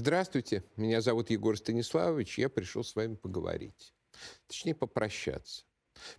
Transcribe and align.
Здравствуйте, 0.00 0.64
меня 0.76 1.02
зовут 1.02 1.28
Егор 1.28 1.58
Станиславович, 1.58 2.38
я 2.38 2.48
пришел 2.48 2.82
с 2.82 2.96
вами 2.96 3.16
поговорить. 3.16 3.92
Точнее, 4.46 4.74
попрощаться. 4.74 5.64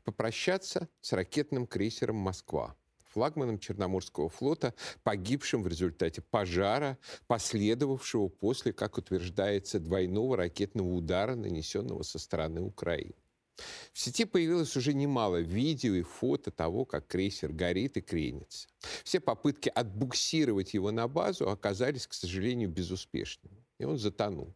Попрощаться 0.03 0.87
с 1.01 1.13
ракетным 1.13 1.65
крейсером 1.65 2.17
«Москва», 2.17 2.75
флагманом 3.09 3.57
Черноморского 3.57 4.29
флота, 4.29 4.75
погибшим 5.01 5.63
в 5.63 5.67
результате 5.67 6.21
пожара, 6.21 6.99
последовавшего 7.25 8.27
после, 8.27 8.71
как 8.71 8.99
утверждается, 8.99 9.79
двойного 9.79 10.37
ракетного 10.37 10.87
удара, 10.87 11.33
нанесенного 11.33 12.03
со 12.03 12.19
стороны 12.19 12.61
Украины. 12.61 13.15
В 13.93 13.99
сети 13.99 14.25
появилось 14.25 14.77
уже 14.77 14.93
немало 14.93 15.37
видео 15.37 15.95
и 15.95 16.03
фото 16.03 16.51
того, 16.51 16.85
как 16.85 17.07
крейсер 17.07 17.51
горит 17.51 17.97
и 17.97 18.01
кренится. 18.01 18.67
Все 19.03 19.19
попытки 19.19 19.69
отбуксировать 19.69 20.75
его 20.75 20.91
на 20.91 21.07
базу 21.07 21.49
оказались, 21.49 22.05
к 22.05 22.13
сожалению, 22.13 22.69
безуспешными. 22.69 23.60
И 23.81 23.83
он 23.83 23.97
затонул. 23.97 24.55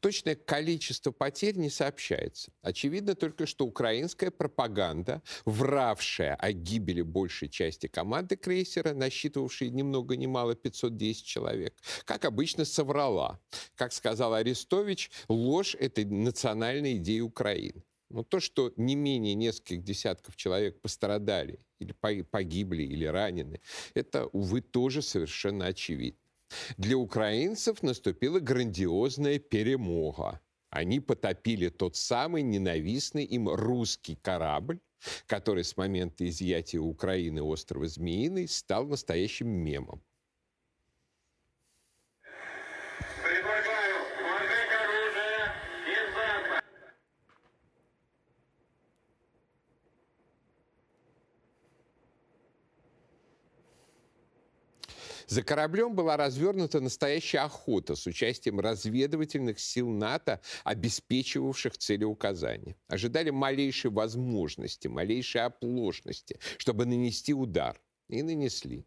Точное 0.00 0.34
количество 0.34 1.10
потерь 1.10 1.56
не 1.56 1.70
сообщается. 1.70 2.52
Очевидно 2.60 3.14
только, 3.14 3.46
что 3.46 3.64
украинская 3.64 4.30
пропаганда, 4.30 5.22
вравшая 5.46 6.34
о 6.34 6.52
гибели 6.52 7.00
большей 7.00 7.48
части 7.48 7.86
команды 7.86 8.36
крейсера, 8.36 8.92
насчитывавшей 8.92 9.70
ни 9.70 9.80
много 9.80 10.16
ни 10.16 10.26
мало 10.26 10.54
510 10.54 11.24
человек, 11.24 11.74
как 12.04 12.26
обычно 12.26 12.66
соврала. 12.66 13.40
Как 13.74 13.94
сказал 13.94 14.34
Арестович, 14.34 15.10
ложь— 15.28 15.74
это 15.80 16.04
национальная 16.06 16.96
идея 16.96 17.22
Украины. 17.22 17.82
Но 18.10 18.24
то, 18.24 18.40
что 18.40 18.72
не 18.76 18.96
менее 18.96 19.34
нескольких 19.34 19.82
десятков 19.82 20.36
человек 20.36 20.80
пострадали, 20.82 21.58
или 21.78 21.92
погибли, 21.92 22.82
или 22.82 23.06
ранены, 23.06 23.60
это, 23.94 24.26
увы, 24.26 24.60
тоже 24.60 25.00
совершенно 25.00 25.66
очевидно. 25.66 26.27
Для 26.76 26.96
украинцев 26.96 27.82
наступила 27.82 28.40
грандиозная 28.40 29.38
перемога. 29.38 30.40
Они 30.70 31.00
потопили 31.00 31.68
тот 31.68 31.96
самый 31.96 32.42
ненавистный 32.42 33.24
им 33.24 33.48
русский 33.48 34.16
корабль, 34.16 34.80
который 35.26 35.64
с 35.64 35.76
момента 35.76 36.28
изъятия 36.28 36.78
Украины 36.78 37.42
острова 37.42 37.86
Змеиный 37.86 38.48
стал 38.48 38.86
настоящим 38.86 39.48
мемом. 39.48 40.02
За 55.28 55.42
кораблем 55.42 55.94
была 55.94 56.16
развернута 56.16 56.80
настоящая 56.80 57.40
охота 57.40 57.96
с 57.96 58.06
участием 58.06 58.60
разведывательных 58.60 59.60
сил 59.60 59.90
НАТО, 59.90 60.40
обеспечивавших 60.64 61.76
целеуказания. 61.76 62.76
Ожидали 62.88 63.28
малейшей 63.28 63.90
возможности, 63.90 64.88
малейшей 64.88 65.42
оплошности, 65.42 66.40
чтобы 66.56 66.86
нанести 66.86 67.34
удар. 67.34 67.78
И 68.08 68.22
нанесли 68.22 68.86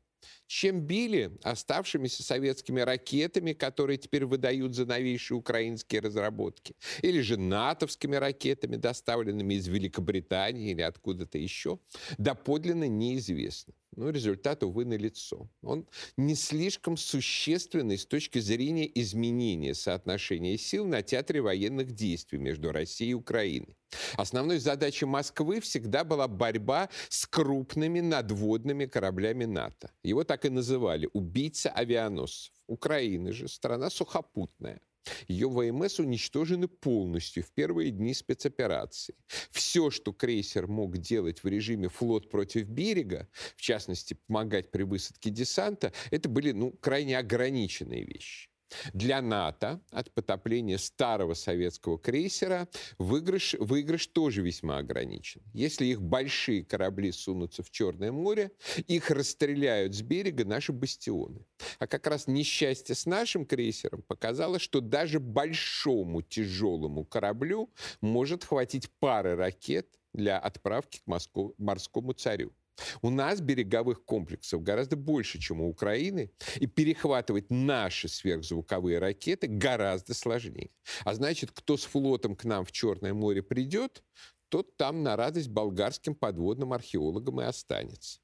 чем 0.51 0.81
били 0.81 1.31
оставшимися 1.43 2.23
советскими 2.23 2.81
ракетами, 2.81 3.53
которые 3.53 3.97
теперь 3.97 4.25
выдают 4.25 4.75
за 4.75 4.85
новейшие 4.85 5.37
украинские 5.37 6.01
разработки, 6.01 6.75
или 7.01 7.21
же 7.21 7.37
натовскими 7.37 8.17
ракетами, 8.17 8.75
доставленными 8.75 9.53
из 9.53 9.67
Великобритании 9.67 10.71
или 10.71 10.81
откуда-то 10.81 11.37
еще, 11.37 11.79
доподлинно 12.17 12.89
неизвестно. 12.89 13.73
Но 13.95 14.09
результат, 14.09 14.63
увы, 14.63 14.85
налицо. 14.85 15.49
Он 15.61 15.85
не 16.15 16.35
слишком 16.35 16.95
существенный 16.95 17.97
с 17.97 18.05
точки 18.05 18.39
зрения 18.39 18.89
изменения 19.01 19.73
соотношения 19.73 20.57
сил 20.57 20.85
на 20.85 21.01
театре 21.01 21.41
военных 21.41 21.91
действий 21.91 22.39
между 22.39 22.71
Россией 22.71 23.11
и 23.11 23.15
Украиной. 23.15 23.75
Основной 24.15 24.59
задачей 24.59 25.05
Москвы 25.05 25.59
всегда 25.59 26.05
была 26.05 26.29
борьба 26.29 26.89
с 27.09 27.25
крупными 27.25 27.99
надводными 27.99 28.85
кораблями 28.85 29.43
НАТО. 29.43 29.91
Его 30.03 30.23
так 30.23 30.40
и 30.45 30.49
называли 30.49 31.09
«убийца 31.13 31.69
авианосцев». 31.69 32.53
Украина 32.67 33.31
же 33.31 33.47
страна 33.47 33.89
сухопутная. 33.89 34.81
Ее 35.27 35.49
ВМС 35.49 35.99
уничтожены 35.99 36.67
полностью 36.67 37.43
в 37.43 37.51
первые 37.51 37.91
дни 37.91 38.13
спецоперации. 38.13 39.15
Все, 39.49 39.89
что 39.89 40.13
крейсер 40.13 40.67
мог 40.67 40.97
делать 40.97 41.43
в 41.43 41.47
режиме 41.47 41.89
флот 41.89 42.29
против 42.29 42.67
берега, 42.67 43.27
в 43.55 43.61
частности, 43.61 44.13
помогать 44.27 44.69
при 44.71 44.83
высадке 44.83 45.29
десанта, 45.29 45.91
это 46.11 46.29
были 46.29 46.51
ну, 46.51 46.71
крайне 46.71 47.17
ограниченные 47.17 48.03
вещи. 48.03 48.50
Для 48.93 49.21
НАТО 49.21 49.81
от 49.91 50.13
потопления 50.13 50.77
старого 50.77 51.33
советского 51.33 51.97
крейсера 51.97 52.67
выигрыш, 52.97 53.55
выигрыш 53.59 54.07
тоже 54.07 54.41
весьма 54.41 54.77
ограничен. 54.77 55.41
Если 55.53 55.85
их 55.85 56.01
большие 56.01 56.63
корабли 56.63 57.11
сунутся 57.11 57.63
в 57.63 57.71
Черное 57.71 58.11
море, 58.11 58.51
их 58.87 59.09
расстреляют 59.09 59.95
с 59.95 60.01
берега 60.01 60.45
наши 60.45 60.71
бастионы. 60.71 61.45
А 61.79 61.87
как 61.87 62.07
раз 62.07 62.27
несчастье 62.27 62.95
с 62.95 63.05
нашим 63.05 63.45
крейсером 63.45 64.01
показало, 64.03 64.59
что 64.59 64.81
даже 64.81 65.19
большому 65.19 66.21
тяжелому 66.21 67.05
кораблю 67.05 67.71
может 68.01 68.43
хватить 68.43 68.89
пары 68.99 69.35
ракет 69.35 69.87
для 70.13 70.37
отправки 70.37 70.99
к 70.99 71.53
морскому 71.57 72.13
царю. 72.13 72.53
У 73.01 73.09
нас 73.09 73.41
береговых 73.41 74.05
комплексов 74.05 74.63
гораздо 74.63 74.95
больше, 74.95 75.39
чем 75.39 75.61
у 75.61 75.69
Украины, 75.69 76.31
и 76.55 76.67
перехватывать 76.67 77.49
наши 77.49 78.07
сверхзвуковые 78.07 78.99
ракеты 78.99 79.47
гораздо 79.47 80.13
сложнее. 80.13 80.71
А 81.03 81.13
значит, 81.13 81.51
кто 81.51 81.77
с 81.77 81.83
флотом 81.83 82.35
к 82.35 82.43
нам 82.45 82.65
в 82.65 82.71
Черное 82.71 83.13
море 83.13 83.43
придет, 83.43 84.03
тот 84.49 84.75
там 84.77 85.03
на 85.03 85.15
радость 85.15 85.49
болгарским 85.49 86.15
подводным 86.15 86.73
археологам 86.73 87.41
и 87.41 87.45
останется. 87.45 88.19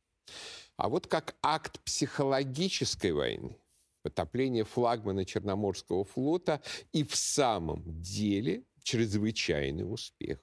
А 0.75 0.89
вот 0.89 1.07
как 1.07 1.35
акт 1.41 1.79
психологической 1.83 3.11
войны, 3.11 3.57
потопление 4.03 4.63
флагмана 4.63 5.25
Черноморского 5.25 6.03
флота 6.03 6.61
и 6.91 7.03
в 7.03 7.15
самом 7.15 7.83
деле 8.01 8.63
чрезвычайный 8.83 9.91
успех. 9.91 10.39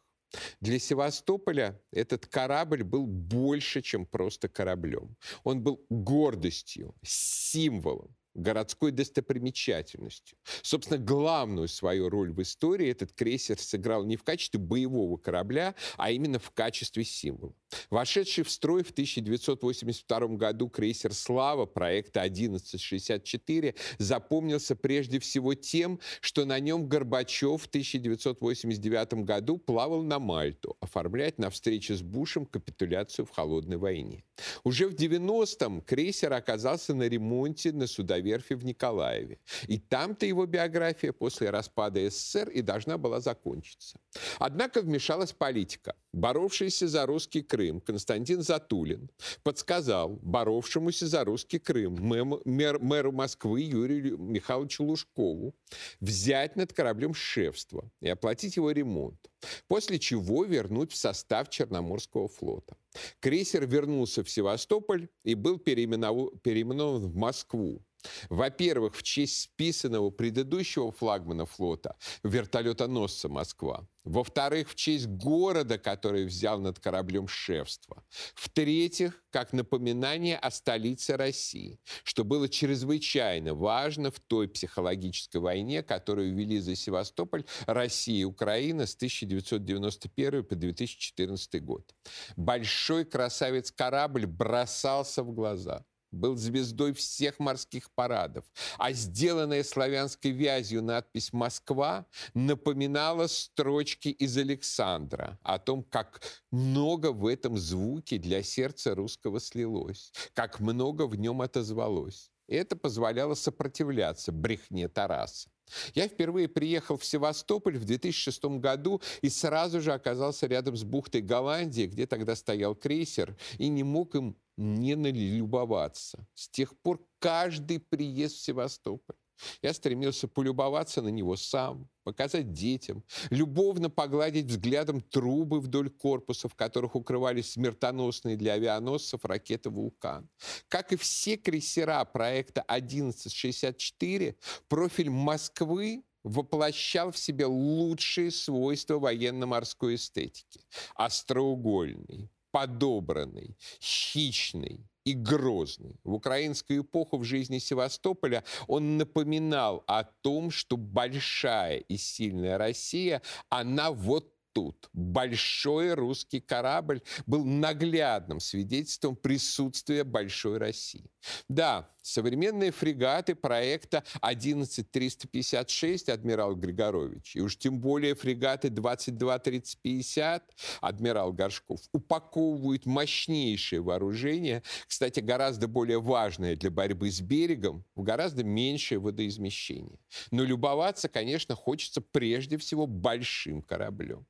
Для 0.61 0.79
Севастополя 0.79 1.81
этот 1.93 2.27
корабль 2.27 2.83
был 2.83 3.07
больше, 3.07 3.83
чем 3.83 4.07
просто 4.07 4.49
кораблем. 4.49 5.17
Он 5.45 5.63
был 5.63 5.85
гордостью, 5.89 6.95
символом 7.03 8.15
городской 8.35 8.91
достопримечательностью. 8.91 10.37
Собственно, 10.63 10.99
главную 10.99 11.69
свою 11.69 12.09
роль 12.09 12.33
в 12.33 12.43
истории 12.43 12.91
этот 12.91 13.13
крейсер 13.13 13.59
сыграл 13.59 14.05
не 14.05 14.17
в 14.17 14.25
качестве 14.25 14.61
боевого 14.61 15.17
корабля, 15.17 15.75
а 15.97 16.11
именно 16.11 16.39
в 16.39 16.51
качестве 16.51 17.05
символа. 17.05 17.55
Вошедший 17.91 18.45
в 18.45 18.51
строй 18.51 18.83
в 18.83 18.91
1982 18.91 20.19
году 20.37 20.69
крейсер 20.69 21.13
«Слава» 21.13 21.67
проекта 21.67 22.23
1164 22.23 23.75
запомнился 23.99 24.77
прежде 24.77 25.19
всего 25.19 25.55
тем, 25.55 26.01
что 26.21 26.45
на 26.45 26.59
нем 26.61 26.89
Горбачев 26.89 27.63
в 27.63 27.67
1989 27.67 29.25
году 29.25 29.59
плавал 29.59 30.03
на 30.03 30.19
Мальту, 30.19 30.77
оформлять 30.81 31.39
на 31.39 31.51
встрече 31.51 31.95
с 31.95 32.03
Бушем 32.03 32.47
капитуляцию 32.47 33.27
в 33.27 33.31
холодной 33.31 33.77
войне. 33.77 34.25
Уже 34.65 34.89
в 34.89 34.95
90-м 34.95 35.81
крейсер 35.81 36.33
оказался 36.33 36.95
на 36.95 37.09
ремонте 37.09 37.73
на 37.73 37.87
судоверфи 37.87 38.55
в 38.55 38.65
Николаеве. 38.65 39.39
И 39.67 39.79
там-то 39.79 40.27
его 40.27 40.47
биография 40.47 41.13
после 41.13 41.51
распада 41.51 42.09
СССР 42.11 42.49
и 42.51 42.63
должна 42.63 42.99
была 42.99 43.21
закончиться. 43.21 43.99
Однако 44.39 44.83
вмешалась 44.83 45.33
политика. 45.33 45.95
Боровшийся 46.15 46.87
за 46.87 47.07
русский 47.07 47.43
Крым 47.43 47.81
Константин 47.81 48.41
Затулин 48.41 49.11
подсказал 49.43 50.21
боровшемуся 50.23 51.09
за 51.09 51.25
русский 51.25 51.59
Крым 51.59 51.95
мэм, 51.95 52.41
мэр, 52.45 52.79
мэру 52.79 53.11
Москвы 53.11 53.63
Юрию 53.63 54.17
Михайловичу 54.17 54.85
Лужкову 54.85 55.57
взять 56.01 56.55
над 56.55 56.73
кораблем 56.73 57.15
шефство 57.15 57.91
и 58.01 58.09
оплатить 58.09 58.55
его 58.55 58.71
ремонт, 58.71 59.19
после 59.67 59.99
чего 59.99 60.45
вернуть 60.45 60.93
в 60.93 60.97
состав 60.97 61.51
Черноморского 61.51 62.29
флота. 62.29 62.77
Крейсер 63.19 63.67
вернулся 63.67 64.23
в 64.23 64.31
Севастополь 64.31 65.09
и 65.25 65.35
был 65.35 65.59
переименован 65.59 67.09
в 67.09 67.17
Москву. 67.17 67.83
Во-первых, 68.29 68.97
в 68.97 69.03
честь 69.03 69.43
списанного 69.43 70.11
предыдущего 70.11 70.93
флагмана 70.93 71.47
флота, 71.47 71.97
вертолетоносца 72.23 73.29
«Москва». 73.29 73.87
Во-вторых, 74.05 74.69
в 74.71 74.75
честь 74.75 75.07
города, 75.07 75.79
который 75.79 76.27
взял 76.27 76.61
над 76.61 76.79
кораблем 76.79 77.27
шефство. 77.27 78.05
В-третьих, 78.35 79.25
как 79.31 79.55
напоминание 79.55 80.37
о 80.37 80.51
столице 80.51 81.17
России, 81.17 81.81
что 82.03 82.23
было 82.23 82.49
чрезвычайно 82.49 83.55
важно 83.55 84.11
в 84.11 84.21
той 84.21 84.47
психологической 84.47 85.41
войне, 85.41 85.83
которую 85.83 86.35
вели 86.35 86.61
за 86.61 86.77
Севастополь 86.77 87.45
Россия 87.67 88.21
и 88.21 88.25
Украина 88.25 88.87
с 88.87 88.95
1991 88.95 90.45
по 90.45 90.55
2014 90.55 91.65
год. 91.65 91.95
Большой 92.37 93.07
красавец-корабль 93.07 94.27
бросался 94.27 95.23
в 95.23 95.33
глаза– 95.33 95.83
был 96.15 96.37
звездой 96.37 96.93
всех 96.93 97.39
морских 97.39 97.91
парадов, 97.91 98.45
а 98.79 98.93
сделанная 98.93 99.65
славянской 99.65 100.31
вязью 100.31 100.83
надпись 100.83 101.33
«Москва» 101.33 102.07
напоминала 102.35 103.27
строчки 103.27 104.09
из 104.09 104.37
Александра 104.37 105.39
о 105.43 105.59
том, 105.59 105.83
как 105.83 106.23
много 106.51 107.13
в 107.13 107.27
этом 107.27 107.57
звуке 107.57 108.19
для 108.19 108.43
сердца 108.43 108.95
русского 108.95 109.41
слилось, 109.41 110.13
как 110.35 110.61
много 110.61 111.07
в 111.07 111.17
нем 111.17 111.43
отозвалось. 111.43 112.31
И 112.47 112.55
это 112.55 112.77
позволяло 112.77 113.35
сопротивляться 113.35 114.33
брехне 114.33 114.89
Тараса. 114.89 115.49
Я 115.95 116.09
впервые 116.09 116.49
приехал 116.49 116.99
в 116.99 117.05
Севастополь 117.05 117.79
в 117.79 117.85
2006 117.85 118.45
году 118.59 119.01
и 119.23 119.31
сразу 119.31 119.81
же 119.81 119.93
оказался 119.93 120.47
рядом 120.47 120.77
с 120.77 120.85
бухтой 120.85 121.23
Голландии, 121.23 121.87
где 121.87 122.07
тогда 122.07 122.37
стоял 122.37 122.75
крейсер, 122.75 123.37
и 123.59 123.69
не 123.69 123.83
мог 123.83 124.15
им 124.15 124.37
не 124.57 124.95
налюбоваться. 124.95 126.27
С 126.35 126.49
тех 126.49 126.77
пор 126.79 127.07
каждый 127.19 127.81
приезд 127.81 128.37
в 128.37 128.41
Севастополь 128.41 129.17
я 129.63 129.73
стремился 129.73 130.29
полюбоваться 130.29 131.03
на 131.03 131.09
него 131.09 131.37
сам, 131.37 131.89
показать 132.05 132.53
детям, 132.53 133.03
любовно 133.31 133.91
погладить 133.91 134.47
взглядом 134.47 135.01
трубы 135.01 135.61
вдоль 135.61 135.91
корпуса, 135.91 136.49
в 136.49 136.55
которых 136.55 136.95
укрывались 136.95 137.53
смертоносные 137.53 138.37
для 138.37 138.55
авианосцев 138.55 139.25
ракеты 139.25 139.71
«Вулкан». 139.71 140.29
Как 140.69 140.93
и 140.93 140.97
все 140.97 141.37
крейсера 141.37 142.05
проекта 142.05 142.63
1164, 142.63 144.37
профиль 144.69 145.11
Москвы 145.11 146.05
воплощал 146.23 147.11
в 147.11 147.19
себе 147.19 147.45
лучшие 147.47 148.31
свойства 148.31 148.99
военно-морской 148.99 149.97
эстетики. 149.97 150.61
Остроугольный, 150.95 152.31
подобранный, 152.55 153.57
хищный, 153.81 154.87
и 155.05 155.13
грозный. 155.13 155.97
В 156.05 156.15
украинскую 156.15 156.83
эпоху 156.83 157.19
в 157.19 157.25
жизни 157.25 157.59
Севастополя 157.59 158.45
он 158.69 158.97
напоминал 158.97 159.83
о 159.89 160.05
том, 160.05 160.53
что 160.53 160.77
большая 160.77 161.79
и 161.79 161.97
сильная 161.97 162.57
Россия, 162.57 163.23
она 163.49 163.91
вот 163.91 164.33
тут. 164.53 164.89
Большой 164.93 165.95
русский 165.95 166.41
корабль 166.41 167.03
был 167.27 167.45
наглядным 167.45 168.39
свидетельством 168.39 169.17
присутствия 169.17 170.05
большой 170.05 170.59
России. 170.59 171.11
Да, 171.49 171.91
современные 172.05 172.71
фрегаты 172.71 173.35
проекта 173.35 174.05
11356 174.21 176.09
адмирал 176.11 176.55
Григорович, 176.55 177.37
и 177.37 177.41
уж 177.41 177.57
тем 177.57 177.81
более 177.81 178.15
фрегаты 178.15 178.69
22-3050 178.69 180.43
адмирал 180.81 181.33
Горшков 181.33 181.81
упаковывают 181.93 182.87
мощнейшее 182.87 183.81
вооружение, 183.81 184.63
кстати, 184.87 185.21
гораздо 185.21 185.67
более 185.67 186.01
важное 186.01 186.57
для 186.57 186.71
борьбы 186.71 187.11
с 187.11 187.21
берегом, 187.21 187.85
в 187.95 188.03
гораздо 188.03 188.45
меньшее 188.45 188.99
водоизмещение. 188.99 189.99
Но 190.31 190.45
любоваться, 190.45 191.09
конечно, 191.09 191.55
хочется 191.55 192.03
прежде 192.03 192.59
всего 192.59 192.87
большим 192.87 193.63
кораблем. 193.63 194.27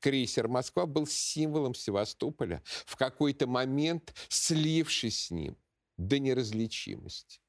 Крейсер 0.00 0.48
«Москва» 0.48 0.86
был 0.86 1.06
символом 1.06 1.74
Севастополя, 1.74 2.62
в 2.86 2.96
какой-то 2.96 3.46
момент 3.46 4.14
слившись 4.28 5.26
с 5.26 5.30
ним 5.30 5.56
до 5.98 6.18
неразличимости. 6.18 7.40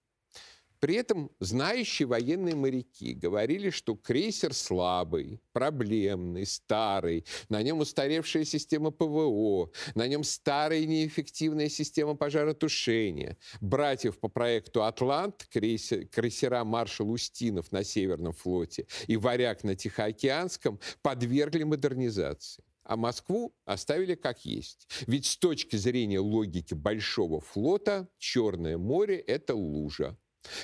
При 0.80 0.96
этом 0.96 1.30
знающие 1.40 2.07
военные 2.07 2.56
моряки 2.56 3.13
говорили, 3.13 3.69
что 3.69 3.96
крейсер 3.96 4.54
слабый, 4.54 5.42
проблемный, 5.51 6.46
старый, 6.46 7.25
на 7.50 7.62
нем 7.62 7.80
устаревшая 7.80 8.46
система 8.46 8.92
ПВО, 8.92 9.72
на 9.96 10.07
нем 10.07 10.24
старая 10.24 10.86
неэффективная 10.86 11.68
система 11.68 12.16
пожаротушения. 12.16 13.38
Братьев 13.60 14.19
по 14.19 14.30
проекту 14.30 14.84
«Атлант», 14.86 15.48
крейсер, 15.51 16.07
крейсера 16.07 16.63
«Маршал 16.63 17.12
Устинов» 17.12 17.72
на 17.74 17.84
Северном 17.84 18.31
флоте 18.31 18.88
и 19.07 19.18
«Варяг» 19.18 19.66
на 19.66 19.75
Тихоокеанском 19.75 20.80
подвергли 21.01 21.63
модернизации 21.63 22.63
а 22.89 22.97
Москву 22.97 23.53
оставили 23.65 24.15
как 24.15 24.45
есть. 24.45 24.88
Ведь 25.06 25.27
с 25.27 25.38
точки 25.38 25.75
зрения 25.75 26.19
логики 26.19 26.74
большого 26.74 27.39
флота 27.39 28.09
Черное 28.18 28.80
море– 28.80 29.19
это 29.27 29.53
лужа. 29.53 30.18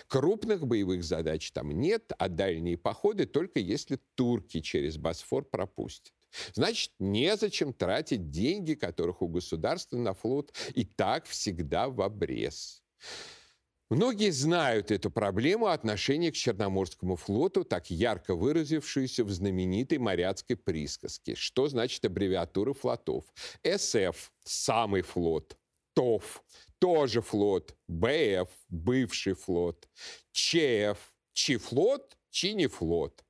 Крупных 0.07 0.65
боевых 0.65 1.03
задач 1.03 1.51
там 1.51 1.69
нет, 1.69 2.11
а 2.17 2.27
дальние 2.27 2.77
походы 2.77 3.27
только 3.27 3.59
если 3.59 3.99
турки 4.15 4.61
через 4.61 4.97
Босфор 4.97 5.45
пропустят. 5.45 6.13
Значит, 6.53 6.93
незачем 6.97 7.73
тратить 7.73 8.31
деньги, 8.31 8.73
которых 8.73 9.21
у 9.21 9.27
государства 9.27 9.97
на 9.97 10.15
флот 10.15 10.51
и 10.73 10.83
так 10.83 11.27
всегда 11.27 11.89
в 11.89 12.01
обрез. 12.01 12.81
Многие 13.95 14.31
знают 14.31 14.91
эту 14.91 15.09
проблему 15.09 15.67
отношения 15.67 16.29
к 16.29 16.35
Черноморскому 16.35 17.15
флоту, 17.15 17.63
так 17.63 17.89
ярко 17.89 18.35
выразившуюся 18.35 19.23
в 19.23 19.31
знаменитой 19.31 19.99
моряцкой 19.99 20.57
присказке. 20.57 21.33
Что 21.35 21.69
значит 21.69 22.03
аббревиатура 22.03 22.73
флотов? 22.73 23.23
СФ– 23.63 24.33
самый 24.43 25.01
флот, 25.01 25.57
ТОФ 25.93 26.43
тоже 26.79 27.21
флот, 27.21 27.73
БФ, 27.87 28.49
бывший 28.67 29.33
флот, 29.33 29.87
ЧФ, 30.33 30.97
Чифлот, 31.31 32.17
Чинифлот. 32.31 33.23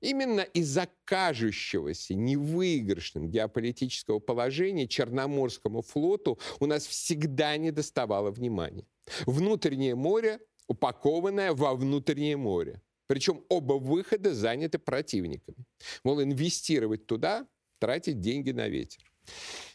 Именно 0.00 0.40
из-за 0.40 0.88
кажущегося 1.04 2.14
невыигрышным 2.14 3.28
геополитического 3.28 4.20
положения 4.20 4.88
Черноморскому 4.88 5.82
флоту 5.82 6.38
у 6.60 6.64
нас 6.64 6.86
всегда 6.86 7.58
не 7.58 7.72
доставало 7.72 8.30
внимания. 8.30 8.86
Внутреннее 9.26 9.94
море 9.94 10.40
упакованное 10.68 11.52
во 11.52 11.74
внутреннее 11.74 12.36
море. 12.36 12.80
Причем 13.06 13.42
оба 13.48 13.74
выхода 13.74 14.34
заняты 14.34 14.78
противниками. 14.78 15.64
Мол, 16.04 16.22
инвестировать 16.22 17.06
туда, 17.06 17.48
тратить 17.78 18.20
деньги 18.20 18.50
на 18.50 18.68
ветер. 18.68 19.02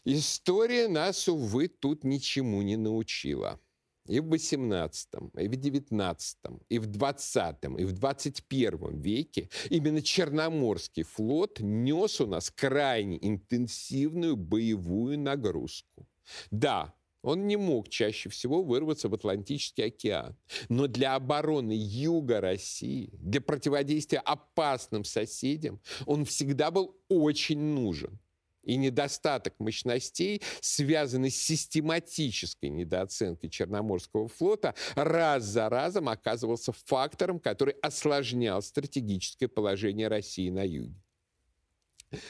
История 0.06 0.88
нас, 0.88 1.28
увы, 1.28 1.68
тут 1.68 2.04
ничему 2.04 2.62
не 2.62 2.78
научила. 2.78 3.60
И 4.06 4.20
в 4.20 4.28
18, 4.28 5.10
и 5.40 5.48
в 5.48 5.56
19, 5.56 6.38
и 6.68 6.80
в 6.80 6.88
20, 6.88 7.56
и 7.80 7.86
в 7.86 7.92
21 7.94 9.02
веке 9.02 9.50
именно 9.70 10.02
Черноморский 10.02 11.04
флот 11.04 11.62
нес 11.62 12.20
у 12.20 12.28
нас 12.28 12.52
крайне 12.52 13.18
интенсивную 13.26 14.36
боевую 14.36 15.18
нагрузку. 15.20 16.06
Да, 16.52 16.94
он 17.24 17.48
не 17.48 17.56
мог 17.56 17.90
чаще 17.90 18.30
всего 18.30 18.62
вырваться 18.62 19.10
в 19.10 19.14
Атлантический 19.16 19.86
океан. 19.86 20.36
Но 20.70 20.88
для 20.88 21.16
обороны 21.16 21.74
юга 21.76 22.42
России, 22.42 23.10
для 23.14 23.42
противодействия 23.42 24.20
опасным 24.20 25.04
соседям, 25.04 25.82
он 26.06 26.26
всегда 26.26 26.70
был 26.70 26.96
очень 27.08 27.60
нужен 27.60 28.20
и 28.64 28.78
недостаток 28.78 29.54
мощностей, 29.60 30.42
связанный 30.62 31.30
с 31.30 31.42
систематической 31.42 32.70
недооценкой 32.70 33.50
Черноморского 33.50 34.28
флота, 34.28 34.74
раз 34.96 35.44
за 35.44 35.70
разом 35.70 36.10
оказывался 36.10 36.72
фактором, 36.72 37.40
который 37.40 37.76
осложнял 37.82 38.62
стратегическое 38.62 39.48
положение 39.48 40.08
России 40.08 40.50
на 40.50 40.64
юге. 40.66 41.03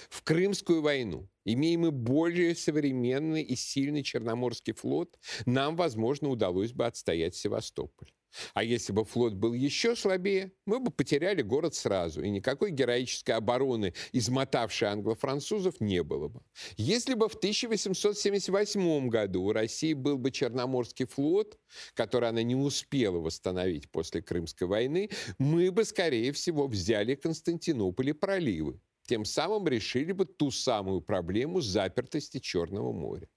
В 0.10 0.24
Крымскую 0.24 0.82
войну, 0.82 1.30
имея 1.46 1.78
мы 1.78 1.92
более 1.92 2.56
современный 2.56 3.44
и 3.44 3.56
сильный 3.56 4.04
Черноморский 4.04 4.74
флот, 4.74 5.18
нам, 5.46 5.76
возможно, 5.76 6.30
удалось 6.30 6.72
бы 6.72 6.86
отстоять 6.86 7.36
Севастополь. 7.36 8.12
А 8.54 8.64
если 8.64 8.94
бы 8.94 9.06
флот 9.06 9.34
был 9.34 9.54
еще 9.54 9.96
слабее, 9.96 10.52
мы 10.66 10.80
бы 10.80 10.92
потеряли 10.92 11.42
город 11.42 11.76
сразу, 11.76 12.22
и 12.22 12.30
никакой 12.30 12.72
героической 12.72 13.36
обороны, 13.36 13.94
измотавшей 14.12 14.88
англо-французов, 14.88 15.80
не 15.80 16.04
было 16.04 16.30
бы. 16.30 16.42
Если 16.78 17.14
бы 17.14 17.30
в 17.30 17.36
1878 17.36 19.10
году 19.10 19.44
у 19.44 19.52
России 19.52 19.94
был 19.94 20.18
бы 20.18 20.32
Черноморский 20.32 21.06
флот, 21.06 21.58
который 21.94 22.30
она 22.30 22.44
не 22.44 22.56
успела 22.56 23.20
восстановить 23.20 23.92
после 23.92 24.22
Крымской 24.22 24.68
войны, 24.68 25.10
мы 25.38 25.72
бы, 25.72 25.86
скорее 25.86 26.32
всего, 26.32 26.68
взяли 26.68 27.16
Константинополь 27.16 28.10
и 28.10 28.14
проливы. 28.14 28.80
Тем 29.14 29.26
самым 29.26 29.68
решили 29.68 30.12
бы 30.12 30.26
ту 30.26 30.50
самую 30.50 31.00
проблему 31.00 31.62
запертости 31.62 32.40
Черного 32.40 32.92
моря. 32.92 33.30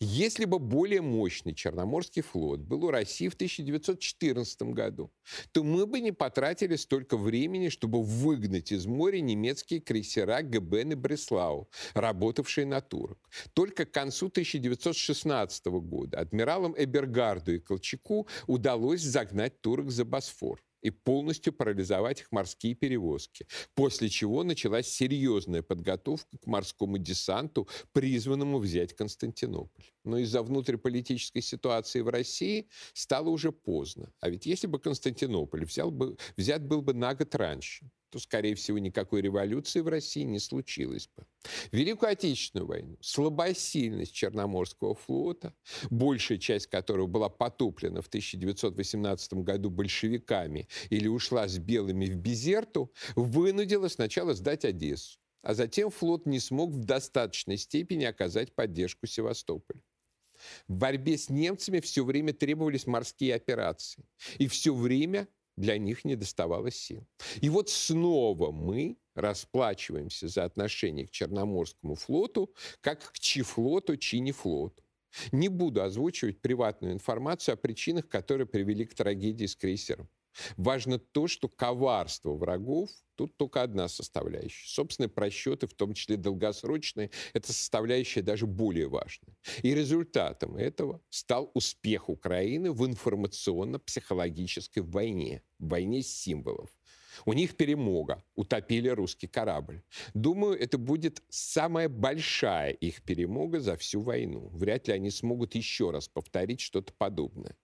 Если 0.00 0.44
бы 0.44 0.58
более 0.58 1.00
мощный 1.00 1.54
Черноморский 1.54 2.20
флот 2.20 2.60
был 2.60 2.84
у 2.84 2.90
России 2.90 3.28
в 3.28 3.34
1914 3.36 4.62
году, 4.74 5.10
то 5.52 5.64
мы 5.64 5.86
бы 5.86 6.00
не 6.00 6.12
потратили 6.12 6.76
столько 6.76 7.16
времени, 7.16 7.70
чтобы 7.70 8.02
выгнать 8.02 8.70
из 8.70 8.84
моря 8.84 9.22
немецкие 9.22 9.80
крейсера 9.80 10.42
Гебен 10.42 10.92
и 10.92 10.94
Бреслау, 10.94 11.70
работавшие 11.94 12.66
на 12.66 12.82
турок. 12.82 13.30
Только 13.54 13.86
к 13.86 13.92
концу 13.92 14.26
1916 14.26 15.64
года 15.68 16.18
адмиралам 16.18 16.74
Эбергарду 16.76 17.54
и 17.54 17.60
Колчаку 17.60 18.28
удалось 18.46 19.00
загнать 19.00 19.62
турок 19.62 19.90
за 19.90 20.04
Босфор. 20.04 20.60
И 20.82 20.90
полностью 20.90 21.52
парализовать 21.52 22.20
их 22.20 22.32
морские 22.32 22.74
перевозки. 22.74 23.46
После 23.74 24.08
чего 24.08 24.44
началась 24.44 24.88
серьезная 24.88 25.62
подготовка 25.62 26.38
к 26.38 26.46
морскому 26.46 26.98
десанту, 26.98 27.68
призванному 27.92 28.58
взять 28.58 28.94
Константинополь. 28.94 29.84
Но 30.04 30.18
из-за 30.18 30.42
внутриполитической 30.42 31.42
ситуации 31.42 32.00
в 32.00 32.08
России 32.08 32.68
стало 32.92 33.28
уже 33.28 33.52
поздно. 33.52 34.12
А 34.20 34.30
ведь 34.30 34.46
если 34.46 34.66
бы 34.66 34.78
Константинополь 34.78 35.64
взял 35.64 35.90
бы, 35.90 36.16
взят 36.36 36.66
был 36.66 36.82
бы 36.82 36.94
на 36.94 37.14
год 37.14 37.34
раньше, 37.34 37.90
то, 38.10 38.18
скорее 38.18 38.54
всего, 38.54 38.78
никакой 38.78 39.22
революции 39.22 39.80
в 39.80 39.88
России 39.88 40.22
не 40.22 40.38
случилось 40.38 41.08
бы. 41.16 41.24
Великую 41.72 42.10
Отечественную 42.10 42.66
войну, 42.66 42.96
слабосильность 43.00 44.12
Черноморского 44.12 44.94
флота, 44.94 45.54
большая 45.90 46.38
часть 46.38 46.66
которого 46.66 47.06
была 47.06 47.28
потоплена 47.28 48.02
в 48.02 48.08
1918 48.08 49.34
году 49.34 49.70
большевиками 49.70 50.68
или 50.90 51.06
ушла 51.06 51.48
с 51.48 51.58
белыми 51.58 52.06
в 52.06 52.16
Безерту, 52.16 52.92
вынудила 53.14 53.88
сначала 53.88 54.34
сдать 54.34 54.64
Одессу, 54.64 55.18
а 55.42 55.54
затем 55.54 55.90
флот 55.90 56.26
не 56.26 56.40
смог 56.40 56.72
в 56.72 56.84
достаточной 56.84 57.56
степени 57.56 58.04
оказать 58.04 58.54
поддержку 58.54 59.06
Севастополю. 59.06 59.82
В 60.68 60.74
борьбе 60.74 61.18
с 61.18 61.28
немцами 61.28 61.80
все 61.80 62.04
время 62.04 62.32
требовались 62.32 62.86
морские 62.86 63.34
операции. 63.34 64.04
И 64.38 64.48
все 64.48 64.74
время 64.74 65.28
для 65.60 65.78
них 65.78 66.04
не 66.04 66.16
доставало 66.16 66.70
сил. 66.70 67.06
И 67.40 67.48
вот 67.50 67.68
снова 67.68 68.50
мы 68.50 68.96
расплачиваемся 69.14 70.28
за 70.28 70.44
отношение 70.44 71.06
к 71.06 71.10
Черноморскому 71.10 71.94
флоту, 71.94 72.54
как 72.80 73.12
к 73.12 73.18
Чифлоту, 73.18 73.96
Чинифлоту. 73.96 74.82
Не 75.32 75.48
буду 75.48 75.82
озвучивать 75.82 76.40
приватную 76.40 76.92
информацию 76.94 77.54
о 77.54 77.56
причинах, 77.56 78.08
которые 78.08 78.46
привели 78.46 78.86
к 78.86 78.94
трагедии 78.94 79.46
с 79.46 79.56
крейсером. 79.56 80.08
Важно 80.56 80.98
то, 80.98 81.26
что 81.26 81.48
коварство 81.48 82.34
врагов 82.34 82.90
тут 83.16 83.36
только 83.36 83.62
одна 83.62 83.88
составляющая. 83.88 84.68
Собственные 84.68 85.10
просчеты, 85.10 85.66
в 85.66 85.74
том 85.74 85.92
числе 85.94 86.16
долгосрочные, 86.16 87.10
эта 87.32 87.52
составляющая 87.52 88.22
даже 88.22 88.46
более 88.46 88.88
важна. 88.88 89.28
И 89.62 89.74
результатом 89.74 90.56
этого 90.56 91.02
стал 91.10 91.50
успех 91.54 92.08
Украины 92.08 92.72
в 92.72 92.86
информационно-психологической 92.86 94.82
войне, 94.82 95.42
войне 95.58 96.02
символов. 96.02 96.70
У 97.26 97.32
них 97.32 97.56
перемога, 97.56 98.22
утопили 98.34 98.88
русский 98.88 99.26
корабль. 99.26 99.82
Думаю, 100.14 100.58
это 100.58 100.78
будет 100.78 101.22
самая 101.28 101.88
большая 101.88 102.72
их 102.72 103.02
перемога 103.02 103.60
за 103.60 103.76
всю 103.76 104.00
войну. 104.00 104.48
Вряд 104.52 104.88
ли 104.88 104.94
они 104.94 105.10
смогут 105.10 105.54
еще 105.54 105.90
раз 105.90 106.08
повторить 106.08 106.60
что-то 106.60 106.92
подобное. 106.92 107.56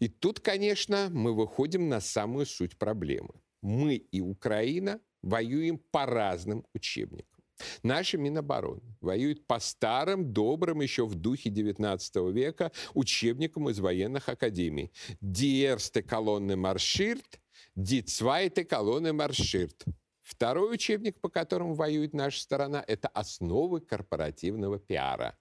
И 0.00 0.08
тут, 0.08 0.40
конечно, 0.40 1.08
мы 1.10 1.34
выходим 1.34 1.88
на 1.88 2.00
самую 2.00 2.46
суть 2.46 2.76
проблемы. 2.78 3.34
Мы 3.62 3.96
и 3.96 4.20
Украина 4.20 5.00
воюем 5.22 5.78
по 5.78 6.06
разным 6.06 6.66
учебникам. 6.74 7.34
Наша 7.82 8.18
Минобороны 8.18 8.96
воюет 9.00 9.46
по 9.46 9.60
старым, 9.60 10.32
добрым, 10.32 10.80
еще 10.80 11.06
в 11.06 11.14
духе 11.14 11.50
XIX 11.50 12.32
века 12.32 12.72
учебникам 12.94 13.70
из 13.70 13.78
военных 13.78 14.28
академий. 14.28 14.92
«Диерсте 15.20 16.02
колонны 16.02 16.56
марширт», 16.56 17.40
Die 17.74 18.04
zweite 18.04 18.64
колонны 18.64 19.12
марширт. 19.12 19.84
Второй 20.22 20.74
учебник, 20.74 21.20
по 21.20 21.28
которому 21.28 21.74
воюет 21.74 22.14
наша 22.14 22.40
сторона, 22.40 22.82
это 22.86 23.08
основы 23.08 23.80
корпоративного 23.80 24.78
пиара. 24.78 25.36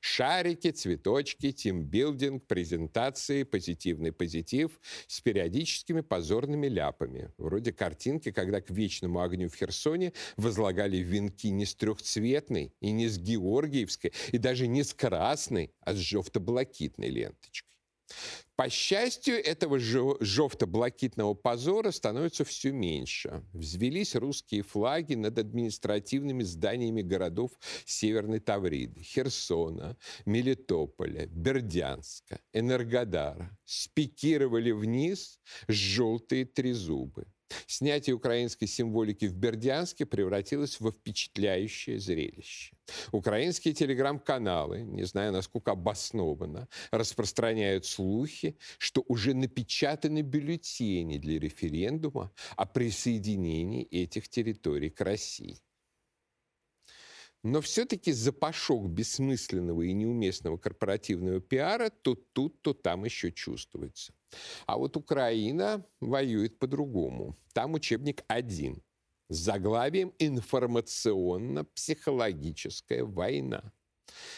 Шарики, 0.00 0.70
цветочки, 0.70 1.52
тимбилдинг, 1.52 2.46
презентации, 2.46 3.42
позитивный 3.42 4.12
позитив 4.12 4.80
с 5.06 5.20
периодическими 5.20 6.00
позорными 6.00 6.66
ляпами. 6.66 7.32
Вроде 7.38 7.72
картинки, 7.72 8.30
когда 8.30 8.60
к 8.60 8.70
вечному 8.70 9.20
огню 9.20 9.48
в 9.48 9.54
Херсоне 9.54 10.12
возлагали 10.36 10.98
венки 10.98 11.50
не 11.50 11.66
с 11.66 11.74
трехцветной 11.74 12.74
и 12.80 12.90
не 12.90 13.08
с 13.08 13.18
георгиевской, 13.18 14.12
и 14.30 14.38
даже 14.38 14.66
не 14.66 14.82
с 14.82 14.94
красной, 14.94 15.72
а 15.80 15.94
с 15.94 15.98
жовто-блакитной 15.98 17.08
ленточкой. 17.08 17.71
По 18.56 18.68
счастью, 18.68 19.42
этого 19.44 19.78
жовто-блакитного 19.78 21.34
позора 21.34 21.90
становится 21.90 22.44
все 22.44 22.70
меньше. 22.70 23.42
Взвелись 23.52 24.14
русские 24.14 24.62
флаги 24.62 25.14
над 25.14 25.38
административными 25.38 26.42
зданиями 26.42 27.02
городов 27.02 27.50
Северной 27.86 28.40
Тавриды, 28.40 29.02
Херсона, 29.02 29.96
Мелитополя, 30.26 31.26
Бердянска, 31.26 32.40
Энергодара. 32.52 33.58
Спикировали 33.64 34.70
вниз 34.70 35.40
желтые 35.66 36.44
трезубы. 36.44 37.26
Снятие 37.66 38.14
украинской 38.14 38.66
символики 38.66 39.26
в 39.26 39.34
Бердянске 39.34 40.06
превратилось 40.06 40.80
во 40.80 40.90
впечатляющее 40.90 41.98
зрелище. 41.98 42.74
Украинские 43.12 43.74
телеграм-каналы, 43.74 44.82
не 44.82 45.04
знаю, 45.04 45.32
насколько 45.32 45.72
обоснованно, 45.72 46.68
распространяют 46.90 47.86
слухи, 47.86 48.56
что 48.78 49.04
уже 49.08 49.34
напечатаны 49.34 50.22
бюллетени 50.22 51.18
для 51.18 51.38
референдума 51.38 52.32
о 52.56 52.66
присоединении 52.66 53.84
этих 53.84 54.28
территорий 54.28 54.90
к 54.90 55.00
России. 55.00 55.58
Но 57.42 57.60
все-таки 57.60 58.12
запашок 58.12 58.88
бессмысленного 58.88 59.82
и 59.82 59.92
неуместного 59.92 60.58
корпоративного 60.58 61.40
пиара 61.40 61.90
то 61.90 62.14
тут, 62.14 62.62
то 62.62 62.72
там 62.72 63.04
еще 63.04 63.32
чувствуется. 63.32 64.14
А 64.66 64.78
вот 64.78 64.96
Украина 64.96 65.84
воюет 66.00 66.58
по-другому. 66.58 67.36
Там 67.52 67.74
учебник 67.74 68.24
один 68.28 68.82
с 69.28 69.36
заглавием 69.36 70.14
«Информационно-психологическая 70.18 73.04
война». 73.04 73.72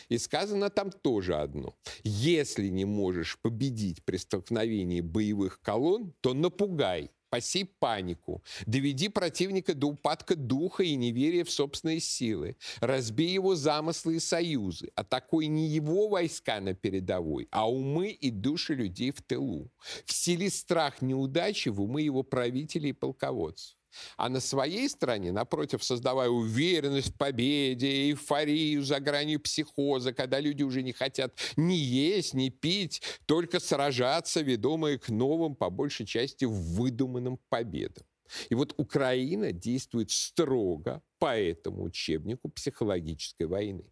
И 0.08 0.18
сказано 0.18 0.70
там 0.70 0.90
тоже 0.90 1.36
одно. 1.36 1.76
Если 2.04 2.68
не 2.68 2.84
можешь 2.84 3.38
победить 3.40 4.04
при 4.04 4.18
столкновении 4.18 5.00
боевых 5.00 5.60
колонн, 5.60 6.14
то 6.20 6.32
напугай 6.32 7.10
посей 7.34 7.64
панику, 7.64 8.44
доведи 8.64 9.08
противника 9.08 9.74
до 9.74 9.88
упадка 9.88 10.36
духа 10.36 10.84
и 10.84 10.94
неверия 10.94 11.42
в 11.42 11.50
собственные 11.50 11.98
силы, 11.98 12.56
разбей 12.78 13.30
его 13.30 13.56
замыслы 13.56 14.16
и 14.16 14.20
союзы, 14.20 14.92
атакуй 14.94 15.48
не 15.48 15.66
его 15.66 16.06
войска 16.06 16.60
на 16.60 16.74
передовой, 16.74 17.48
а 17.50 17.68
умы 17.68 18.10
и 18.10 18.30
души 18.30 18.74
людей 18.74 19.10
в 19.10 19.20
тылу. 19.20 19.68
Всели 20.04 20.46
страх 20.46 21.02
неудачи 21.02 21.70
в 21.70 21.82
умы 21.82 22.02
его 22.02 22.22
правителей 22.22 22.90
и 22.90 22.92
полководцев. 22.92 23.76
А 24.16 24.28
на 24.28 24.40
своей 24.40 24.88
стороне, 24.88 25.32
напротив, 25.32 25.82
создавая 25.84 26.28
уверенность 26.28 27.14
в 27.14 27.16
победе, 27.16 28.10
эйфорию 28.10 28.82
за 28.82 29.00
гранью 29.00 29.40
психоза, 29.40 30.12
когда 30.12 30.40
люди 30.40 30.62
уже 30.62 30.82
не 30.82 30.92
хотят 30.92 31.38
ни 31.56 31.74
есть, 31.74 32.34
ни 32.34 32.48
пить, 32.48 33.02
только 33.26 33.60
сражаться, 33.60 34.40
ведомые 34.40 34.98
к 34.98 35.08
новым, 35.08 35.54
по 35.54 35.70
большей 35.70 36.06
части, 36.06 36.44
выдуманным 36.44 37.38
победам. 37.48 38.04
И 38.48 38.54
вот 38.54 38.74
Украина 38.76 39.52
действует 39.52 40.10
строго 40.10 41.02
по 41.18 41.36
этому 41.36 41.84
учебнику 41.84 42.48
психологической 42.48 43.46
войны. 43.46 43.84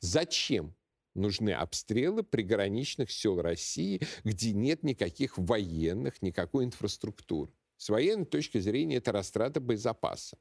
Зачем 0.00 0.74
нужны 1.14 1.50
обстрелы 1.50 2.22
приграничных 2.22 3.10
сел 3.10 3.40
России, 3.40 4.00
где 4.24 4.52
нет 4.52 4.82
никаких 4.82 5.38
военных, 5.38 6.22
никакой 6.22 6.64
инфраструктуры? 6.64 7.52
С 7.76 7.88
военной 7.88 8.24
точки 8.24 8.58
зрения 8.58 8.96
это 8.96 9.12
растрата 9.12 9.60
боезапаса. 9.60 10.38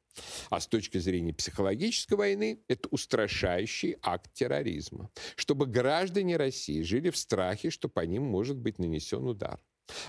А 0.50 0.60
с 0.60 0.68
точки 0.68 0.98
зрения 0.98 1.34
психологической 1.34 2.18
войны 2.18 2.64
это 2.68 2.88
устрашающий 2.90 3.98
акт 4.02 4.32
терроризма. 4.34 5.10
Чтобы 5.36 5.66
граждане 5.66 6.38
России 6.38 6.82
жили 6.82 7.10
в 7.10 7.18
страхе, 7.18 7.70
что 7.70 7.90
по 7.90 8.02
ним 8.02 8.24
может 8.24 8.58
быть 8.58 8.80
нанесен 8.80 9.26
удар. 9.28 9.60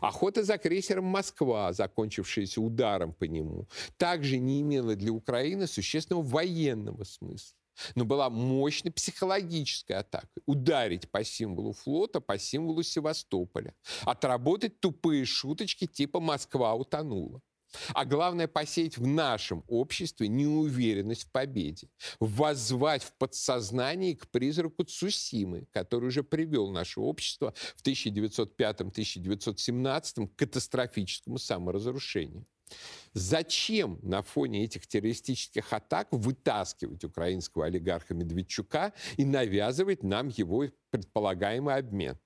Охота 0.01 0.43
за 0.43 0.57
крейсером 0.57 1.05
«Москва», 1.05 1.73
закончившаяся 1.73 2.61
ударом 2.61 3.13
по 3.13 3.25
нему, 3.25 3.69
также 3.99 4.39
не 4.39 4.63
имела 4.63 4.95
для 4.95 5.13
Украины 5.13 5.67
существенного 5.67 6.23
военного 6.23 7.05
смысла 7.05 7.56
но 7.95 8.05
была 8.05 8.31
мощной 8.31 8.93
психологической 8.93 9.97
атакой. 9.97 10.43
Ударить 10.47 11.11
по 11.11 11.25
символу 11.25 11.73
флота, 11.73 12.21
по 12.21 12.39
символу 12.39 12.83
Севастополя. 12.83 13.75
Отработать 14.03 14.81
тупые 14.81 15.25
шуточки 15.25 15.87
типа 15.87 16.21
«Москва 16.21 16.75
утонула». 16.75 17.41
А 17.95 18.05
главное, 18.05 18.49
посеять 18.49 18.99
в 18.99 19.07
нашем 19.07 19.65
обществе 19.69 20.27
неуверенность 20.29 21.25
в 21.25 21.31
победе. 21.31 21.89
Воззвать 22.21 23.03
в 23.03 23.15
подсознании 23.15 24.13
к 24.15 24.29
призраку 24.29 24.85
Цусимы, 24.85 25.67
который 25.73 26.07
уже 26.07 26.23
привел 26.23 26.71
наше 26.71 27.01
общество 27.01 27.55
в 27.77 27.83
1905-1917 27.85 30.29
к 30.29 30.37
катастрофическому 30.37 31.39
саморазрушению. 31.39 32.47
Зачем 33.13 33.99
на 34.03 34.23
фоне 34.23 34.65
этих 34.65 34.87
террористических 34.87 35.73
атак 35.73 36.09
вытаскивать 36.11 37.05
украинского 37.05 37.67
олигарха 37.67 38.15
Медведчука 38.15 38.93
и 39.17 39.25
навязывать 39.25 40.03
нам 40.03 40.29
его 40.29 40.67
предполагаемый 40.91 41.77
обмен? 41.77 42.19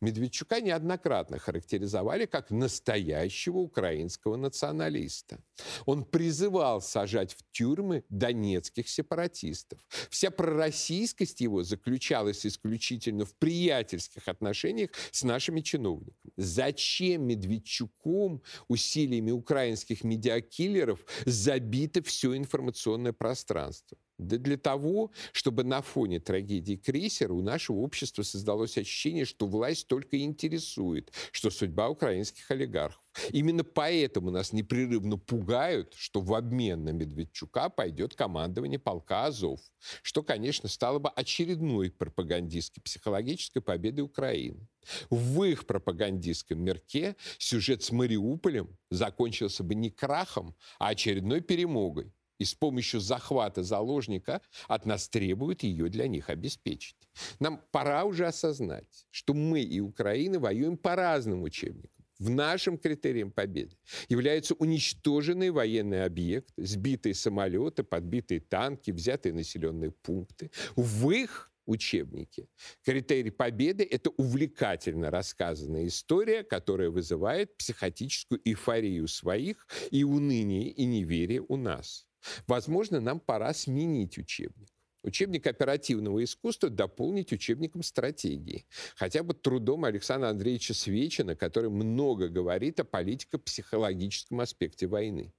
Медведчука 0.00 0.60
неоднократно 0.60 1.38
характеризовали 1.38 2.26
как 2.26 2.50
настоящего 2.50 3.58
украинского 3.58 4.36
националиста. 4.36 5.38
Он 5.86 6.04
призывал 6.04 6.80
сажать 6.80 7.34
в 7.34 7.38
тюрьмы 7.52 8.04
донецких 8.08 8.88
сепаратистов. 8.88 9.78
Вся 10.10 10.30
пророссийскость 10.30 11.40
его 11.40 11.62
заключалась 11.62 12.46
исключительно 12.46 13.24
в 13.24 13.34
приятельских 13.36 14.28
отношениях 14.28 14.90
с 15.10 15.22
нашими 15.22 15.60
чиновниками. 15.60 16.32
Зачем 16.36 17.26
Медведчуком 17.26 18.42
усилиями 18.68 19.30
украинских 19.30 20.04
медиакиллеров 20.04 21.04
забито 21.26 22.02
все 22.02 22.36
информационное 22.36 23.12
пространство? 23.12 23.98
Да 24.24 24.38
для 24.38 24.56
того, 24.56 25.10
чтобы 25.32 25.64
на 25.64 25.82
фоне 25.82 26.20
трагедии 26.20 26.76
крейсера 26.76 27.32
у 27.32 27.42
нашего 27.42 27.76
общества 27.78 28.22
создалось 28.22 28.78
ощущение, 28.78 29.24
что 29.24 29.46
власть 29.46 29.86
только 29.86 30.18
интересует, 30.20 31.12
что 31.32 31.50
судьба 31.50 31.88
украинских 31.88 32.50
олигархов. 32.50 33.02
Именно 33.30 33.64
поэтому 33.64 34.30
нас 34.30 34.52
непрерывно 34.52 35.18
пугают, 35.18 35.94
что 35.96 36.20
в 36.20 36.34
обмен 36.34 36.84
на 36.84 36.90
Медведчука 36.90 37.68
пойдет 37.68 38.14
командование 38.14 38.78
полка 38.78 39.26
Азов, 39.26 39.60
что, 40.02 40.22
конечно, 40.22 40.68
стало 40.68 40.98
бы 40.98 41.10
очередной 41.10 41.90
пропагандистской 41.90 42.82
психологической 42.82 43.62
победой 43.62 44.04
Украины. 44.04 44.66
В 45.10 45.44
их 45.44 45.66
пропагандистском 45.66 46.62
мерке 46.62 47.16
сюжет 47.38 47.82
с 47.82 47.92
Мариуполем 47.92 48.76
закончился 48.90 49.62
бы 49.62 49.74
не 49.74 49.90
крахом, 49.90 50.54
а 50.78 50.88
очередной 50.88 51.40
перемогой 51.40 52.12
и 52.38 52.44
с 52.44 52.54
помощью 52.54 53.00
захвата 53.00 53.62
заложника 53.62 54.40
от 54.68 54.86
нас 54.86 55.08
требуют 55.08 55.62
ее 55.62 55.88
для 55.88 56.08
них 56.08 56.30
обеспечить. 56.30 56.96
Нам 57.38 57.60
пора 57.70 58.04
уже 58.04 58.26
осознать, 58.26 59.06
что 59.10 59.34
мы 59.34 59.60
и 59.62 59.80
Украина 59.80 60.38
воюем 60.38 60.76
по 60.76 60.96
разным 60.96 61.42
учебникам. 61.42 62.04
В 62.18 62.30
нашем 62.30 62.78
критерием 62.78 63.32
победы 63.32 63.76
являются 64.08 64.54
уничтоженные 64.54 65.50
военные 65.50 66.04
объекты, 66.04 66.64
сбитые 66.64 67.14
самолеты, 67.14 67.82
подбитые 67.82 68.40
танки, 68.40 68.92
взятые 68.92 69.32
населенные 69.32 69.90
пункты. 69.90 70.50
В 70.76 71.10
их 71.10 71.52
учебнике. 71.66 72.48
Критерий 72.84 73.30
победы– 73.30 73.86
это 73.90 74.10
увлекательно 74.10 75.10
рассказанная 75.10 75.86
история, 75.86 76.44
которая 76.44 76.90
вызывает 76.90 77.56
психотическую 77.56 78.40
эйфорию 78.44 79.08
своих 79.08 79.66
и 79.90 80.04
уныние 80.04 80.70
и 80.70 80.84
неверие 80.84 81.42
у 81.46 81.56
нас. 81.56 82.06
Возможно, 82.46 83.00
нам 83.00 83.20
пора 83.20 83.54
сменить 83.54 84.18
учебник. 84.18 84.68
Учебник 85.04 85.46
оперативного 85.46 86.24
искусства 86.24 86.70
дополнить 86.70 87.30
учебником 87.30 87.82
стратегии. 87.82 88.64
Хотя 88.96 89.22
бы 89.22 89.34
трудом 89.34 89.84
Александра 89.84 90.30
Андреевича 90.30 90.72
Свечина, 90.72 91.36
который 91.36 91.68
много 91.68 92.28
говорит 92.28 92.80
о 92.80 92.84
политико-психологическом 92.84 94.40
аспекте 94.40 94.86
войны. 94.86 95.34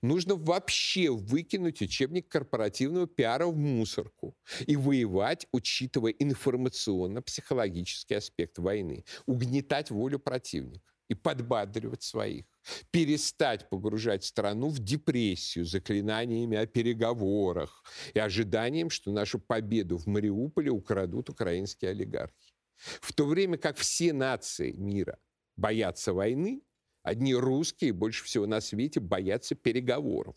Нужно 0.00 0.36
вообще 0.36 1.10
выкинуть 1.10 1.82
учебник 1.82 2.28
корпоративного 2.28 3.06
пиара 3.06 3.44
в 3.44 3.58
мусорку 3.58 4.34
и 4.66 4.74
воевать, 4.74 5.46
учитывая 5.52 6.12
информационно-психологический 6.12 8.14
аспект 8.14 8.58
войны. 8.58 9.04
Угнетать 9.26 9.90
волю 9.90 10.18
противника 10.18 10.90
и 11.10 11.14
подбадривать 11.14 12.02
своих 12.02 12.46
перестать 12.90 13.68
погружать 13.68 14.24
страну 14.24 14.68
в 14.68 14.78
депрессию 14.78 15.64
заклинаниями 15.64 16.56
о 16.56 16.66
переговорах 16.66 17.84
и 18.14 18.18
ожиданием, 18.18 18.90
что 18.90 19.12
нашу 19.12 19.38
победу 19.38 19.98
в 19.98 20.06
Мариуполе 20.06 20.70
украдут 20.70 21.30
украинские 21.30 21.92
олигархи. 21.92 22.54
В 22.76 23.12
то 23.12 23.26
время 23.26 23.58
как 23.58 23.76
все 23.76 24.12
нации 24.12 24.72
мира 24.72 25.18
боятся 25.56 26.12
войны, 26.12 26.62
одни 27.02 27.34
русские 27.34 27.92
больше 27.92 28.24
всего 28.24 28.46
на 28.46 28.60
свете 28.60 29.00
боятся 29.00 29.54
переговоров. 29.54 30.36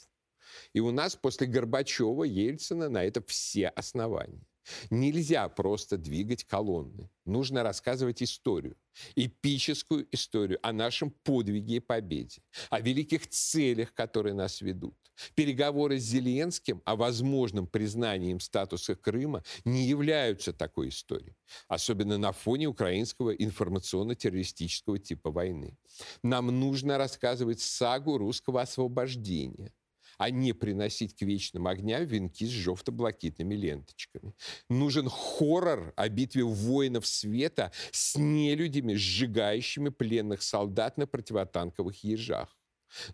И 0.73 0.79
у 0.79 0.91
нас 0.91 1.15
после 1.15 1.47
Горбачева, 1.47 2.23
Ельцина 2.23 2.89
на 2.89 3.03
это 3.03 3.23
все 3.25 3.69
основания. 3.69 4.45
Нельзя 4.89 5.47
просто 5.49 5.97
двигать 5.97 6.43
колонны. 6.43 7.09
Нужно 7.25 7.63
рассказывать 7.63 8.21
историю, 8.21 8.75
эпическую 9.15 10.07
историю 10.11 10.59
о 10.61 10.73
нашем 10.73 11.11
подвиге 11.11 11.75
и 11.75 11.79
победе, 11.79 12.41
о 12.69 12.79
великих 12.79 13.27
целях, 13.27 13.93
которые 13.93 14.33
нас 14.33 14.61
ведут. 14.61 14.95
Переговоры 15.35 15.99
с 15.99 16.03
Зеленским 16.03 16.81
о 16.85 16.95
возможном 16.95 17.67
признании 17.67 18.31
им 18.31 18.39
статуса 18.39 18.95
Крыма 18.95 19.43
не 19.63 19.85
являются 19.85 20.53
такой 20.53 20.89
историей, 20.89 21.35
особенно 21.67 22.17
на 22.17 22.31
фоне 22.31 22.67
украинского 22.67 23.31
информационно-террористического 23.31 24.99
типа 24.99 25.31
войны. 25.31 25.77
Нам 26.23 26.47
нужно 26.47 26.97
рассказывать 26.97 27.61
сагу 27.61 28.17
русского 28.17 28.61
освобождения– 28.61 29.73
а 30.17 30.29
не 30.29 30.53
приносить 30.53 31.15
к 31.15 31.21
вечным 31.21 31.67
огням 31.67 32.05
венки 32.05 32.45
с 32.45 32.49
жовто-блакитными 32.49 33.55
ленточками. 33.55 34.33
Нужен 34.69 35.09
хоррор 35.09 35.93
о 35.95 36.09
битве 36.09 36.43
воинов 36.43 37.07
света 37.07 37.71
с 37.91 38.15
нелюдями, 38.17 38.93
сжигающими 38.93 39.89
пленных 39.89 40.41
солдат 40.43 40.97
на 40.97 41.07
противотанковых 41.07 42.03
ежах. 42.03 42.57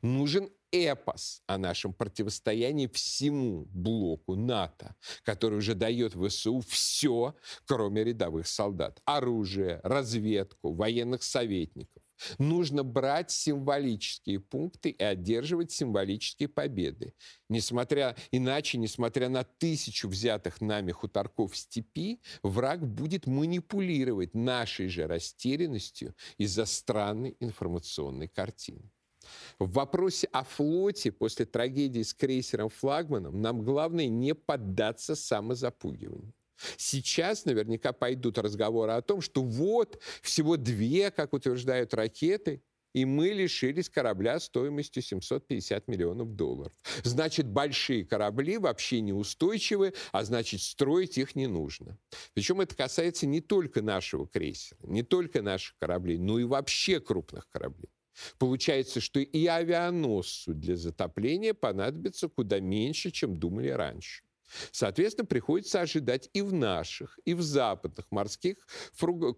Нужен 0.02 0.50
эпос 0.72 1.42
о 1.48 1.58
нашем 1.58 1.94
противостоянии 1.94 2.88
всему 2.88 3.66
блоку 3.66 4.36
НАТО, 4.36 4.96
который 5.24 5.60
уже 5.60 5.74
дает 5.74 6.14
ВСУ 6.14 6.62
все, 6.68 7.36
кроме 7.66 8.04
рядовых 8.04 8.48
солдат. 8.48 9.02
Оружие, 9.06 9.80
разведку, 9.84 10.74
военных 10.74 11.24
советников. 11.24 12.04
Нужно 12.38 12.84
брать 12.84 13.32
символические 13.32 14.40
пункты 14.40 14.90
и 14.90 15.04
одерживать 15.04 15.72
символические 15.72 16.50
победы. 16.50 17.14
Несмотря, 17.50 18.16
иначе, 18.32 18.78
несмотря 18.78 19.30
на 19.30 19.44
тысячу 19.44 20.08
взятых 20.08 20.62
нами 20.62 20.92
хуторков 20.92 21.54
в 21.54 21.58
степи, 21.58 22.22
враг 22.44 22.86
будет 22.88 23.28
манипулировать 23.28 24.34
нашей 24.34 24.88
же 24.88 25.08
растерянностью 25.08 26.16
из-за 26.38 26.66
странной 26.66 27.36
информационной 27.40 28.28
картины. 28.28 28.92
В 29.60 29.72
вопросе 29.74 30.28
о 30.32 30.44
флоте 30.44 31.12
после 31.12 31.46
трагедии 31.46 32.02
с 32.02 32.14
крейсером 32.14 32.70
«Флагманом» 32.70 33.42
нам 33.42 33.64
главное 33.64 34.08
не 34.08 34.34
поддаться 34.34 35.16
самозапугиванию. 35.16 36.34
Сейчас 36.78 37.46
наверняка 37.46 37.94
пойдут 37.94 38.38
разговоры 38.38 38.92
о 38.94 39.02
том, 39.02 39.22
что 39.22 39.42
вот 39.42 40.02
всего 40.22 40.58
две, 40.58 41.12
как 41.12 41.34
утверждают 41.34 41.94
ракеты, 41.94 42.62
и 42.94 43.06
мы 43.06 43.30
лишились 43.30 43.90
корабля 43.90 44.40
стоимостью 44.40 45.04
750 45.04 45.88
миллионов 45.88 46.36
долларов. 46.36 46.74
Значит, 47.04 47.48
большие 47.48 48.04
корабли 48.04 48.58
вообще 48.58 49.02
неустойчивы, 49.02 49.94
а 50.12 50.24
значит, 50.24 50.62
строить 50.62 51.18
их 51.18 51.36
не 51.36 51.48
нужно. 51.48 51.98
Причем 52.34 52.62
это 52.62 52.76
касается 52.76 53.28
не 53.28 53.42
только 53.42 53.82
нашего 53.82 54.28
крейсера, 54.28 54.80
не 54.84 55.04
только 55.04 55.42
наших 55.42 55.78
кораблей, 55.78 56.18
но 56.18 56.40
и 56.40 56.44
вообще 56.44 57.00
крупных 57.00 57.48
кораблей. 57.50 57.90
Получается, 58.38 59.00
что 59.00 59.20
и 59.20 59.46
авианосцу 59.46 60.54
для 60.54 60.76
затопления 60.76 61.54
понадобится 61.54 62.28
куда 62.28 62.60
меньше, 62.60 63.12
чем 63.12 63.38
думали 63.38 63.70
раньше. 63.70 64.24
Соответственно, 64.72 65.26
приходится 65.26 65.82
ожидать 65.82 66.30
и 66.34 66.42
в 66.42 66.54
наших, 66.54 67.20
и 67.26 67.34
в 67.34 67.42
западных 67.42 68.06
морских 68.12 68.56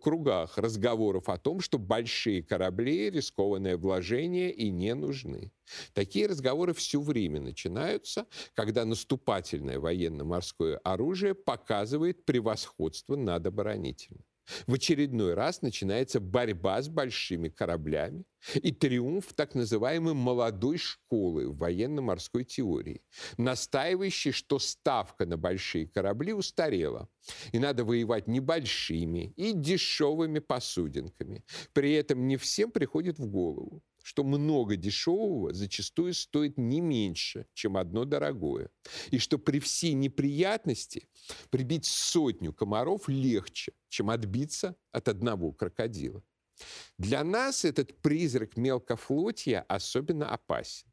кругах 0.02 0.58
разговоров 0.58 1.30
о 1.30 1.38
том, 1.38 1.62
что 1.62 1.78
большие 1.78 2.44
корабли, 2.44 3.10
рискованное 3.10 3.78
вложение 3.78 4.52
и 4.52 4.70
не 4.70 4.96
нужны. 4.96 5.52
Такие 5.94 6.28
разговоры 6.28 6.74
все 6.74 7.00
время 7.00 7.40
начинаются, 7.40 8.26
когда 8.54 8.86
наступательное 8.86 9.80
военно-морское 9.80 10.78
оружие 10.78 11.36
показывает 11.36 12.26
превосходство 12.26 13.16
над 13.16 13.46
оборонительным. 13.46 14.26
В 14.68 14.74
очередной 14.74 15.34
раз 15.34 15.62
начинается 15.62 16.20
борьба 16.20 16.82
с 16.82 16.90
большими 16.90 17.50
кораблями 17.50 18.26
и 18.56 18.72
триумф 18.72 19.34
так 19.34 19.56
называемой 19.56 20.14
молодой 20.14 20.78
школы 20.78 21.48
в 21.48 21.58
военно-морской 21.58 22.44
теории, 22.44 23.04
настаивающей, 23.38 24.32
что 24.32 24.60
ставка 24.60 25.26
на 25.26 25.38
большие 25.38 25.88
корабли 25.88 26.34
устарела, 26.34 27.08
и 27.52 27.60
надо 27.60 27.86
воевать 27.86 28.28
небольшими 28.28 29.34
и 29.38 29.54
дешевыми 29.54 30.40
посудинками. 30.40 31.44
При 31.74 31.94
этом 31.94 32.28
не 32.28 32.38
всем 32.38 32.72
приходит 32.72 33.20
в 33.20 33.28
голову, 33.28 33.84
что 34.04 34.24
много 34.24 34.76
дешевого 34.76 35.54
зачастую 35.54 36.14
стоит 36.14 36.58
не 36.58 36.82
меньше, 36.82 37.46
чем 37.54 37.78
одно 37.78 38.06
дорогое. 38.06 38.70
И 39.12 39.20
что 39.20 39.38
при 39.38 39.60
всей 39.60 39.94
неприятности 39.94 41.08
прибить 41.50 41.86
сотню 41.86 42.54
комаров 42.54 43.08
легче, 43.08 43.74
чем 43.90 44.10
отбиться 44.10 44.76
от 44.92 45.08
одного 45.08 45.52
крокодила. 45.52 46.24
Для 46.98 47.24
нас 47.24 47.66
этот 47.66 48.02
призрак 48.02 48.58
мелкофлотия 48.58 49.62
особенно 49.68 50.30
опасен. 50.30 50.88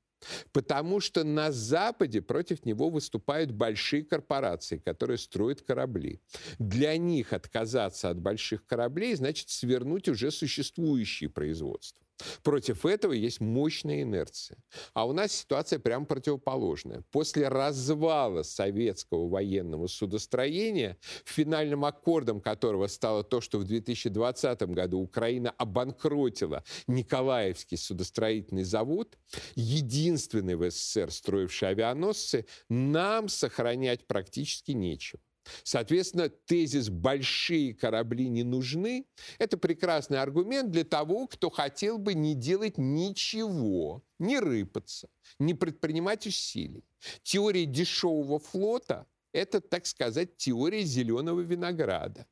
Потому 0.53 0.99
что 1.01 1.23
на 1.23 1.53
Западе 1.53 2.21
против 2.21 2.65
него 2.65 2.91
выступают 2.91 3.53
большие 3.53 4.03
корпорации, 4.05 4.79
которые 4.79 5.19
строят 5.19 5.63
корабли. 5.63 6.21
Для 6.59 6.97
них 6.97 7.33
отказаться 7.33 8.11
от 8.11 8.19
больших 8.19 8.67
кораблей 8.67 9.15
значит 9.15 9.49
свернуть 9.51 10.09
уже 10.09 10.31
существующие 10.31 11.31
производства. 11.31 12.05
Против 12.43 12.85
этого 12.85 13.13
есть 13.13 13.41
мощная 13.41 14.03
инерция. 14.03 14.59
А 14.95 15.07
у 15.07 15.13
нас 15.13 15.33
ситуация 15.33 15.79
прямо 15.79 16.05
противоположная. 16.05 17.03
После 17.11 17.49
развала 17.49 18.43
советского 18.43 19.29
военного 19.29 19.87
судостроения, 19.87 20.99
финальным 21.25 21.85
аккордом 21.85 22.41
которого 22.41 22.87
стало 22.87 23.23
то, 23.23 23.41
что 23.41 23.59
в 23.59 23.65
2020 23.65 24.63
году 24.63 24.99
Украина 25.01 25.51
обанкротила 25.51 26.65
Николаевский 26.87 27.77
судостроительный 27.77 28.65
завод, 28.65 29.17
единственный 29.55 30.57
в 30.57 30.69
СССР 30.71 31.11
строивший 31.11 31.69
авианосцы, 31.69 32.47
нам 32.69 33.29
сохранять 33.29 34.07
практически 34.07 34.73
нечего. 34.73 35.21
Соответственно, 35.63 36.29
тезис 36.29 36.89
«большие 36.89 37.75
корабли 37.75 38.29
не 38.29 38.43
нужны»— 38.43 39.07
это 39.39 39.57
прекрасный 39.57 40.21
аргумент 40.21 40.71
для 40.71 40.85
того, 40.85 41.27
кто 41.27 41.51
хотел 41.51 41.99
бы 41.99 42.15
не 42.15 42.35
делать 42.35 42.79
ничего, 42.79 44.03
не 44.19 44.39
рыпаться, 44.39 45.09
не 45.39 45.55
предпринимать 45.55 46.27
усилий. 46.27 46.85
Теория 47.23 47.67
дешевого 47.67 48.39
флота— 48.39 49.07
это, 49.33 49.61
так 49.61 49.87
сказать, 49.87 50.37
теория 50.37 50.83
зеленого 50.83 51.41
винограда. 51.41 52.27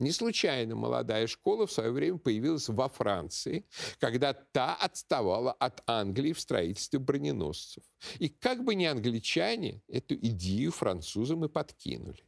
Не 0.00 0.10
случайно 0.10 0.74
молодая 0.74 1.28
школа 1.28 1.66
в 1.66 1.72
свое 1.72 1.92
время 1.92 2.18
появилась 2.18 2.68
во 2.68 2.88
Франции, 2.88 3.64
когда 3.98 4.32
та 4.32 4.74
отставала 4.74 5.52
от 5.52 5.82
Англии 5.86 6.32
в 6.32 6.40
строительстве 6.40 6.98
броненосцев. 6.98 7.84
И 8.18 8.28
как 8.28 8.64
бы 8.64 8.74
ни 8.74 8.84
англичане 8.84 9.82
эту 9.86 10.16
идею 10.16 10.72
французам 10.72 11.44
и 11.44 11.48
подкинули. 11.48 12.24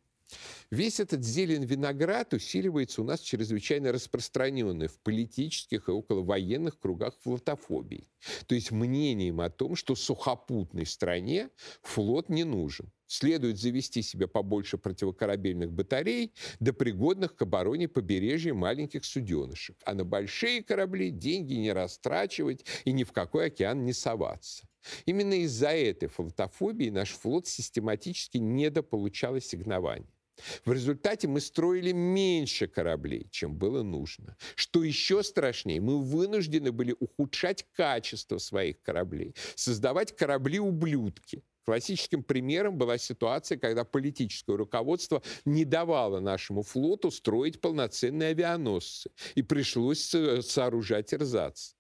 Весь 0.71 0.99
этот 0.99 1.25
зелень 1.25 1.65
виноград 1.65 2.35
усиливается 2.35 3.01
у 3.01 3.05
нас 3.05 3.21
чрезвычайно 3.21 3.93
распространенной 3.93 4.89
в 4.89 4.99
политических 4.99 5.89
и 5.89 5.93
околовоенных 5.93 6.79
кругах 6.79 7.15
флотофобией. 7.23 8.11
То 8.47 8.55
есть 8.55 8.73
мнением 8.73 9.41
о 9.41 9.51
том, 9.51 9.77
что 9.77 9.95
сухопутной 9.95 10.87
стране 10.87 11.51
флот 11.83 12.29
не 12.29 12.45
нужен. 12.45 12.91
Следует 13.07 13.59
завести 13.59 14.03
себе 14.03 14.27
побольше 14.27 14.79
противокорабельных 14.79 15.71
батарей, 15.71 16.35
до 16.59 16.73
пригодных 16.73 17.37
к 17.37 17.43
обороне 17.43 17.87
побережья 17.87 18.53
маленьких 18.53 19.05
суденышек. 19.05 19.77
А 19.85 19.95
на 19.95 20.05
большие 20.05 20.65
корабли 20.65 21.11
деньги 21.11 21.55
не 21.55 21.73
растрачивать 21.73 22.65
и 22.85 22.91
ни 22.91 23.05
в 23.05 23.13
какой 23.13 23.47
океан 23.47 23.85
не 23.85 23.93
соваться. 23.93 24.67
Именно 25.05 25.35
из-за 25.35 25.71
этой 25.71 26.09
флотофобии 26.09 26.91
наш 26.91 27.11
флот 27.11 27.47
систематически 27.47 28.39
недополучал 28.39 29.35
ассигнования. 29.35 30.16
В 30.65 30.73
результате 30.73 31.29
мы 31.29 31.41
строили 31.41 31.93
меньше 31.93 32.67
кораблей, 32.67 33.29
чем 33.31 33.57
было 33.57 33.83
нужно. 33.83 34.37
Что 34.55 34.83
еще 34.85 35.23
страшнее, 35.23 35.81
мы 35.81 36.03
вынуждены 36.03 36.73
были 36.73 36.95
ухудшать 36.99 37.67
качество 37.73 38.39
своих 38.39 38.83
кораблей, 38.83 39.35
создавать 39.55 40.17
корабли-ублюдки. 40.17 41.43
Классическим 41.65 42.23
примером 42.23 42.79
была 42.79 42.97
ситуация, 42.97 43.59
когда 43.59 43.85
политическое 43.85 44.57
руководство 44.57 45.21
не 45.45 45.65
давало 45.65 46.21
нашему 46.21 46.63
флоту 46.63 47.11
строить 47.11 47.61
полноценные 47.61 48.31
авианосцы, 48.31 49.11
и 49.35 49.43
пришлось 49.43 50.15
сооружать 50.43 51.13
эрзац. 51.13 51.76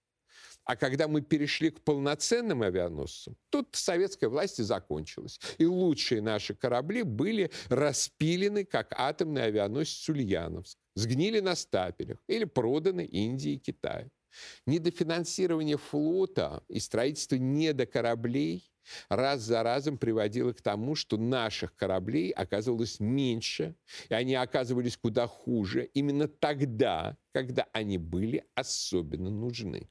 А 0.66 0.74
когда 0.74 1.06
мы 1.06 1.22
перешли 1.22 1.70
к 1.70 1.80
полноценным 1.80 2.62
авианосцам, 2.62 3.36
тут 3.50 3.68
советская 3.72 4.28
власть 4.28 4.58
и 4.58 4.64
закончилась. 4.64 5.38
И 5.58 5.64
лучшие 5.64 6.20
наши 6.20 6.54
корабли 6.54 7.02
были 7.04 7.52
распилены, 7.68 8.64
как 8.64 8.92
атомный 8.98 9.44
авианосец 9.44 10.08
Ульяновск, 10.08 10.76
сгнили 10.96 11.38
на 11.38 11.54
стапелях 11.54 12.18
или 12.26 12.44
проданы 12.44 13.04
Индии 13.04 13.52
и 13.52 13.58
Китаю. 13.58 14.10
Недофинансирование 14.66 15.78
флота 15.78 16.64
и 16.68 16.80
строительство 16.80 17.36
недокораблей 17.36 18.68
раз 19.08 19.42
за 19.42 19.62
разом 19.62 19.98
приводило 19.98 20.52
к 20.52 20.62
тому, 20.62 20.96
что 20.96 21.16
наших 21.16 21.76
кораблей 21.76 22.30
оказывалось 22.30 22.98
меньше, 22.98 23.76
и 24.08 24.14
они 24.14 24.34
оказывались 24.34 24.96
куда 24.96 25.28
хуже 25.28 25.84
именно 25.94 26.26
тогда, 26.26 27.16
когда 27.32 27.66
они 27.72 27.98
были 27.98 28.44
особенно 28.54 29.30
нужны. 29.30 29.88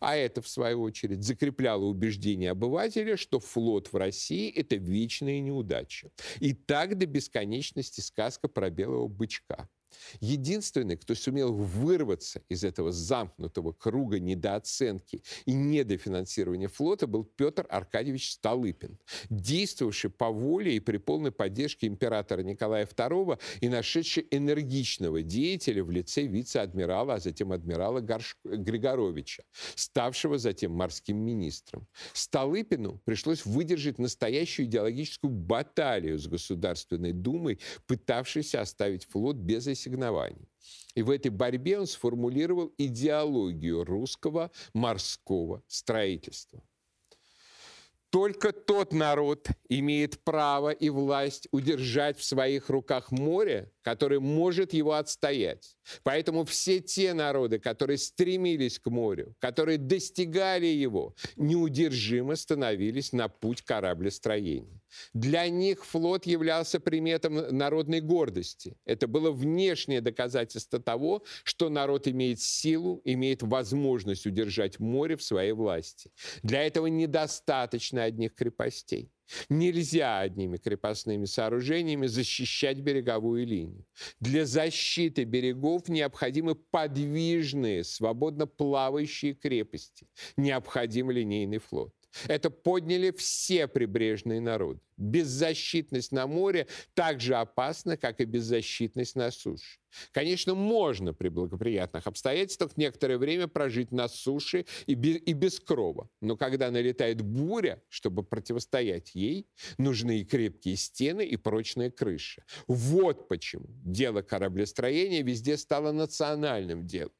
А 0.00 0.16
это, 0.16 0.42
в 0.42 0.48
свою 0.48 0.82
очередь, 0.82 1.22
закрепляло 1.22 1.84
убеждение 1.84 2.50
обывателя, 2.50 3.16
что 3.16 3.40
флот 3.40 3.92
в 3.92 3.96
России– 3.96 4.50
это 4.54 4.76
вечная 4.76 5.40
неудача. 5.40 6.10
И 6.38 6.52
так 6.52 6.98
до 6.98 7.06
бесконечности 7.06 8.00
сказка 8.00 8.48
про 8.48 8.70
белого 8.70 9.08
бычка– 9.08 9.68
Единственный, 10.20 10.96
кто 10.96 11.14
сумел 11.14 11.52
вырваться 11.52 12.42
из 12.48 12.64
этого 12.64 12.92
замкнутого 12.92 13.72
круга 13.72 14.18
недооценки 14.18 15.22
и 15.46 15.52
недофинансирования 15.52 16.68
флота, 16.68 17.06
был 17.06 17.24
Петр 17.24 17.66
Аркадьевич 17.68 18.32
Столыпин, 18.32 18.98
действовавший 19.28 20.10
по 20.10 20.30
воле 20.30 20.76
и 20.76 20.80
при 20.80 20.98
полной 20.98 21.32
поддержке 21.32 21.86
императора 21.86 22.42
Николая 22.42 22.86
II 22.86 23.40
и 23.60 23.68
нашедший 23.68 24.26
энергичного 24.30 25.22
деятеля 25.22 25.84
в 25.84 25.90
лице 25.90 26.26
вице-адмирала, 26.26 27.14
а 27.14 27.20
затем 27.20 27.52
адмирала 27.52 28.00
Горш... 28.00 28.36
Григоровича, 28.44 29.42
ставшего 29.74 30.38
затем 30.38 30.72
морским 30.72 31.16
министром. 31.16 31.86
Столыпину 32.12 33.00
пришлось 33.04 33.44
выдержать 33.44 33.98
настоящую 33.98 34.66
идеологическую 34.66 35.30
баталию 35.30 36.18
с 36.18 36.26
Государственной 36.26 37.12
Думой, 37.12 37.60
пытавшейся 37.86 38.60
оставить 38.60 39.04
флот 39.04 39.36
без 39.36 39.66
ассигнований. 39.80 40.48
И 40.94 41.02
в 41.02 41.10
этой 41.10 41.30
борьбе 41.30 41.78
он 41.78 41.86
сформулировал 41.86 42.72
идеологию 42.76 43.84
русского 43.84 44.50
морского 44.74 45.62
строительства. 45.66 46.62
Только 48.10 48.52
тот 48.52 48.92
народ 48.92 49.48
имеет 49.68 50.20
право 50.24 50.70
и 50.70 50.90
власть 50.90 51.46
удержать 51.52 52.18
в 52.18 52.24
своих 52.24 52.68
руках 52.68 53.12
море, 53.12 53.72
которое 53.82 54.20
может 54.20 54.72
его 54.72 54.92
отстоять. 54.92 55.76
Поэтому 56.02 56.44
все 56.44 56.80
те 56.80 57.14
народы, 57.14 57.58
которые 57.58 57.98
стремились 57.98 58.78
к 58.78 58.90
морю, 58.90 59.34
которые 59.38 59.78
достигали 59.78 60.66
его, 60.66 61.14
неудержимо 61.36 62.36
становились 62.36 63.12
на 63.12 63.28
путь 63.28 63.62
кораблестроения. 63.62 64.80
Для 65.14 65.48
них 65.48 65.84
флот 65.84 66.26
являлся 66.26 66.80
приметом 66.80 67.34
народной 67.56 68.00
гордости. 68.00 68.76
Это 68.84 69.06
было 69.06 69.30
внешнее 69.30 70.00
доказательство 70.00 70.80
того, 70.80 71.24
что 71.44 71.68
народ 71.68 72.08
имеет 72.08 72.40
силу, 72.40 73.00
имеет 73.04 73.42
возможность 73.42 74.26
удержать 74.26 74.80
море 74.80 75.16
в 75.16 75.22
своей 75.22 75.52
власти. 75.52 76.10
Для 76.42 76.64
этого 76.64 76.86
недостаточно 76.86 78.04
одних 78.04 78.34
крепостей. 78.34 79.10
Нельзя 79.48 80.20
одними 80.20 80.56
крепостными 80.56 81.24
сооружениями 81.24 82.06
защищать 82.06 82.80
береговую 82.80 83.46
линию. 83.46 83.86
Для 84.18 84.46
защиты 84.46 85.24
берегов 85.24 85.88
необходимы 85.88 86.54
подвижные, 86.54 87.84
свободно 87.84 88.46
плавающие 88.46 89.34
крепости. 89.34 90.08
Необходим 90.36 91.10
линейный 91.10 91.58
флот. 91.58 91.94
Это 92.26 92.50
подняли 92.50 93.10
все 93.12 93.66
прибрежные 93.68 94.40
народы. 94.40 94.80
Беззащитность 94.96 96.12
на 96.12 96.26
море 96.26 96.66
так 96.94 97.20
же 97.20 97.34
опасна, 97.34 97.96
как 97.96 98.20
и 98.20 98.24
беззащитность 98.24 99.16
на 99.16 99.30
суше. 99.30 99.78
Конечно, 100.12 100.54
можно 100.54 101.14
при 101.14 101.28
благоприятных 101.28 102.06
обстоятельствах 102.06 102.76
некоторое 102.76 103.18
время 103.18 103.48
прожить 103.48 103.92
на 103.92 104.08
суше 104.08 104.66
и 104.86 104.94
без, 104.94 105.16
и 105.16 105.32
без 105.32 105.58
крова. 105.58 106.08
Но 106.20 106.36
когда 106.36 106.70
налетает 106.70 107.22
буря, 107.22 107.82
чтобы 107.88 108.22
противостоять 108.22 109.14
ей, 109.14 109.46
нужны 109.78 110.20
и 110.20 110.24
крепкие 110.24 110.76
стены, 110.76 111.24
и 111.24 111.36
прочная 111.36 111.90
крыша. 111.90 112.44
Вот 112.66 113.28
почему 113.28 113.66
дело 113.68 114.22
кораблестроения 114.22 115.22
везде 115.22 115.56
стало 115.56 115.92
национальным 115.92 116.86
делом. 116.86 117.12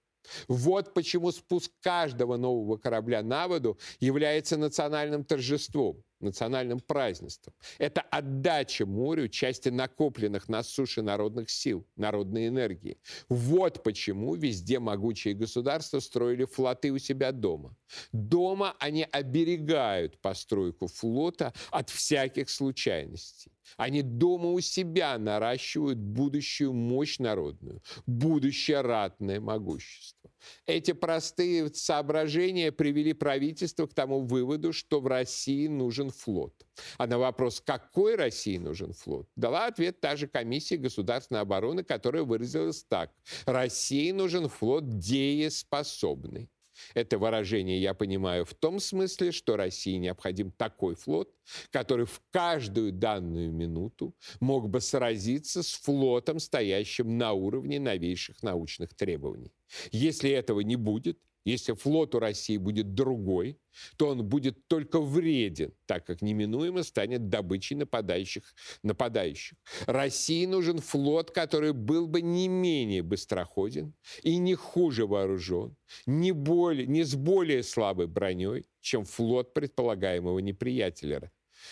Вот 0.48 0.94
почему 0.94 1.32
спуск 1.32 1.72
каждого 1.80 2.36
нового 2.36 2.76
корабля 2.76 3.22
на 3.22 3.48
воду 3.48 3.78
является 4.00 4.56
национальным 4.56 5.24
торжеством, 5.24 6.02
национальным 6.20 6.80
празднеством. 6.80 7.54
Это 7.78 8.00
отдача 8.00 8.86
морю 8.86 9.28
части 9.28 9.68
накопленных 9.68 10.48
на 10.48 10.62
суше 10.62 11.02
народных 11.02 11.50
сил, 11.50 11.86
народной 11.96 12.48
энергии. 12.48 12.98
Вот 13.28 13.82
почему 13.82 14.34
везде 14.34 14.78
могучие 14.78 15.34
государства 15.34 16.00
строили 16.00 16.44
флоты 16.44 16.92
у 16.92 16.98
себя 16.98 17.32
дома. 17.32 17.76
Дома 18.12 18.74
они 18.78 19.06
оберегают 19.10 20.20
постройку 20.20 20.86
флота 20.86 21.52
от 21.70 21.90
всяких 21.90 22.50
случайностей. 22.50 23.52
Они 23.76 24.02
дома 24.02 24.50
у 24.50 24.60
себя 24.60 25.16
наращивают 25.18 25.98
будущую 25.98 26.72
мощь 26.72 27.18
народную, 27.18 27.82
будущее 28.06 28.80
ратное 28.80 29.40
могущество. 29.40 30.19
Эти 30.66 30.92
простые 30.92 31.72
соображения 31.74 32.72
привели 32.72 33.12
правительство 33.12 33.86
к 33.86 33.94
тому 33.94 34.20
выводу, 34.20 34.72
что 34.72 35.00
в 35.00 35.06
России 35.06 35.66
нужен 35.66 36.10
флот. 36.10 36.54
А 36.98 37.06
на 37.06 37.18
вопрос, 37.18 37.60
какой 37.60 38.16
России 38.16 38.58
нужен 38.58 38.92
флот, 38.92 39.28
дала 39.36 39.66
ответ 39.66 40.00
та 40.00 40.16
же 40.16 40.26
комиссия 40.26 40.76
государственной 40.76 41.40
обороны, 41.40 41.84
которая 41.84 42.22
выразилась 42.22 42.84
так. 42.84 43.10
России 43.46 44.10
нужен 44.10 44.48
флот 44.48 44.98
дееспособный. 44.98 46.50
Это 46.94 47.18
выражение 47.18 47.80
я 47.80 47.94
понимаю 47.94 48.44
в 48.44 48.54
том 48.54 48.80
смысле, 48.80 49.32
что 49.32 49.56
России 49.56 49.96
необходим 49.96 50.50
такой 50.52 50.94
флот, 50.94 51.34
который 51.70 52.06
в 52.06 52.20
каждую 52.30 52.92
данную 52.92 53.52
минуту 53.52 54.14
мог 54.40 54.68
бы 54.68 54.80
сразиться 54.80 55.62
с 55.62 55.72
флотом, 55.72 56.38
стоящим 56.38 57.18
на 57.18 57.32
уровне 57.32 57.80
новейших 57.80 58.42
научных 58.42 58.94
требований. 58.94 59.52
Если 59.92 60.30
этого 60.30 60.60
не 60.60 60.76
будет, 60.76 61.18
если 61.44 61.72
флот 61.74 62.14
у 62.14 62.18
России 62.18 62.56
будет 62.56 62.94
другой, 62.94 63.58
то 63.96 64.08
он 64.08 64.24
будет 64.26 64.66
только 64.68 65.00
вреден, 65.00 65.72
так 65.86 66.06
как 66.06 66.22
неминуемо 66.22 66.82
станет 66.82 67.28
добычей 67.28 67.76
нападающих. 67.76 68.54
нападающих. 68.82 69.56
России 69.86 70.46
нужен 70.46 70.78
флот, 70.78 71.30
который 71.30 71.72
был 71.72 72.06
бы 72.06 72.22
не 72.22 72.48
менее 72.48 73.02
быстроходен 73.02 73.94
и 74.22 74.36
не 74.38 74.54
хуже 74.54 75.06
вооружен, 75.06 75.76
не, 76.06 76.32
более, 76.32 76.86
не 76.86 77.04
с 77.04 77.14
более 77.14 77.62
слабой 77.62 78.06
броней, 78.06 78.66
чем 78.80 79.04
флот 79.04 79.54
предполагаемого 79.54 80.38
неприятеля 80.40 81.30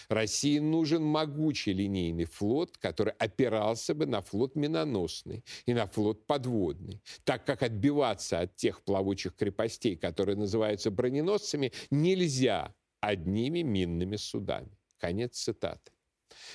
России 0.08 0.58
нужен 0.58 1.02
могучий 1.02 1.72
линейный 1.72 2.24
флот, 2.24 2.78
который 2.78 3.12
опирался 3.14 3.94
бы 3.94 4.06
на 4.06 4.20
флот 4.20 4.56
миноносный 4.56 5.44
и 5.66 5.74
на 5.74 5.86
флот 5.86 6.26
подводный, 6.26 7.02
так 7.24 7.44
как 7.44 7.62
отбиваться 7.62 8.40
от 8.40 8.56
тех 8.56 8.82
плавучих 8.82 9.34
крепостей, 9.36 9.96
которые 9.96 10.36
называются 10.36 10.90
броненосцами, 10.90 11.72
нельзя 11.90 12.74
одними 13.00 13.62
минными 13.62 14.16
судами. 14.16 14.76
Конец 14.98 15.38
цитаты. 15.38 15.92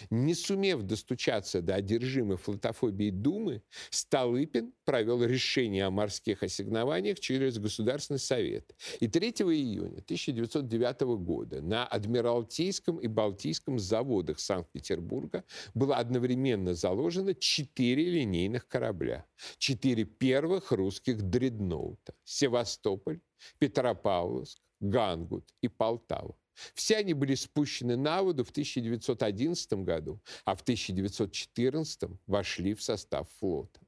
Не 0.10 0.34
сумев 0.34 0.84
достучаться 0.84 1.62
до 1.62 1.76
одержимой 1.76 2.38
флотофобии 2.38 3.10
Думы, 3.10 3.64
Столыпин 3.90 4.74
провел 4.86 5.24
решение 5.24 5.86
о 5.86 5.92
морских 5.92 6.44
ассигнованиях 6.44 7.20
через 7.20 7.58
Государственный 7.58 8.20
совет. 8.20 8.76
И 9.00 9.08
3 9.08 9.30
июня 9.30 10.00
1909 10.00 11.02
года 11.18 11.62
на 11.62 11.86
Адмиралтейском 11.86 12.98
и 12.98 13.08
Балтийском 13.08 13.80
заводах 13.80 14.40
Санкт-Петербурга 14.40 15.44
было 15.74 15.98
одновременно 15.98 16.74
заложено 16.74 17.34
четыре 17.34 18.06
линейных 18.06 18.68
корабля. 18.68 19.26
Четыре 19.58 20.04
первых 20.04 20.72
русских 20.72 21.22
дредноута. 21.22 22.14
Севастополь, 22.24 23.20
Петропавловск, 23.60 24.60
Гангут 24.80 25.46
и 25.62 25.68
Полтава. 25.68 26.36
Все 26.74 26.98
они 26.98 27.14
были 27.14 27.36
спущены 27.36 27.98
на 27.98 28.22
воду 28.22 28.44
в 28.44 28.52
1911 28.52 29.74
году, 29.74 30.22
а 30.46 30.56
в 30.56 30.62
1914 30.62 32.10
вошли 32.28 32.74
в 32.74 32.82
состав 32.82 33.28
флота. 33.40 33.80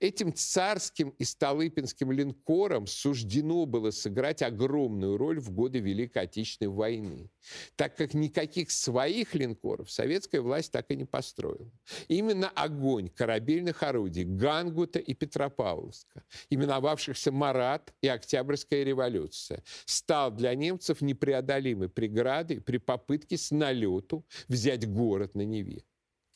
Этим 0.00 0.34
царским 0.34 1.10
и 1.10 1.24
столыпинским 1.24 2.10
линкорам 2.10 2.86
суждено 2.86 3.66
было 3.66 3.90
сыграть 3.90 4.42
огромную 4.42 5.16
роль 5.16 5.40
в 5.40 5.50
годы 5.50 5.78
Великой 5.78 6.24
Отечественной 6.24 6.70
войны, 6.70 7.30
так 7.76 7.96
как 7.96 8.14
никаких 8.14 8.70
своих 8.70 9.34
линкоров 9.34 9.90
советская 9.90 10.40
власть 10.40 10.72
так 10.72 10.90
и 10.90 10.96
не 10.96 11.04
построила. 11.04 11.70
Именно 12.08 12.48
огонь 12.48 13.08
корабельных 13.08 13.82
орудий 13.82 14.24
Гангута 14.24 14.98
и 14.98 15.14
Петропавловска, 15.14 16.24
именовавшихся 16.50 17.30
Марат 17.32 17.92
и 18.00 18.08
Октябрьская 18.08 18.82
революция, 18.84 19.62
стал 19.84 20.30
для 20.30 20.54
немцев 20.54 21.00
непреодолимой 21.00 21.88
преградой 21.88 22.60
при 22.60 22.78
попытке 22.78 23.36
с 23.36 23.50
налету 23.50 24.26
взять 24.48 24.88
город 24.88 25.34
на 25.34 25.42
Неве. 25.42 25.84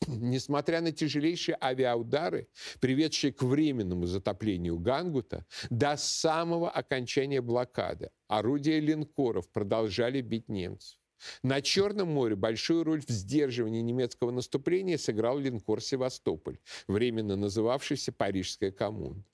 Несмотря 0.07 0.81
на 0.81 0.93
тяжелейшие 0.93 1.57
авиаудары, 1.61 2.49
приведшие 2.81 3.33
к 3.33 3.43
временному 3.43 4.07
затоплению 4.07 4.79
Гангута, 4.79 5.47
до 5.71 5.97
самого 5.97 6.71
окончания 6.71 7.41
блокады 7.41 8.11
орудия 8.29 8.81
линкоров 8.81 9.49
продолжали 9.51 10.21
бить 10.21 10.49
немцев. 10.49 10.99
На 11.43 11.63
Черном 11.63 12.09
море 12.09 12.37
большую 12.37 12.85
роль 12.85 13.01
в 13.01 13.11
сдерживании 13.11 13.81
немецкого 13.81 14.31
наступления 14.31 14.99
сыграл 14.99 15.39
линкор 15.39 15.81
«Севастополь», 15.81 16.59
временно 16.87 17.37
называвшийся 17.37 18.13
«Парижская 18.13 18.71
коммуна». 18.71 19.25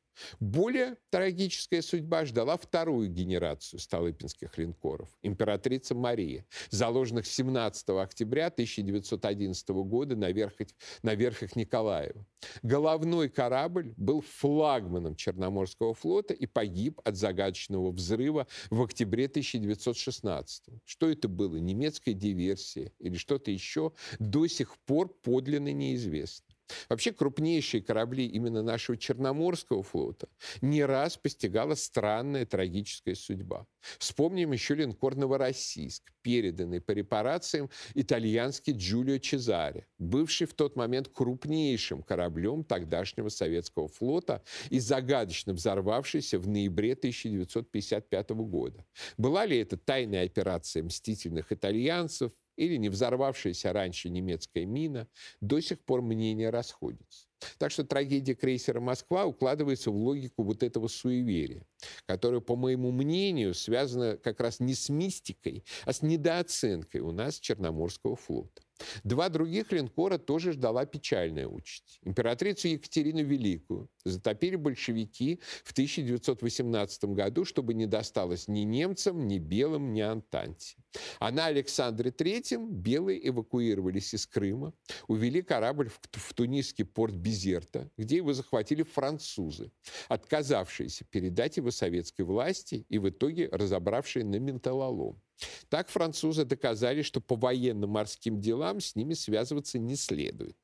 Более 0.40 0.96
трагическая 1.10 1.82
судьба 1.82 2.24
ждала 2.24 2.56
вторую 2.56 3.08
генерацию 3.08 3.80
столыпинских 3.80 4.58
линкоров, 4.58 5.08
императрица 5.22 5.94
Мария, 5.94 6.44
заложенных 6.70 7.26
17 7.26 7.88
октября 7.90 8.46
1911 8.46 9.68
года 9.70 10.16
на 10.16 10.30
верхах, 10.30 10.68
на 11.02 11.14
верхах 11.14 11.56
Николаева. 11.56 12.26
Головной 12.62 13.28
корабль 13.28 13.94
был 13.96 14.20
флагманом 14.20 15.14
Черноморского 15.14 15.94
флота 15.94 16.34
и 16.34 16.46
погиб 16.46 17.00
от 17.04 17.16
загадочного 17.16 17.90
взрыва 17.90 18.46
в 18.70 18.82
октябре 18.82 19.26
1916. 19.26 20.64
Что 20.84 21.08
это 21.08 21.28
было, 21.28 21.56
немецкая 21.56 22.14
диверсия 22.14 22.92
или 22.98 23.16
что-то 23.16 23.50
еще, 23.50 23.92
до 24.18 24.46
сих 24.46 24.76
пор 24.78 25.08
подлинно 25.22 25.72
неизвестно. 25.72 26.51
Вообще 26.88 27.12
крупнейшие 27.12 27.82
корабли 27.82 28.26
именно 28.26 28.62
нашего 28.62 28.96
Черноморского 28.96 29.82
флота 29.82 30.28
не 30.60 30.84
раз 30.84 31.16
постигала 31.16 31.74
странная 31.74 32.46
трагическая 32.46 33.14
судьба. 33.14 33.66
Вспомним 33.98 34.52
еще 34.52 34.74
линкор 34.74 35.16
«Новороссийск», 35.16 36.12
переданный 36.22 36.80
по 36.80 36.92
репарациям 36.92 37.68
итальянский 37.94 38.72
Джулио 38.72 39.18
Чезаре, 39.18 39.86
бывший 39.98 40.46
в 40.46 40.54
тот 40.54 40.76
момент 40.76 41.08
крупнейшим 41.08 42.02
кораблем 42.02 42.64
тогдашнего 42.64 43.28
советского 43.28 43.88
флота 43.88 44.42
и 44.70 44.78
загадочно 44.78 45.52
взорвавшийся 45.52 46.38
в 46.38 46.48
ноябре 46.48 46.92
1955 46.92 48.30
года. 48.30 48.84
Была 49.16 49.46
ли 49.46 49.58
это 49.58 49.76
тайная 49.76 50.24
операция 50.24 50.82
мстительных 50.82 51.52
итальянцев, 51.52 52.32
или 52.56 52.76
не 52.76 52.88
взорвавшаяся 52.88 53.72
раньше 53.72 54.10
немецкая 54.10 54.66
мина, 54.66 55.08
до 55.40 55.60
сих 55.60 55.80
пор 55.84 56.02
мнения 56.02 56.50
расходятся. 56.50 57.26
Так 57.58 57.72
что 57.72 57.84
трагедия 57.84 58.34
крейсера 58.34 58.80
«Москва» 58.80 59.24
укладывается 59.24 59.90
в 59.90 59.96
логику 59.96 60.44
вот 60.44 60.62
этого 60.62 60.88
суеверия, 60.88 61.66
которое, 62.06 62.40
по 62.40 62.56
моему 62.56 62.92
мнению, 62.92 63.54
связано 63.54 64.16
как 64.16 64.40
раз 64.40 64.60
не 64.60 64.74
с 64.74 64.88
мистикой, 64.88 65.64
а 65.84 65.92
с 65.92 66.02
недооценкой 66.02 67.00
у 67.00 67.10
нас 67.10 67.40
Черноморского 67.40 68.16
флота. 68.16 68.62
Два 69.04 69.28
других 69.28 69.72
линкора 69.72 70.18
тоже 70.18 70.52
ждала 70.52 70.86
печальная 70.86 71.46
участь. 71.46 72.00
Императрицу 72.02 72.68
Екатерину 72.68 73.22
Великую 73.22 73.88
затопили 74.04 74.56
большевики 74.56 75.40
в 75.64 75.72
1918 75.72 77.04
году, 77.04 77.44
чтобы 77.44 77.74
не 77.74 77.86
досталось 77.86 78.48
ни 78.48 78.60
немцам, 78.60 79.26
ни 79.26 79.38
белым, 79.38 79.92
ни 79.92 80.00
Антанте. 80.00 80.76
А 81.18 81.30
на 81.30 81.46
Александре 81.46 82.10
III 82.10 82.68
белые 82.70 83.28
эвакуировались 83.28 84.14
из 84.14 84.26
Крыма, 84.26 84.72
увели 85.08 85.42
корабль 85.42 85.88
в, 85.88 86.00
в 86.12 86.34
тунисский 86.34 86.84
порт 86.84 87.14
Безерта, 87.14 87.90
где 87.96 88.16
его 88.16 88.32
захватили 88.32 88.82
французы, 88.82 89.70
отказавшиеся 90.08 91.04
передать 91.04 91.56
его 91.56 91.70
советской 91.70 92.22
власти 92.22 92.86
и 92.88 92.98
в 92.98 93.08
итоге 93.08 93.48
разобравшие 93.50 94.24
на 94.24 94.36
менталолом. 94.36 95.20
Так 95.68 95.88
французы 95.88 96.44
доказали, 96.44 97.02
что 97.02 97.20
по 97.20 97.36
военно-морским 97.36 98.40
делам 98.40 98.80
с 98.80 98.94
ними 98.96 99.14
связываться 99.14 99.78
не 99.78 99.96
следует. 99.96 100.56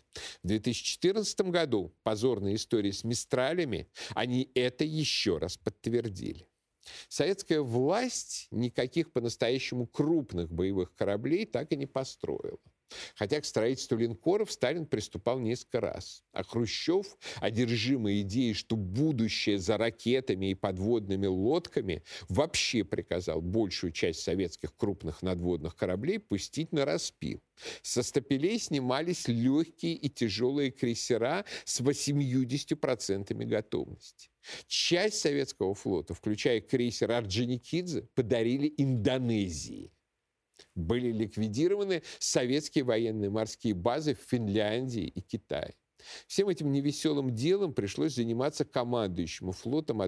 В 0.42 0.48
2014 0.48 1.40
году 1.42 1.94
позорная 2.02 2.54
история 2.54 2.92
с 2.92 3.04
Мистралями, 3.04 3.88
они 4.14 4.50
это 4.54 4.84
еще 4.84 5.38
раз 5.38 5.56
подтвердили. 5.56 6.48
Советская 7.08 7.60
власть 7.60 8.48
никаких 8.50 9.12
по-настоящему 9.12 9.86
крупных 9.86 10.50
боевых 10.50 10.94
кораблей 10.94 11.44
так 11.44 11.72
и 11.72 11.76
не 11.76 11.86
построила. 11.86 12.58
Хотя 13.14 13.40
к 13.40 13.44
строительству 13.44 13.96
линкоров 13.96 14.50
Сталин 14.50 14.86
приступал 14.86 15.38
несколько 15.38 15.80
раз. 15.80 16.22
А 16.32 16.42
Хрущев, 16.42 17.18
одержимый 17.36 18.22
идеей, 18.22 18.54
что 18.54 18.76
будущее 18.76 19.58
за 19.58 19.76
ракетами 19.76 20.50
и 20.50 20.54
подводными 20.54 21.26
лодками, 21.26 22.02
вообще 22.28 22.84
приказал 22.84 23.40
большую 23.40 23.92
часть 23.92 24.20
советских 24.20 24.74
крупных 24.76 25.22
надводных 25.22 25.76
кораблей 25.76 26.18
пустить 26.18 26.72
на 26.72 26.84
распил. 26.84 27.42
Со 27.82 28.02
стапелей 28.02 28.58
снимались 28.58 29.28
легкие 29.28 29.94
и 29.94 30.08
тяжелые 30.08 30.70
крейсера 30.70 31.44
с 31.64 31.80
80% 31.80 33.34
готовности. 33.44 34.30
Часть 34.66 35.20
советского 35.20 35.74
флота, 35.74 36.14
включая 36.14 36.60
крейсер 36.60 37.10
Орджоникидзе, 37.10 38.08
подарили 38.14 38.72
Индонезии– 38.76 39.92
Были 40.78 41.10
ликвидированы 41.12 42.02
советские 42.18 42.84
военные 42.84 43.30
морские 43.30 43.74
базы 43.74 44.14
в 44.14 44.30
Финляндии 44.30 45.06
и 45.06 45.20
Китае. 45.20 45.74
Всем 46.28 46.48
этим 46.48 46.70
невеселым 46.70 47.34
делом 47.34 47.74
пришлось 47.74 48.14
заниматься 48.14 48.64
командующему 48.64 49.50
флотом. 49.52 50.00
А, 50.00 50.06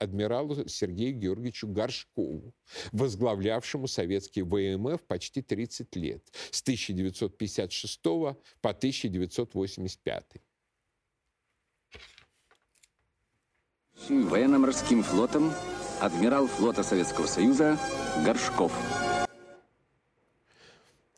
адмиралу 0.00 0.68
Сергею 0.68 1.14
Георгиевичу 1.14 1.68
Горшкову, 1.68 2.52
возглавлявшему 2.90 3.86
советский 3.86 4.42
ВМФ 4.42 5.00
почти 5.06 5.40
30 5.42 5.94
лет, 5.96 6.24
с 6.50 6.60
1956 6.62 8.02
по 8.02 8.36
1985. 8.70 10.24
Военно-морским 14.08 15.02
флотом 15.02 15.52
адмирал 16.00 16.46
флота 16.46 16.82
Советского 16.82 17.26
Союза 17.26 17.78
Горшков. 18.24 18.72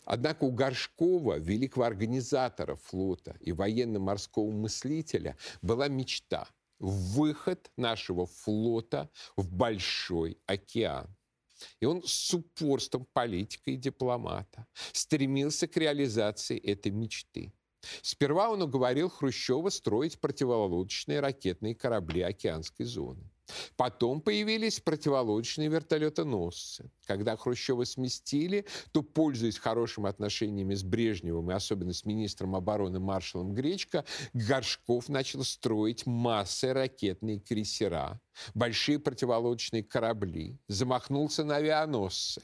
Однако 0.05 0.45
у 0.45 0.51
Горшкова, 0.51 1.39
великого 1.39 1.85
организатора 1.85 2.77
флота 2.77 3.37
и 3.41 3.53
военно-морского 3.53 4.51
мыслителя, 4.51 5.37
была 5.63 5.89
мечта– 5.89 6.49
выход 6.81 7.71
нашего 7.77 8.27
флота 8.27 9.11
в 9.37 9.53
большой 9.53 10.39
океан. 10.47 11.15
И 11.79 11.85
он 11.85 12.03
с 12.05 12.33
упорством 12.33 13.07
политика 13.13 13.71
и 13.71 13.77
дипломата 13.77 14.67
стремился 14.93 15.69
к 15.69 15.77
реализации 15.77 16.59
этой 16.59 16.91
мечты. 16.91 17.53
Сперва 18.03 18.51
он 18.51 18.63
уговорил 18.63 19.09
Хрущева 19.11 19.69
строить 19.69 20.21
противолодочные 20.21 21.21
ракетные 21.21 21.75
корабли 21.75 22.23
океанской 22.23 22.87
зоны. 22.87 23.31
Потом 23.77 24.21
появились 24.21 24.81
противолодочные 24.81 25.69
вертолетоносцы. 25.69 26.91
Когда 27.07 27.37
Хрущева 27.37 27.85
сместили, 27.85 28.67
то, 28.93 29.03
пользуясь 29.03 29.59
хорошими 29.59 30.09
отношениями 30.09 30.75
с 30.75 30.83
Брежневым 30.83 31.51
и 31.51 31.55
особенно 31.55 31.93
с 31.93 32.05
министром 32.05 32.55
обороны 32.55 33.01
маршалом 33.01 33.55
Гречко, 33.55 34.05
Горшков 34.33 35.09
начал 35.09 35.45
строить 35.45 36.07
массы 36.07 36.73
ракетные 36.73 37.41
крейсера, 37.41 38.21
большие 38.55 38.99
противолодочные 38.99 39.83
корабли, 39.83 40.59
замахнулся 40.69 41.45
на 41.45 41.57
авианосцы. 41.57 42.43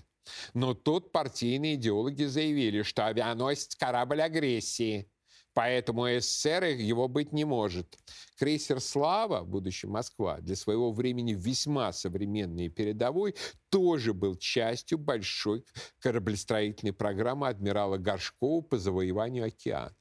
Но 0.55 0.75
тут 0.75 1.12
партийные 1.12 1.77
идеологи 1.77 2.25
заявили, 2.25 2.83
что 2.83 3.07
авианосец– 3.07 3.77
корабль 3.77 4.23
агрессии– 4.23 5.09
Поэтому 5.57 6.07
СССР 6.07 6.64
его 6.64 7.09
быть 7.09 7.33
не 7.33 7.47
может. 7.47 7.99
Крейсер 8.38 8.79
«Слава», 8.79 9.42
будущий 9.42 9.87
«Москва», 9.87 10.38
для 10.42 10.55
своего 10.55 10.92
времени 10.92 11.33
весьма 11.33 11.95
современный 11.95 12.66
и 12.66 12.69
передовой, 12.69 13.35
тоже 13.71 14.12
был 14.12 14.37
частью 14.37 14.99
большой 14.99 15.64
кораблестроительной 15.99 16.92
программы 16.92 17.49
адмирала 17.49 17.97
Горшкова 17.97 18.61
по 18.61 18.77
завоеванию 18.77 19.47
океана. 19.47 19.97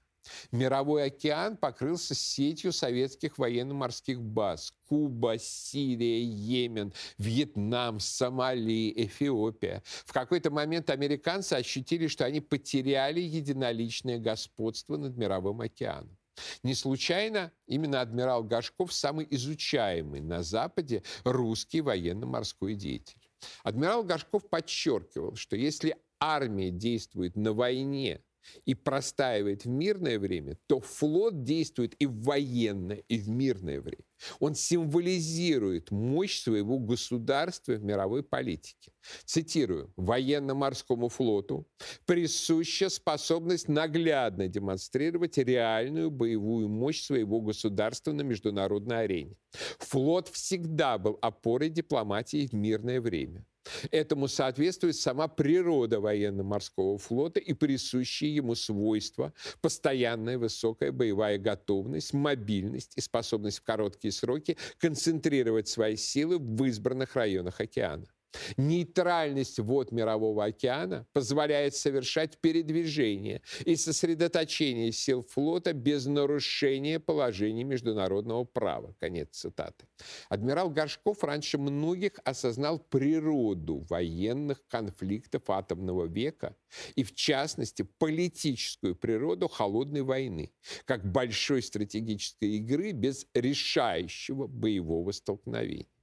Мировой 0.52 1.06
океан 1.06 1.58
покрылся 1.58 2.16
сетью 2.16 2.72
советских 2.72 3.38
военно-морских 3.38 4.22
баз. 4.22 4.74
Куба, 4.88 5.38
Сирия, 5.38 6.22
Йемен, 6.22 6.94
Вьетнам, 7.18 8.00
Сомали, 8.00 8.94
Эфиопия. 8.96 9.84
В 10.06 10.14
какой-то 10.14 10.52
момент 10.52 10.90
американцы 10.90 11.54
ощутили, 11.54 12.08
что 12.08 12.26
они 12.26 12.42
потеряли 12.42 13.20
единоличное 13.20 14.20
господство 14.20 14.98
над 14.98 15.18
мировым 15.18 15.62
океаном. 15.62 16.18
Не 16.64 16.76
случайно 16.76 17.52
именно 17.66 18.02
адмирал 18.02 18.44
Гашков 18.44 18.94
самый 18.94 19.26
изучаемый 19.30 20.22
на 20.22 20.44
Западе 20.44 21.04
русский 21.24 21.82
военно-морской 21.82 22.76
деятель. 22.76 23.16
Адмирал 23.64 24.04
Гашков 24.04 24.50
подчеркивал, 24.50 25.36
что 25.36 25.56
если 25.56 25.96
армия 26.20 26.72
действует 26.72 27.36
на 27.36 27.54
войне 27.54 28.22
и 28.66 28.76
простаивает 28.76 29.66
в 29.66 29.70
мирное 29.70 30.20
время, 30.20 30.58
то 30.68 30.80
флот 30.80 31.44
действует 31.44 31.96
и 32.00 32.06
в 32.06 32.22
военное, 32.24 33.04
и 33.08 33.18
в 33.18 33.30
мирное 33.30 33.82
время. 33.82 34.04
Он 34.40 34.56
символизирует 34.56 35.92
мощь 35.92 36.42
своего 36.42 36.80
государства 36.80 37.74
в 37.74 37.84
мировой 37.84 38.24
политике. 38.24 38.92
Цитирую. 39.26 39.92
«Военно-морскому 39.98 41.10
флоту 41.10 41.68
присуща 42.06 42.90
способность 42.90 43.68
наглядно 43.68 44.48
демонстрировать 44.48 45.38
реальную 45.38 46.10
боевую 46.12 46.70
мощь 46.70 47.04
своего 47.04 47.42
государства 47.42 48.14
на 48.14 48.22
международной 48.22 49.04
арене. 49.04 49.36
Флот 49.80 50.30
всегда 50.30 50.98
был 50.98 51.18
опорой 51.22 51.70
дипломатии 51.70 52.48
в 52.48 52.54
мирное 52.54 53.02
время. 53.02 53.46
Этому 53.92 54.28
соответствует 54.28 54.96
сама 54.96 55.28
природа 55.28 56.00
военно-морского 56.00 56.98
флота 56.98 57.40
и 57.40 57.54
присущие 57.54 58.36
ему 58.36 58.56
свойства, 58.56 59.34
постоянная 59.62 60.38
высокая 60.38 60.92
боевая 60.92 61.38
готовность, 61.38 62.14
мобильность 62.14 62.94
и 62.96 63.02
способность 63.02 63.60
в 63.60 63.64
короткие 63.64 64.12
сроки 64.12 64.58
концентрировать 64.78 65.68
свои 65.68 65.96
силы 65.96 66.38
в 66.40 66.64
избранных 66.66 67.16
районах 67.16 67.60
океана. 67.60 68.08
Нейтральность 68.58 69.60
вод 69.60 69.92
Мирового 69.92 70.46
океана 70.46 71.06
позволяет 71.14 71.76
совершать 71.76 72.38
передвижение 72.40 73.42
и 73.66 73.76
сосредоточение 73.76 74.92
сил 74.92 75.24
флота 75.24 75.74
без 75.74 76.06
нарушения 76.06 77.00
положений 77.00 77.64
международного 77.64 78.44
права. 78.44 78.96
Конец 79.00 79.30
цитаты. 79.32 79.86
Адмирал 80.30 80.70
Горшков 80.70 81.24
раньше 81.24 81.58
многих 81.58 82.14
осознал 82.24 82.80
природу 82.80 83.86
военных 83.90 84.66
конфликтов 84.68 85.50
атомного 85.50 86.06
века 86.06 86.56
и, 86.96 87.04
в 87.04 87.14
частности, 87.14 87.84
политическую 87.98 88.96
природу 88.96 89.48
холодной 89.48 90.02
войны, 90.02 90.52
как 90.86 91.06
большой 91.12 91.62
стратегической 91.62 92.58
игры 92.58 92.92
без 92.92 93.28
решающего 93.34 94.48
боевого 94.48 95.12
столкновения. 95.12 95.95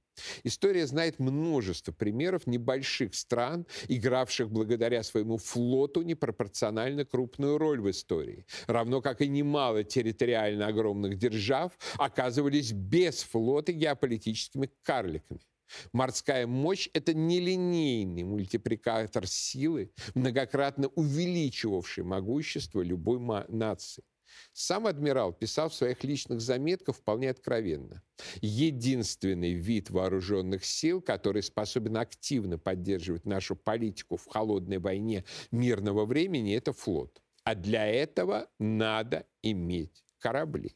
История 0.43 0.85
знает 0.87 1.19
множество 1.19 1.91
примеров 1.91 2.47
небольших 2.47 3.15
стран, 3.15 3.65
игравших 3.87 4.51
благодаря 4.51 5.03
своему 5.03 5.37
флоту 5.37 6.01
непропорционально 6.01 7.05
крупную 7.05 7.57
роль 7.57 7.81
в 7.81 7.89
истории, 7.89 8.45
равно 8.67 9.01
как 9.01 9.21
и 9.21 9.27
немало 9.27 9.83
территориально 9.83 10.67
огромных 10.67 11.17
держав 11.17 11.71
оказывались 11.97 12.71
без 12.71 13.23
флота 13.23 13.71
геополитическими 13.71 14.69
карликами. 14.83 15.41
Морская 15.91 16.45
мощь– 16.45 16.89
это 16.93 17.13
нелинейный 17.13 18.23
мультипликатор 18.23 19.25
силы, 19.27 19.91
многократно 20.13 20.89
увеличивавший 20.89 22.03
могущество 22.03 22.81
любой 22.81 23.19
нации. 23.49 24.03
Сам 24.53 24.85
адмирал 24.85 25.33
писал 25.33 25.69
в 25.69 25.73
своих 25.73 26.03
личных 26.03 26.39
заметках 26.39 26.95
вполне 26.95 27.31
откровенно. 27.31 28.03
Единственный 28.41 29.53
вид 29.53 29.89
вооруженных 29.89 30.63
сил, 30.63 31.01
который 31.01 31.41
способен 31.41 31.97
активно 31.97 32.59
поддерживать 32.59 33.25
нашу 33.25 33.55
политику 33.55 34.15
в 34.15 34.27
холодной 34.27 34.77
войне 34.77 35.25
мирного 35.49 36.05
времени, 36.05 36.55
это 36.55 36.71
флот. 36.71 37.19
А 37.43 37.55
для 37.55 37.87
этого 37.87 38.47
надо 38.59 39.25
иметь 39.41 40.05
корабли. 40.19 40.75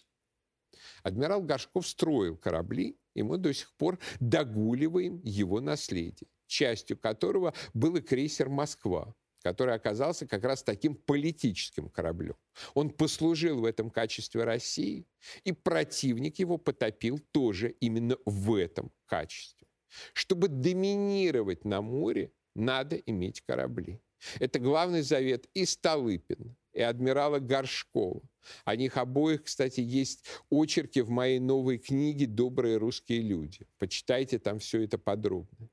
Адмирал 1.04 1.44
Горшков 1.44 1.88
строил 1.88 2.36
корабли, 2.36 2.98
и 3.14 3.22
мы 3.22 3.38
до 3.38 3.54
сих 3.54 3.72
пор 3.78 4.00
догуливаем 4.20 5.22
его 5.24 5.62
наследие, 5.62 6.30
частью 6.48 6.98
которого 6.98 7.54
был 7.74 7.96
и 7.96 8.02
крейсер 8.02 8.50
«Москва», 8.50 9.14
который 9.48 9.76
оказался 9.76 10.28
как 10.28 10.44
раз 10.44 10.62
таким 10.62 10.94
политическим 10.94 11.88
кораблем. 11.88 12.36
Он 12.74 12.90
послужил 12.90 13.62
в 13.62 13.66
этом 13.66 13.90
качестве 13.90 14.44
России, 14.44 15.06
и 15.46 15.54
противник 15.54 16.40
его 16.40 16.58
потопил 16.58 17.18
тоже 17.32 17.70
именно 17.80 18.18
в 18.26 18.56
этом 18.56 18.92
качестве. 19.06 19.66
Чтобы 20.12 20.50
доминировать 20.50 21.64
на 21.64 21.82
море, 21.82 22.34
надо 22.56 22.98
иметь 22.98 23.40
корабли. 23.40 24.02
Это 24.40 24.60
главный 24.60 25.02
завет 25.02 25.48
и 25.54 25.66
Столыпина, 25.66 26.54
и 26.74 26.82
адмирала 26.82 27.40
Горшкова. 27.40 28.22
О 28.66 28.76
них 28.76 28.98
обоих, 28.98 29.44
кстати, 29.44 29.80
есть 29.80 30.26
очерки 30.50 31.00
в 31.00 31.10
моей 31.10 31.40
новой 31.40 31.78
книге 31.78 32.26
«Добрые 32.26 32.76
русские 32.76 33.22
люди». 33.22 33.66
Почитайте 33.78 34.40
там 34.40 34.60
все 34.60 34.84
это 34.84 34.98
подробно. 34.98 35.70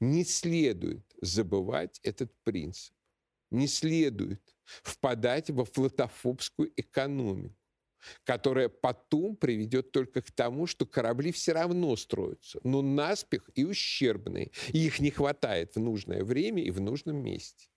Не 0.00 0.24
следует 0.24 1.04
забывать 1.20 2.00
этот 2.02 2.32
принцип 2.42 2.92
не 3.52 3.66
следует 3.66 4.40
впадать 4.64 5.50
во 5.50 5.64
флотофобскую 5.64 6.72
экономику, 6.76 7.56
которая 8.24 8.68
потом 8.68 9.36
приведет 9.36 9.92
только 9.92 10.22
к 10.22 10.30
тому, 10.32 10.66
что 10.66 10.86
корабли 10.86 11.32
все 11.32 11.52
равно 11.52 11.94
строятся, 11.96 12.58
но 12.64 12.82
наспех 12.82 13.48
и 13.54 13.64
ущербные, 13.64 14.50
и 14.72 14.86
их 14.86 15.00
не 15.00 15.10
хватает 15.10 15.76
в 15.76 15.80
нужное 15.80 16.24
время 16.24 16.62
и 16.62 16.70
в 16.70 16.80
нужном 16.80 17.16
месте. 17.16 17.68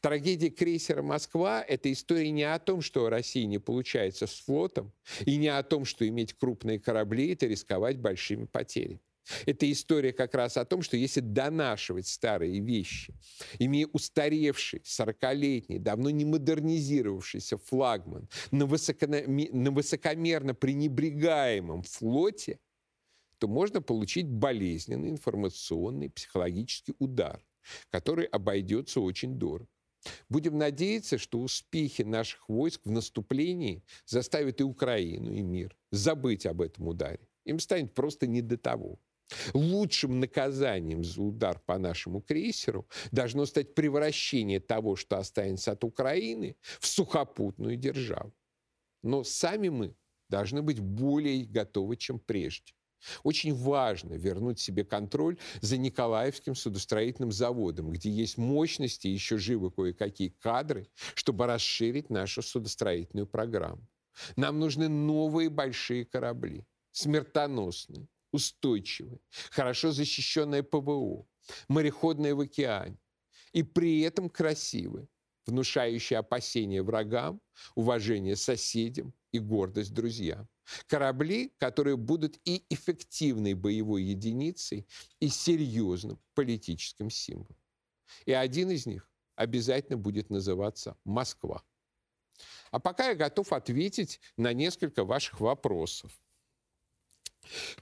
Трагедия 0.00 0.50
крейсера 0.50 1.02
«Москва»— 1.02 1.64
это 1.68 1.90
история 1.90 2.30
не 2.30 2.42
о 2.42 2.58
том, 2.58 2.82
что 2.82 3.08
России 3.08 3.44
не 3.44 3.58
получается 3.58 4.26
с 4.26 4.40
флотом, 4.40 4.92
и 5.24 5.36
не 5.36 5.48
о 5.48 5.62
том, 5.62 5.84
что 5.84 6.06
иметь 6.06 6.34
крупные 6.34 6.78
корабли— 6.78 7.32
это 7.32 7.46
рисковать 7.46 7.98
большими 7.98 8.44
потерями. 8.44 9.00
Это 9.46 9.70
история 9.70 10.12
как 10.12 10.34
раз 10.34 10.56
о 10.56 10.64
том, 10.64 10.82
что 10.82 10.96
если 10.96 11.20
донашивать 11.20 12.06
старые 12.06 12.60
вещи, 12.60 13.14
имея 13.58 13.86
устаревший, 13.92 14.80
40-летний, 14.80 15.78
давно 15.78 16.10
не 16.10 16.24
модернизировавшийся 16.24 17.58
флагман 17.58 18.28
на, 18.50 18.66
высоконо... 18.66 19.22
на 19.26 19.70
высокомерно 19.70 20.54
пренебрегаемом 20.54 21.82
флоте, 21.82 22.58
то 23.38 23.48
можно 23.48 23.80
получить 23.80 24.28
болезненный 24.28 25.08
информационный 25.08 26.10
психологический 26.10 26.94
удар, 26.98 27.42
который 27.90 28.26
обойдется 28.26 29.00
очень 29.00 29.38
дорого. 29.38 29.68
Будем 30.28 30.56
надеяться, 30.56 31.18
что 31.18 31.40
успехи 31.40 32.02
наших 32.02 32.48
войск 32.48 32.80
в 32.84 32.90
наступлении 32.90 33.82
заставят 34.06 34.60
и 34.60 34.64
Украину, 34.64 35.32
и 35.32 35.42
мир 35.42 35.76
забыть 35.90 36.46
об 36.46 36.62
этом 36.62 36.88
ударе. 36.88 37.28
Им 37.44 37.58
станет 37.58 37.94
просто 37.94 38.26
не 38.26 38.42
до 38.42 38.56
того. 38.56 38.98
Лучшим 39.54 40.20
наказанием 40.20 41.04
за 41.04 41.22
удар 41.22 41.60
по 41.66 41.78
нашему 41.78 42.20
крейсеру 42.20 42.88
должно 43.12 43.46
стать 43.46 43.74
превращение 43.74 44.60
того, 44.60 44.96
что 44.96 45.18
останется 45.18 45.72
от 45.72 45.84
Украины, 45.84 46.56
в 46.80 46.86
сухопутную 46.86 47.76
державу. 47.76 48.34
Но 49.02 49.24
сами 49.24 49.68
мы 49.68 49.94
должны 50.28 50.62
быть 50.62 50.80
более 50.80 51.44
готовы, 51.44 51.96
чем 51.96 52.18
прежде. 52.18 52.72
Очень 53.22 53.54
важно 53.54 54.14
вернуть 54.14 54.60
себе 54.60 54.84
контроль 54.84 55.38
за 55.60 55.78
Николаевским 55.78 56.54
судостроительным 56.54 57.32
заводом, 57.32 57.90
где 57.90 58.10
есть 58.10 58.36
мощности 58.36 59.06
и 59.08 59.12
еще 59.12 59.38
живы 59.38 59.70
кое-какие 59.70 60.28
кадры, 60.28 60.88
чтобы 61.14 61.46
расширить 61.46 62.10
нашу 62.10 62.42
судостроительную 62.42 63.26
программу. 63.26 63.86
Нам 64.36 64.58
нужны 64.58 64.88
новые 64.88 65.48
большие 65.48 66.04
корабли, 66.04 66.66
смертоносные, 66.92 68.06
устойчивые, 68.32 69.20
хорошо 69.50 69.92
защищенные 69.92 70.62
ПВО, 70.62 71.26
мореходные 71.68 72.34
в 72.34 72.40
океане, 72.40 72.98
и 73.52 73.62
при 73.62 74.00
этом 74.00 74.28
красивые, 74.28 75.08
внушающие 75.46 76.18
опасения 76.18 76.82
врагам, 76.82 77.40
уважение 77.74 78.36
соседям 78.36 79.12
и 79.32 79.38
гордость 79.38 79.92
друзьям. 79.92 80.48
Корабли, 80.86 81.52
которые 81.58 81.96
будут 81.96 82.38
и 82.44 82.64
эффективной 82.68 83.54
боевой 83.54 84.04
единицей, 84.04 84.86
и 85.18 85.28
серьезным 85.28 86.20
политическим 86.34 87.10
символом. 87.10 87.56
И 88.24 88.32
один 88.32 88.70
из 88.70 88.86
них 88.86 89.10
обязательно 89.34 89.98
будет 89.98 90.30
называться 90.30 90.96
«Москва». 91.04 91.64
А 92.70 92.78
пока 92.78 93.08
я 93.08 93.14
готов 93.14 93.52
ответить 93.52 94.20
на 94.36 94.52
несколько 94.52 95.04
ваших 95.04 95.40
вопросов. 95.40 96.12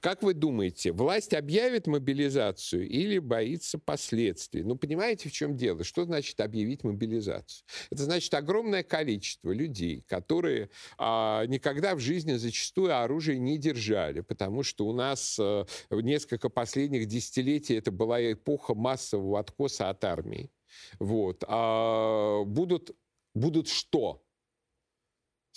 Как 0.00 0.22
вы 0.22 0.34
думаете, 0.34 0.92
власть 0.92 1.34
объявит 1.34 1.86
мобилизацию 1.86 2.88
или 2.88 3.18
боится 3.18 3.78
последствий? 3.78 4.62
Ну, 4.62 4.76
понимаете, 4.76 5.28
в 5.28 5.32
чем 5.32 5.56
дело? 5.56 5.84
Что 5.84 6.04
значит 6.04 6.40
объявить 6.40 6.84
мобилизацию? 6.84 7.64
Это 7.90 8.04
значит 8.04 8.32
огромное 8.34 8.82
количество 8.82 9.50
людей, 9.50 10.04
которые 10.06 10.70
а, 10.96 11.44
никогда 11.46 11.94
в 11.94 12.00
жизни 12.00 12.34
зачастую 12.34 12.96
оружие 12.96 13.38
не 13.38 13.58
держали, 13.58 14.20
потому 14.20 14.62
что 14.62 14.86
у 14.86 14.92
нас 14.92 15.38
а, 15.40 15.66
несколько 15.90 16.48
последних 16.48 17.06
десятилетий 17.06 17.74
это 17.74 17.90
была 17.90 18.32
эпоха 18.32 18.74
массового 18.74 19.40
откоса 19.40 19.90
от 19.90 20.04
армии. 20.04 20.50
Вот. 20.98 21.44
А, 21.46 22.44
будут, 22.44 22.96
будут 23.34 23.68
что? 23.68 24.22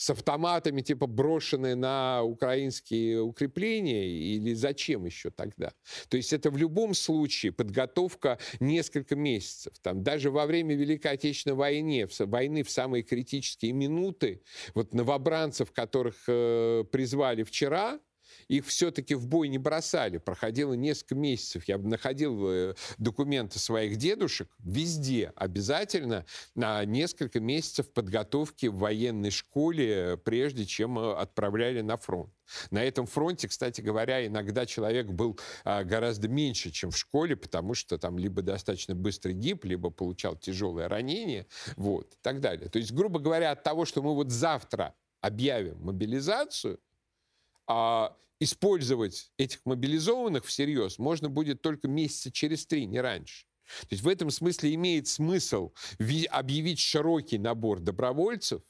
С 0.01 0.09
автоматами, 0.09 0.81
типа 0.81 1.05
брошенные 1.05 1.75
на 1.75 2.23
украинские 2.23 3.21
укрепления, 3.21 4.09
или 4.09 4.55
зачем 4.55 5.05
еще 5.05 5.29
тогда? 5.29 5.73
То 6.09 6.17
есть 6.17 6.33
это 6.33 6.49
в 6.49 6.57
любом 6.57 6.95
случае 6.95 7.51
подготовка 7.51 8.39
несколько 8.59 9.15
месяцев. 9.15 9.73
Там, 9.83 10.01
даже 10.01 10.31
во 10.31 10.47
время 10.47 10.73
Великой 10.73 11.11
Отечественной 11.11 11.55
войны, 11.55 12.07
в, 12.07 12.19
войны 12.19 12.63
в 12.63 12.71
самые 12.71 13.03
критические 13.03 13.73
минуты, 13.73 14.41
вот 14.73 14.95
новобранцев, 14.95 15.71
которых 15.71 16.15
э, 16.27 16.83
призвали 16.91 17.43
вчера, 17.43 17.99
их 18.51 18.65
все-таки 18.65 19.15
в 19.15 19.27
бой 19.27 19.47
не 19.47 19.57
бросали. 19.57 20.17
Проходило 20.17 20.73
несколько 20.73 21.15
месяцев. 21.15 21.63
Я 21.69 21.77
находил 21.77 22.49
э, 22.49 22.75
документы 22.97 23.59
своих 23.59 23.95
дедушек 23.95 24.49
везде 24.59 25.31
обязательно 25.37 26.25
на 26.53 26.83
несколько 26.83 27.39
месяцев 27.39 27.89
подготовки 27.93 28.65
в 28.65 28.75
военной 28.75 29.31
школе, 29.31 30.17
прежде 30.17 30.65
чем 30.65 30.99
э, 30.99 31.13
отправляли 31.13 31.79
на 31.79 31.95
фронт. 31.95 32.33
На 32.71 32.83
этом 32.83 33.05
фронте, 33.05 33.47
кстати 33.47 33.79
говоря, 33.79 34.25
иногда 34.25 34.65
человек 34.65 35.07
был 35.07 35.39
а, 35.63 35.85
гораздо 35.85 36.27
меньше, 36.27 36.69
чем 36.71 36.91
в 36.91 36.97
школе, 36.97 37.37
потому 37.37 37.73
что 37.73 37.97
там 37.97 38.19
либо 38.19 38.41
достаточно 38.41 38.93
быстрый 38.93 39.33
гиб, 39.33 39.63
либо 39.63 39.89
получал 39.89 40.35
тяжелое 40.35 40.89
ранение, 40.89 41.47
вот, 41.77 42.13
и 42.13 42.17
так 42.21 42.41
далее. 42.41 42.67
То 42.67 42.79
есть, 42.79 42.91
грубо 42.91 43.19
говоря, 43.19 43.51
от 43.51 43.63
того, 43.63 43.85
что 43.85 44.01
мы 44.01 44.13
вот 44.13 44.31
завтра 44.31 44.93
объявим 45.21 45.77
мобилизацию, 45.79 46.81
а 47.67 48.17
использовать 48.41 49.31
этих 49.37 49.61
мобилизованных 49.65 50.45
всерьез 50.45 50.97
можно 50.97 51.29
будет 51.29 51.61
только 51.61 51.87
месяца 51.87 52.31
через 52.31 52.65
три, 52.65 52.87
не 52.87 52.99
раньше. 52.99 53.45
То 53.81 53.87
есть 53.91 54.03
в 54.03 54.07
этом 54.07 54.31
смысле 54.31 54.73
имеет 54.73 55.07
смысл 55.07 55.73
объявить 56.31 56.79
широкий 56.79 57.37
набор 57.37 57.79
добровольцев, 57.79 58.63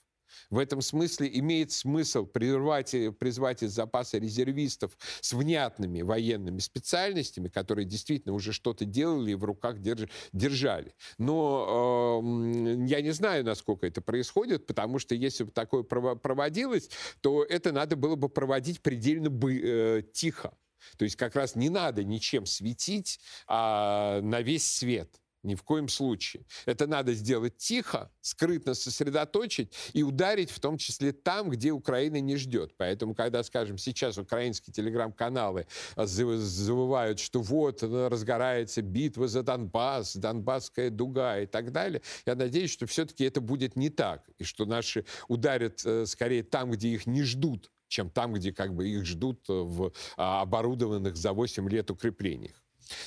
в 0.49 0.57
этом 0.57 0.81
смысле 0.81 1.29
имеет 1.39 1.71
смысл 1.71 2.25
прервать, 2.25 2.95
призвать 3.19 3.63
из 3.63 3.71
запаса 3.71 4.17
резервистов 4.17 4.97
с 5.21 5.33
внятными 5.33 6.01
военными 6.01 6.59
специальностями, 6.59 7.47
которые 7.47 7.85
действительно 7.85 8.33
уже 8.33 8.53
что-то 8.53 8.85
делали 8.85 9.31
и 9.31 9.35
в 9.35 9.43
руках 9.43 9.79
держ, 9.79 10.09
держали. 10.33 10.93
Но 11.17 12.21
э, 12.23 12.85
я 12.87 13.01
не 13.01 13.11
знаю, 13.11 13.43
насколько 13.45 13.87
это 13.87 14.01
происходит, 14.01 14.67
потому 14.67 14.99
что 14.99 15.15
если 15.15 15.43
бы 15.43 15.51
такое 15.51 15.83
проводилось, 15.83 16.89
то 17.21 17.43
это 17.43 17.71
надо 17.71 17.95
было 17.95 18.15
бы 18.15 18.29
проводить 18.29 18.81
предельно 18.81 19.29
бы, 19.29 19.59
э, 19.59 20.01
тихо. 20.13 20.53
То 20.97 21.05
есть 21.05 21.15
как 21.15 21.35
раз 21.35 21.55
не 21.55 21.69
надо 21.69 22.03
ничем 22.03 22.45
светить 22.45 23.19
а, 23.47 24.21
на 24.21 24.41
весь 24.41 24.67
свет. 24.67 25.20
Ни 25.43 25.55
в 25.55 25.63
коем 25.63 25.87
случае. 25.87 26.45
Это 26.67 26.85
надо 26.85 27.13
сделать 27.13 27.57
тихо, 27.57 28.11
скрытно 28.21 28.75
сосредоточить 28.75 29.73
и 29.93 30.03
ударить 30.03 30.51
в 30.51 30.59
том 30.59 30.77
числе 30.77 31.13
там, 31.13 31.49
где 31.49 31.71
Украина 31.71 32.19
не 32.21 32.35
ждет. 32.35 32.75
Поэтому, 32.77 33.15
когда, 33.15 33.41
скажем, 33.43 33.79
сейчас 33.79 34.19
украинские 34.19 34.71
телеграм-каналы 34.71 35.65
завывают, 35.95 37.19
что 37.19 37.41
вот 37.41 37.81
разгорается 37.81 38.83
битва 38.83 39.27
за 39.27 39.41
Донбасс, 39.41 40.15
Донбасская 40.15 40.91
дуга 40.91 41.39
и 41.39 41.47
так 41.47 41.71
далее, 41.71 42.03
я 42.27 42.35
надеюсь, 42.35 42.71
что 42.71 42.85
все-таки 42.85 43.23
это 43.23 43.41
будет 43.41 43.75
не 43.75 43.89
так. 43.89 44.29
И 44.37 44.43
что 44.43 44.65
наши 44.65 45.05
ударят 45.27 45.81
э, 45.85 46.05
скорее 46.05 46.43
там, 46.43 46.71
где 46.71 46.89
их 46.89 47.07
не 47.07 47.23
ждут, 47.23 47.71
чем 47.87 48.09
там, 48.11 48.33
где 48.33 48.53
как 48.53 48.75
бы 48.75 48.87
их 48.87 49.05
ждут 49.05 49.43
в 49.47 49.91
а, 50.17 50.41
оборудованных 50.41 51.15
за 51.15 51.33
8 51.33 51.67
лет 51.69 51.91
укреплениях. 51.91 52.61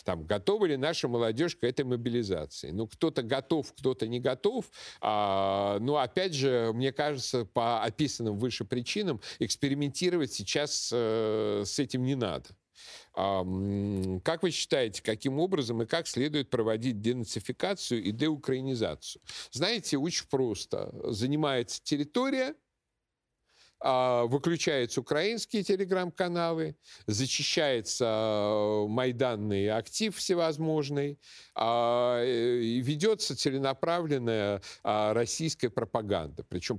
Там, 0.05 0.24
готова 0.24 0.66
ли 0.66 0.76
наша 0.76 1.09
молодежь 1.09 1.57
к 1.57 1.64
этой 1.64 1.85
мобилизации? 1.85 2.70
Ну, 2.70 2.87
кто-то 2.87 3.22
готов, 3.22 3.72
кто-то 3.72 4.07
не 4.07 4.20
готов. 4.20 4.66
А, 5.01 5.78
но, 5.80 5.99
опять 5.99 6.35
же, 6.35 6.72
мне 6.74 6.93
кажется, 6.93 7.45
по 7.45 7.82
описанным 7.82 8.39
выше 8.39 8.64
причинам 8.64 9.20
экспериментировать 9.39 10.32
сейчас 10.32 10.91
э, 10.93 11.62
с 11.64 11.78
этим 11.78 12.05
не 12.05 12.14
надо. 12.14 12.51
Как 13.14 14.43
вы 14.43 14.51
считаете, 14.51 15.03
каким 15.03 15.39
образом 15.39 15.82
и 15.82 15.87
как 15.87 16.09
следует 16.09 16.51
проводить 16.51 17.01
денацификацию 17.01 18.03
и 18.03 18.11
деукраинизацию? 18.11 19.22
Знаете, 19.53 19.99
очень 19.99 20.26
просто. 20.28 20.93
Занимается 21.05 21.80
территория, 21.82 22.55
выключаются 23.85 25.03
украинские 25.03 25.62
телеграм-каналы, 25.62 26.76
зачищается 27.07 28.07
а, 28.09 28.87
майданный 28.87 29.68
актив 29.68 30.16
всевозможный, 30.16 31.18
а, 31.55 32.24
и 32.24 32.80
ведется 32.80 33.37
целенаправленная 33.37 34.62
российская 34.82 35.68
пропаганда. 35.68 36.45
Причем 36.49 36.78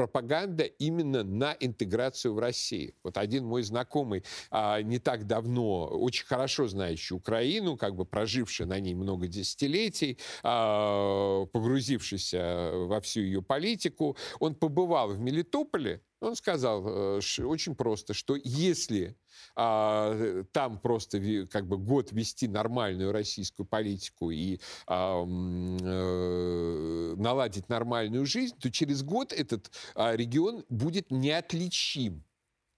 пропаганда 0.00 0.64
именно 0.64 1.22
на 1.22 1.54
интеграцию 1.60 2.32
в 2.32 2.38
Россию. 2.38 2.94
Вот 3.04 3.18
один 3.18 3.44
мой 3.44 3.62
знакомый 3.62 4.24
не 4.50 4.98
так 4.98 5.26
давно, 5.26 5.88
очень 5.88 6.24
хорошо 6.24 6.68
знающий 6.68 7.12
Украину, 7.12 7.76
как 7.76 7.96
бы 7.96 8.06
проживший 8.06 8.64
на 8.64 8.80
ней 8.80 8.94
много 8.94 9.26
десятилетий, 9.26 10.16
погрузившийся 10.40 12.70
во 12.72 13.02
всю 13.02 13.20
ее 13.20 13.42
политику, 13.42 14.16
он 14.38 14.54
побывал 14.54 15.10
в 15.10 15.20
Мелитополе, 15.20 16.00
он 16.20 16.34
сказал 16.34 16.82
э, 16.86 17.20
очень 17.44 17.74
просто, 17.74 18.14
что 18.14 18.36
если 18.42 19.18
а, 19.56 20.44
там 20.52 20.78
просто 20.78 21.46
как 21.46 21.66
бы 21.66 21.78
год 21.78 22.12
вести 22.12 22.48
нормальную 22.48 23.12
российскую 23.12 23.66
политику 23.66 24.30
и 24.30 24.60
а, 24.86 25.24
э, 25.24 27.14
наладить 27.16 27.68
нормальную 27.68 28.26
жизнь, 28.26 28.56
то 28.58 28.70
через 28.70 29.02
год 29.02 29.32
этот 29.32 29.70
а, 29.94 30.14
регион 30.16 30.64
будет 30.68 31.10
неотличим 31.10 32.24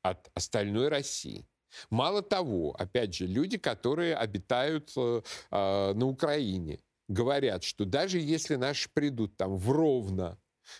от 0.03 0.31
остальной 0.35 0.89
России. 0.89 1.47
Мало 1.91 2.23
того, 2.23 2.75
опять 2.79 3.15
же, 3.15 3.27
люди, 3.27 3.59
которые 3.59 4.15
обитают 4.15 4.93
э, 4.97 5.23
э, 5.51 5.93
на 5.95 6.07
Украине, 6.07 6.81
говорят, 7.09 7.65
что 7.65 7.85
даже 7.85 8.19
если 8.19 8.57
наши 8.57 8.91
придут 8.93 9.37
там 9.37 9.57
в 9.57 9.71
Ровно 9.71 10.39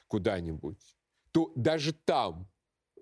куда-нибудь, 0.09 0.79
то 1.33 1.53
даже 1.57 1.93
там 1.93 2.49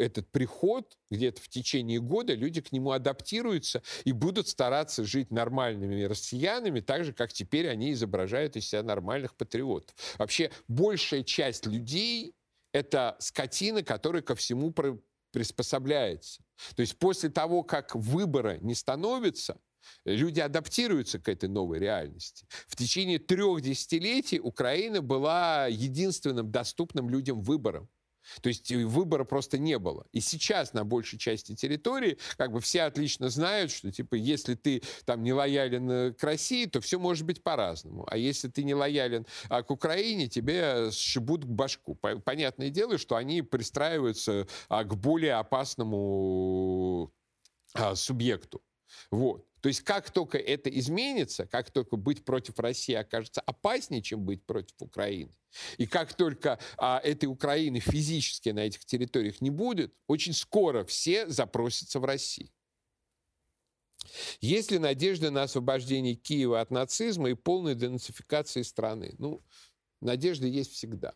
этот 0.01 0.31
приход, 0.31 0.97
где-то 1.11 1.41
в 1.41 1.49
течение 1.49 2.01
года 2.01 2.35
люди 2.35 2.61
к 2.61 2.73
нему 2.73 2.93
адаптируются 2.93 3.83
и 4.05 4.13
будут 4.13 4.49
стараться 4.49 5.05
жить 5.05 5.31
нормальными 5.31 6.03
россиянами, 6.05 6.81
так 6.81 7.05
же, 7.05 7.13
как 7.13 7.33
теперь 7.33 7.69
они 7.69 7.93
изображают 7.93 8.57
из 8.57 8.69
себя 8.69 8.83
нормальных 8.83 9.35
патриотов. 9.35 9.95
Вообще, 10.19 10.51
большая 10.69 11.23
часть 11.23 11.67
людей— 11.67 12.35
это 12.73 13.17
скотина, 13.21 13.83
которая 13.83 14.23
ко 14.23 14.35
всему 14.35 14.75
приспособляется. 15.33 16.43
То 16.75 16.81
есть 16.81 16.99
после 16.99 17.29
того, 17.29 17.63
как 17.63 17.95
выбора 17.95 18.59
не 18.61 18.75
становится, 18.75 19.59
Люди 20.05 20.41
адаптируются 20.41 21.19
к 21.19 21.29
этой 21.29 21.49
новой 21.49 21.79
реальности. 21.79 22.47
В 22.69 22.77
течение 22.77 23.19
трех 23.19 23.63
десятилетий 23.63 24.39
Украина 24.39 25.01
была 25.01 25.69
единственным 25.69 26.51
доступным 26.51 27.09
людям 27.09 27.41
выбором. 27.41 27.89
То 28.41 28.49
есть 28.49 28.71
э, 28.71 28.85
выбора 28.85 29.25
просто 29.25 29.59
не 29.59 29.79
было. 29.79 30.07
И 30.13 30.21
сейчас 30.21 30.73
на 30.73 30.85
большей 30.85 31.19
части 31.19 31.55
территории 31.55 32.19
как 32.37 32.53
бы 32.53 32.61
все 32.61 32.83
отлично 32.83 33.29
знают, 33.29 33.71
что 33.71 33.91
типа 33.91 34.15
если 34.15 34.55
ты 34.55 34.83
там 35.05 35.23
не 35.23 35.33
лоялен 35.33 35.91
э, 35.91 36.13
к 36.13 36.23
России, 36.23 36.67
то 36.67 36.81
все 36.81 36.99
может 36.99 37.27
быть 37.27 37.43
по-разному. 37.43 38.07
А 38.11 38.17
если 38.17 38.49
ты 38.49 38.63
не 38.65 38.75
лоялен 38.75 39.27
а, 39.49 39.63
к 39.63 39.71
Украине, 39.71 40.29
тебе 40.29 40.91
сшибут 40.91 41.45
к 41.45 41.49
башку. 41.49 41.95
Понятное 41.95 42.71
дело, 42.71 42.99
что 42.99 43.17
они 43.17 43.43
пристраиваются 43.43 44.47
а, 44.69 44.85
к 44.85 44.97
более 44.97 45.35
опасному 45.35 47.13
а, 47.75 47.95
субъекту. 47.95 48.63
Вот. 49.11 49.47
То 49.61 49.69
есть 49.69 49.83
как 49.83 50.11
только 50.11 50.39
это 50.39 50.71
изменится, 50.71 51.47
как 51.47 51.71
только 51.71 51.97
быть 51.97 52.25
против 52.25 52.59
России 52.59 52.95
окажется 52.95 53.41
опаснее, 53.43 54.03
чем 54.03 54.25
быть 54.25 54.45
против 54.45 54.75
Украины, 54.81 55.33
и 55.77 55.87
как 55.87 56.15
только 56.15 56.59
а, 56.77 57.01
этой 57.03 57.27
Украины 57.27 57.81
физически 57.81 58.51
на 58.51 58.61
этих 58.61 58.85
территориях 58.85 59.41
не 59.41 59.51
будет, 59.51 59.95
очень 60.07 60.33
скоро 60.33 60.85
все 60.85 61.29
запросятся 61.29 62.01
в 62.01 62.05
Россию. 62.05 62.51
Есть 64.41 64.71
ли 64.71 64.79
надежда 64.79 65.31
на 65.31 65.43
освобождение 65.43 66.15
Киева 66.15 66.61
от 66.61 66.71
нацизма 66.71 67.31
и 67.31 67.35
полной 67.35 67.75
денацификации 67.75 68.63
страны? 68.63 69.15
Ну, 69.19 69.45
надежда 70.01 70.47
есть 70.47 70.73
всегда. 70.73 71.15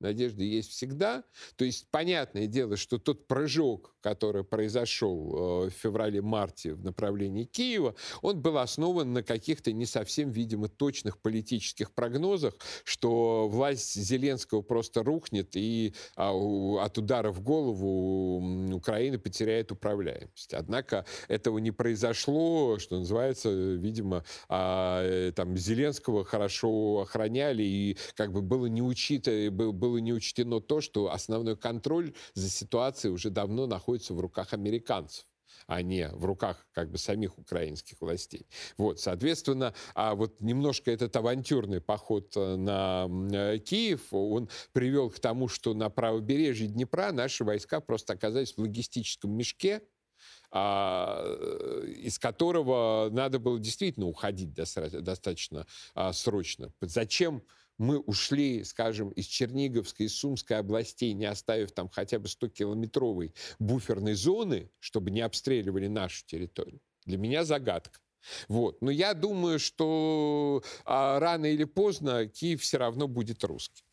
Надежда 0.00 0.42
есть 0.42 0.70
всегда. 0.70 1.24
То 1.56 1.64
есть, 1.64 1.88
понятное 1.90 2.46
дело, 2.46 2.76
что 2.76 2.98
тот 2.98 3.26
прыжок, 3.26 3.94
который 4.00 4.44
произошел 4.44 5.66
э, 5.66 5.70
в 5.70 5.72
феврале-марте 5.72 6.74
в 6.74 6.84
направлении 6.84 7.44
Киева, 7.44 7.94
он 8.22 8.40
был 8.40 8.58
основан 8.58 9.12
на 9.12 9.22
каких-то 9.22 9.72
не 9.72 9.86
совсем, 9.86 10.30
видимо, 10.30 10.68
точных 10.68 11.18
политических 11.18 11.92
прогнозах, 11.92 12.54
что 12.84 13.48
власть 13.48 13.94
Зеленского 13.94 14.62
просто 14.62 15.02
рухнет 15.02 15.56
и 15.56 15.94
а, 16.16 16.32
от 16.32 16.98
удара 16.98 17.30
в 17.32 17.40
голову 17.40 18.74
Украина 18.74 19.18
потеряет 19.18 19.72
управляемость. 19.72 20.52
Однако 20.52 21.06
этого 21.28 21.58
не 21.58 21.70
произошло, 21.70 22.78
что 22.78 22.98
называется, 22.98 23.50
видимо, 23.50 24.24
а, 24.48 25.02
э, 25.02 25.32
там 25.32 25.56
Зеленского 25.56 26.24
хорошо 26.24 27.00
охраняли 27.00 27.62
и 27.62 27.96
как 28.14 28.32
бы 28.32 28.42
было 28.42 28.66
не 28.66 28.82
учито, 28.82 29.50
было 29.50 29.93
было 29.94 29.98
не 30.00 30.12
учтено 30.12 30.60
то, 30.60 30.80
что 30.80 31.12
основной 31.12 31.56
контроль 31.56 32.14
за 32.34 32.50
ситуацией 32.50 33.12
уже 33.12 33.30
давно 33.30 33.66
находится 33.66 34.14
в 34.14 34.20
руках 34.20 34.52
американцев 34.52 35.24
а 35.66 35.82
не 35.82 36.08
в 36.08 36.24
руках 36.24 36.66
как 36.72 36.90
бы 36.90 36.98
самих 36.98 37.38
украинских 37.38 38.00
властей. 38.00 38.46
Вот, 38.76 39.00
соответственно, 39.00 39.72
а 39.94 40.14
вот 40.14 40.40
немножко 40.40 40.90
этот 40.90 41.14
авантюрный 41.16 41.80
поход 41.80 42.36
э, 42.36 42.56
на 42.56 43.08
э, 43.32 43.58
Киев, 43.58 44.12
он 44.12 44.50
привел 44.72 45.10
к 45.10 45.20
тому, 45.20 45.48
что 45.48 45.72
на 45.72 45.88
правобережье 45.90 46.66
Днепра 46.66 47.12
наши 47.12 47.44
войска 47.44 47.80
просто 47.80 48.14
оказались 48.14 48.54
в 48.54 48.58
логистическом 48.58 49.30
мешке, 49.30 49.80
а, 50.50 51.22
э, 51.24 51.86
из 51.98 52.18
которого 52.18 53.08
надо 53.10 53.38
было 53.38 53.58
действительно 53.58 54.06
уходить 54.06 54.52
достаточно 54.52 55.66
а, 55.94 56.12
срочно. 56.12 56.72
Зачем 56.80 57.42
мы 57.78 57.98
ушли, 57.98 58.64
скажем, 58.64 59.10
из 59.10 59.26
Черниговской 59.26 60.06
и 60.06 60.08
Сумской 60.08 60.58
областей, 60.58 61.12
не 61.12 61.26
оставив 61.26 61.72
там 61.72 61.88
хотя 61.88 62.18
бы 62.18 62.26
100-километровой 62.26 63.34
буферной 63.58 64.14
зоны, 64.14 64.70
чтобы 64.78 65.10
не 65.10 65.20
обстреливали 65.20 65.88
нашу 65.88 66.24
территорию, 66.26 66.80
для 67.04 67.18
меня 67.18 67.44
загадка. 67.44 68.00
Вот. 68.48 68.80
Но 68.80 68.90
я 68.90 69.14
думаю, 69.14 69.58
что 69.58 70.62
а, 70.84 71.18
рано 71.18 71.46
или 71.46 71.64
поздно 71.64 72.26
Киев 72.26 72.62
все 72.62 72.78
равно 72.78 73.06
будет 73.06 73.44
русским. 73.44 73.84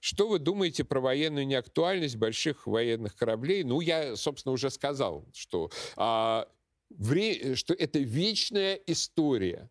Что 0.00 0.28
вы 0.28 0.38
думаете 0.38 0.84
про 0.84 1.00
военную 1.00 1.46
неактуальность 1.46 2.16
больших 2.16 2.66
военных 2.66 3.16
кораблей? 3.16 3.62
Ну, 3.62 3.80
я, 3.80 4.16
собственно, 4.16 4.52
уже 4.52 4.70
сказал, 4.70 5.26
что, 5.32 5.70
а, 5.96 6.48
вре- 6.90 7.54
что 7.54 7.74
это 7.74 7.98
вечная 8.00 8.74
история 8.86 9.70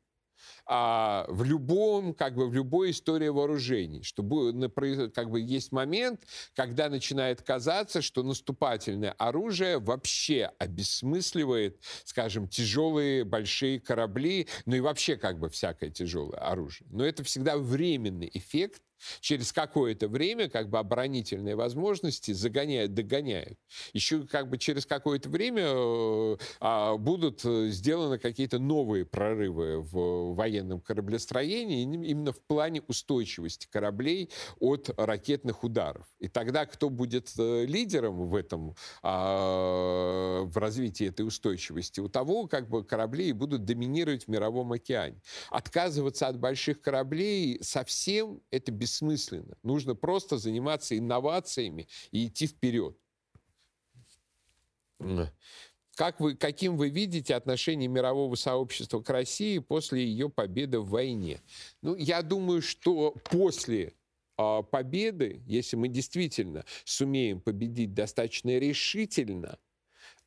а, 0.68 1.26
в 1.30 1.44
любом, 1.44 2.14
как 2.14 2.36
бы 2.36 2.48
в 2.50 2.54
любой 2.54 2.92
истории 2.92 3.30
вооружений, 3.30 4.04
что 4.04 4.22
как 5.14 5.30
бы 5.30 5.40
есть 5.40 5.72
момент, 5.72 6.22
когда 6.56 6.90
начинает 6.90 7.42
казаться, 7.42 8.02
что 8.02 8.24
наступательное 8.24 9.14
оружие 9.14 9.80
вообще 9.80 10.52
обесмысливает, 10.60 11.82
скажем, 12.04 12.48
тяжелые 12.48 13.24
большие 13.24 13.80
корабли, 13.80 14.48
ну 14.66 14.76
и 14.76 14.80
вообще 14.82 15.16
как 15.16 15.40
бы 15.40 15.50
всякое 15.50 15.90
тяжелое 15.90 16.40
оружие. 16.40 16.88
Но 16.92 17.06
это 17.06 17.24
всегда 17.24 17.58
временный 17.58 18.30
эффект, 18.34 18.82
Через 19.20 19.54
какое-то 19.54 20.08
время 20.08 20.50
как 20.50 20.70
бы 20.70 20.80
оборонительные 20.80 21.56
возможности 21.56 22.32
загоняют, 22.32 22.94
догоняют. 22.94 23.58
Еще 23.94 24.24
как 24.24 24.50
бы 24.50 24.58
через 24.58 24.86
какое-то 24.86 25.30
время 25.30 25.64
э, 25.66 26.38
а, 26.60 26.98
будут 26.98 27.46
э, 27.46 27.70
сделаны 27.70 28.18
какие-то 28.18 28.60
новые 28.60 29.06
прорывы 29.06 29.82
в 29.82 30.34
военном 30.34 30.82
кораблестроении 30.82 31.84
именно 31.84 32.32
в 32.32 32.42
плане 32.42 32.82
устойчивости 32.88 33.68
кораблей 33.70 34.30
от 34.60 34.90
ракетных 34.98 35.64
ударов. 35.64 36.06
И 36.20 36.28
тогда 36.28 36.66
кто 36.66 36.90
будет 36.90 37.32
э, 37.38 37.66
лидером 37.66 38.28
в 38.28 38.36
этом, 38.36 38.76
а, 39.04 40.44
в 40.44 40.58
развитии 40.58 41.08
этой 41.08 41.26
устойчивости? 41.26 42.00
У 42.00 42.10
того 42.10 42.48
как 42.48 42.70
бы 42.70 42.84
корабли 42.84 43.32
будут 43.34 43.66
доминировать 43.66 44.26
в 44.26 44.28
мировом 44.28 44.72
океане. 44.72 45.22
Отказываться 45.50 46.28
от 46.28 46.40
больших 46.40 46.82
кораблей 46.82 47.60
совсем 47.62 48.42
это 48.52 48.72
без 48.72 48.87
бессмысленно. 48.88 49.58
Нужно 49.64 49.96
просто 49.96 50.38
заниматься 50.38 50.98
инновациями 50.98 51.88
и 52.12 52.28
идти 52.28 52.48
вперед. 52.48 52.98
Как 55.96 56.20
вы, 56.20 56.36
каким 56.36 56.78
вы 56.78 56.90
видите 56.90 57.36
отношение 57.36 57.88
мирового 57.88 58.36
сообщества 58.36 59.02
к 59.02 59.10
России 59.10 59.58
после 59.58 60.06
ее 60.06 60.30
победы 60.30 60.80
в 60.80 60.90
войне? 60.90 61.42
Ну, 61.82 61.96
я 61.96 62.22
думаю, 62.22 62.62
что 62.62 63.16
после 63.30 63.94
э, 64.38 64.64
победы, 64.72 65.42
если 65.48 65.76
мы 65.76 65.88
действительно 65.88 66.66
сумеем 66.86 67.42
победить 67.42 67.96
достаточно 67.96 68.60
решительно, 68.60 69.58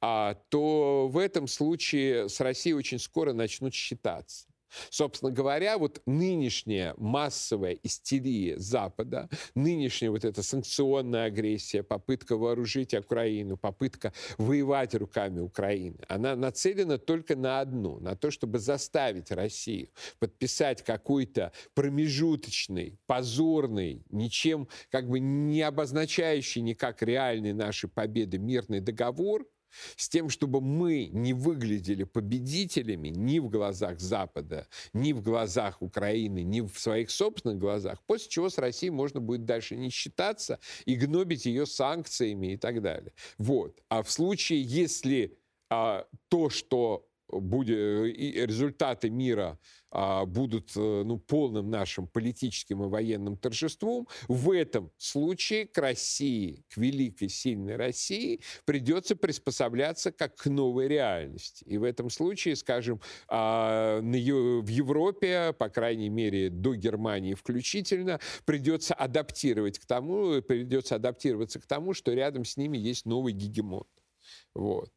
а, 0.01 0.35
то 0.49 1.09
в 1.09 1.19
этом 1.19 1.47
случае 1.47 2.29
с 2.29 2.41
Россией 2.41 2.75
очень 2.75 2.99
скоро 2.99 3.33
начнут 3.33 3.73
считаться. 3.73 4.50
Собственно 4.91 5.33
говоря, 5.33 5.79
вот 5.79 6.01
нынешняя 6.07 6.95
массовая 6.97 7.79
истерия 7.83 8.59
Запада, 8.59 9.29
нынешняя 9.55 10.11
вот 10.11 10.25
эта 10.25 10.43
санкционная 10.43 11.25
агрессия, 11.27 11.83
попытка 11.83 12.37
вооружить 12.37 12.95
Украину, 12.95 13.57
попытка 13.57 14.13
воевать 14.39 14.95
руками 14.95 15.41
Украины, 15.41 15.99
она 16.09 16.37
нацелена 16.37 16.99
только 16.99 17.37
на 17.37 17.61
одну, 17.61 17.99
на 18.01 18.17
то, 18.17 18.31
чтобы 18.31 18.59
заставить 18.59 19.31
Россию 19.31 19.89
подписать 20.19 20.83
какой-то 20.83 21.53
промежуточный, 21.75 22.99
позорный, 23.07 24.05
ничем 24.11 24.69
как 24.91 25.09
бы 25.09 25.21
не 25.21 25.63
обозначающий 25.63 26.63
никак 26.63 27.03
реальной 27.03 27.53
нашей 27.53 27.89
победы 27.89 28.39
мирный 28.39 28.81
договор– 28.81 29.47
с 29.97 30.09
тем, 30.09 30.29
чтобы 30.29 30.61
мы 30.61 31.07
не 31.13 31.33
выглядели 31.33 32.05
победителями 32.05 33.09
ни 33.09 33.39
в 33.39 33.49
глазах 33.49 34.01
Запада, 34.01 34.67
ни 34.93 35.13
в 35.13 35.23
глазах 35.23 35.83
Украины, 35.83 36.43
ни 36.43 36.61
в 36.61 36.79
своих 36.79 37.11
собственных 37.11 37.59
глазах, 37.59 38.03
после 38.07 38.29
чего 38.29 38.49
с 38.49 38.59
Россией 38.59 38.91
можно 38.91 39.21
будет 39.21 39.45
дальше 39.45 39.77
не 39.77 39.91
считаться 39.91 40.59
и 40.85 40.95
гнобить 40.95 41.47
ее 41.47 41.67
санкциями 41.67 42.55
и 42.55 42.57
так 42.57 42.83
далее. 42.83 43.13
Вот. 43.39 43.81
А 43.89 44.03
в 44.03 44.11
случае, 44.11 44.63
если 44.63 45.39
а, 45.69 46.07
то, 46.29 46.51
что 46.51 47.10
будет, 47.33 48.17
результаты 48.17 49.11
мира 49.11 49.59
а, 49.93 50.25
будут 50.25 50.71
э, 50.77 51.03
ну, 51.05 51.19
полным 51.19 51.69
нашим 51.69 52.07
политическим 52.07 52.85
и 52.85 52.89
военным 52.89 53.37
торжеством, 53.37 54.07
в 54.29 54.53
этом 54.53 54.93
случае 54.99 55.67
к 55.67 55.77
России, 55.79 56.65
к 56.69 56.77
великой, 56.77 57.29
сильной 57.29 57.75
России 57.75 58.41
придется 58.65 59.17
приспосабляться 59.17 60.13
как 60.13 60.37
к 60.37 60.47
новой 60.47 60.87
реальности. 60.87 61.65
И 61.65 61.77
в 61.77 61.83
этом 61.83 62.09
случае, 62.09 62.55
скажем, 62.55 63.01
а, 63.27 64.01
в 64.01 64.69
Европе, 64.69 65.55
по 65.59 65.69
крайней 65.69 66.09
мере, 66.09 66.51
до 66.51 66.75
Германии 66.77 67.35
включительно, 67.35 68.21
придется 68.45 68.95
адаптировать 68.95 69.81
к 69.81 69.87
тому, 69.87 70.41
придется 70.41 70.95
адаптироваться 70.97 71.59
к 71.59 71.67
тому, 71.67 71.95
что 71.95 72.13
рядом 72.13 72.45
с 72.45 72.57
ними 72.57 72.79
есть 72.79 73.07
новый 73.07 73.33
гегемон. 73.33 73.87
Вот. 74.55 74.91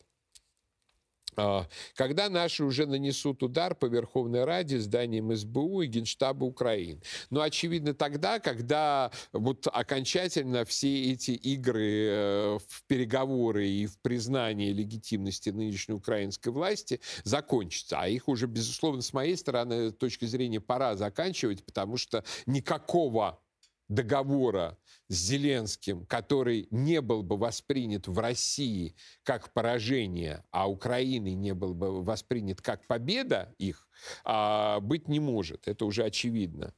А, 1.35 1.67
когда 1.95 2.29
наши 2.29 2.63
уже 2.63 2.85
нанесут 2.85 3.43
удар 3.43 3.75
по 3.75 3.85
Верховной 3.85 4.43
Раде, 4.43 4.79
зданиям 4.79 5.35
СБУ 5.35 5.81
и 5.81 5.87
Генштаба 5.87 6.45
Украины. 6.45 7.01
Но 7.29 7.41
очевидно 7.41 7.93
тогда, 7.93 8.39
когда 8.39 9.11
вот 9.31 9.67
окончательно 9.71 10.65
все 10.65 11.11
эти 11.11 11.31
игры 11.31 12.07
э, 12.07 12.59
в 12.67 12.83
переговоры 12.87 13.67
и 13.67 13.85
в 13.85 13.99
признание 13.99 14.73
легитимности 14.73 15.49
нынешней 15.49 15.95
украинской 15.95 16.49
власти 16.49 16.99
закончатся. 17.23 17.99
А 17.99 18.07
их 18.07 18.27
уже, 18.27 18.47
безусловно, 18.47 19.01
с 19.01 19.13
моей 19.13 19.37
стороны, 19.37 19.91
точки 19.91 20.25
зрения, 20.25 20.59
пора 20.59 20.95
заканчивать, 20.95 21.63
потому 21.65 21.97
что 21.97 22.23
никакого 22.45 23.42
договора 23.87 24.77
с 25.07 25.15
Зеленским, 25.15 26.05
который 26.05 26.67
не 26.71 27.01
был 27.01 27.23
бы 27.23 27.37
воспринят 27.37 28.07
в 28.07 28.17
России 28.19 28.95
как 29.23 29.53
поражение, 29.53 30.43
а 30.51 30.69
Украины 30.69 31.33
не 31.33 31.53
был 31.53 31.73
бы 31.73 32.03
воспринят 32.03 32.61
как 32.61 32.85
победа 32.87 33.53
их, 33.57 33.87
а, 34.23 34.79
быть 34.79 35.07
не 35.07 35.19
может. 35.19 35.67
Это 35.67 35.85
уже 35.85 36.03
очевидно. 36.03 36.73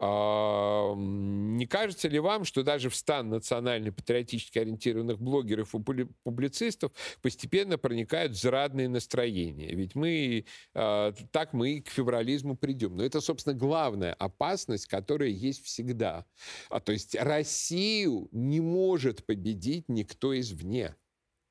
Не 0.00 1.66
кажется 1.66 2.08
ли 2.08 2.18
вам, 2.18 2.44
что 2.44 2.62
даже 2.62 2.88
в 2.88 2.96
стан 2.96 3.28
национально-патриотически 3.28 4.58
ориентированных 4.58 5.20
блогеров 5.20 5.74
и 5.74 6.06
публицистов 6.24 6.92
постепенно 7.20 7.76
проникают 7.76 8.34
зрадные 8.34 8.88
настроения? 8.88 9.74
Ведь 9.74 9.94
мы, 9.94 10.46
а, 10.74 11.12
так 11.32 11.52
мы 11.52 11.74
и 11.74 11.80
к 11.82 11.90
феврализму 11.90 12.56
придем. 12.56 12.96
Но 12.96 13.04
это, 13.04 13.20
собственно, 13.20 13.54
главная 13.54 14.14
опасность, 14.14 14.86
которая 14.86 15.28
есть 15.28 15.64
всегда. 15.66 16.24
А, 16.70 16.80
то 16.80 16.92
есть 16.92 17.14
Россию 17.14 18.28
не 18.32 18.60
может 18.60 19.26
победить 19.26 19.84
никто 19.88 20.38
извне. 20.38 20.96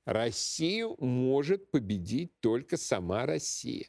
Россию 0.05 0.95
может 0.99 1.69
победить 1.69 2.31
только 2.39 2.77
сама 2.77 3.27
Россия. 3.27 3.85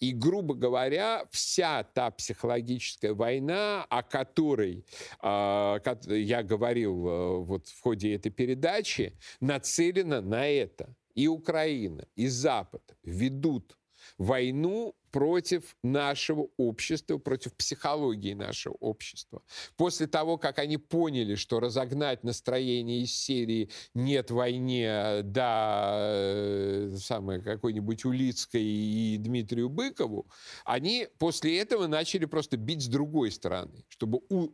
И, 0.00 0.12
грубо 0.12 0.54
говоря, 0.54 1.24
вся 1.30 1.82
та 1.82 2.10
психологическая 2.10 3.14
война, 3.14 3.86
о 3.88 4.02
которой 4.02 4.84
э, 5.22 5.80
я 6.08 6.42
говорил 6.42 7.08
э, 7.08 7.38
вот 7.44 7.68
в 7.68 7.80
ходе 7.80 8.14
этой 8.14 8.30
передачи, 8.30 9.18
нацелена 9.40 10.20
на 10.20 10.46
это. 10.46 10.94
И 11.14 11.28
Украина, 11.28 12.06
и 12.16 12.26
Запад 12.26 12.82
ведут 13.04 13.78
войну 14.18 14.94
против 15.14 15.76
нашего 15.84 16.48
общества, 16.56 17.18
против 17.18 17.54
психологии 17.54 18.34
нашего 18.34 18.74
общества. 18.80 19.44
После 19.76 20.08
того, 20.08 20.38
как 20.38 20.58
они 20.58 20.76
поняли, 20.76 21.36
что 21.36 21.60
разогнать 21.60 22.24
настроение 22.24 23.02
из 23.02 23.14
серии 23.16 23.70
«нет 23.94 24.32
войне», 24.32 25.20
да, 25.22 25.94
э, 26.00 26.96
самое 26.98 27.40
какой-нибудь 27.42 28.04
Улицкой 28.04 28.64
и 28.64 29.16
Дмитрию 29.18 29.68
Быкову, 29.68 30.26
они 30.64 31.06
после 31.20 31.60
этого 31.60 31.86
начали 31.86 32.24
просто 32.24 32.56
бить 32.56 32.82
с 32.82 32.88
другой 32.88 33.30
стороны, 33.30 33.84
чтобы 33.86 34.20
у 34.30 34.48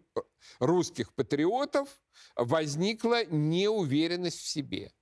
русских 0.58 1.14
патриотов 1.14 1.88
возникла 2.36 3.24
неуверенность 3.24 4.40
в 4.40 4.46
себе 4.46 4.92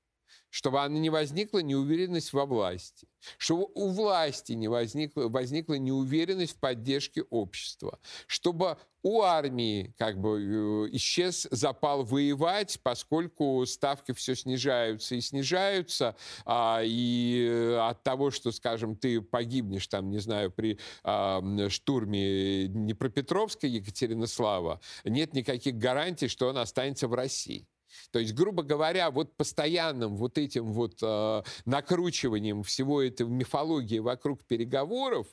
чтобы 0.51 0.81
она 0.83 0.99
не 0.99 1.11
возникла 1.11 1.59
неуверенность 1.59 2.33
во 2.33 2.47
власти, 2.47 3.09
чтобы 3.37 3.69
у 3.75 3.91
власти 3.91 4.53
не 4.53 4.69
возникла, 4.69 5.29
возникла 5.29 5.75
неуверенность 5.75 6.57
в 6.57 6.61
поддержке 6.61 7.23
общества, 7.23 7.99
чтобы 8.27 8.79
у 9.03 9.23
армии 9.23 9.95
как 9.99 10.19
бы 10.19 10.41
э, 10.41 10.97
исчез 10.97 11.47
запал 11.51 12.05
воевать, 12.05 12.81
поскольку 12.83 13.65
ставки 13.67 14.13
все 14.13 14.35
снижаются 14.35 15.15
и 15.15 15.21
снижаются, 15.21 16.17
а, 16.45 16.83
и 16.85 17.47
э, 17.49 17.77
от 17.79 18.03
того, 18.03 18.31
что, 18.31 18.51
скажем, 18.51 18.97
ты 18.97 19.21
погибнешь 19.21 19.87
там, 19.87 20.11
не 20.11 20.19
знаю, 20.19 20.51
при 20.51 20.79
а, 21.05 21.43
штурме 21.69 22.67
Днепропетровска, 22.67 23.67
Екатеринослава, 23.67 24.81
нет 25.05 25.33
никаких 25.33 25.77
гарантий, 25.77 26.29
что 26.29 26.49
он 26.49 26.59
останется 26.59 27.07
в 27.07 27.15
России. 27.15 27.67
То 28.11 28.19
есть, 28.19 28.35
грубо 28.35 28.63
говоря, 28.63 29.11
вот 29.11 29.37
постоянным 29.37 30.17
вот 30.17 30.39
этим 30.39 30.73
вот 30.73 30.99
э, 31.03 31.43
накручиванием 31.65 32.63
всего 32.63 33.03
этого 33.03 33.29
мифологии 33.29 33.99
вокруг 33.99 34.45
переговоров, 34.45 35.27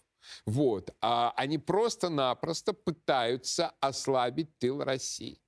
вот, 0.46 0.90
а 1.02 1.34
они 1.36 1.58
просто-напросто 1.58 2.74
пытаются 2.74 3.74
ослабить 3.80 4.58
тыл 4.58 4.84
России. 4.84 5.40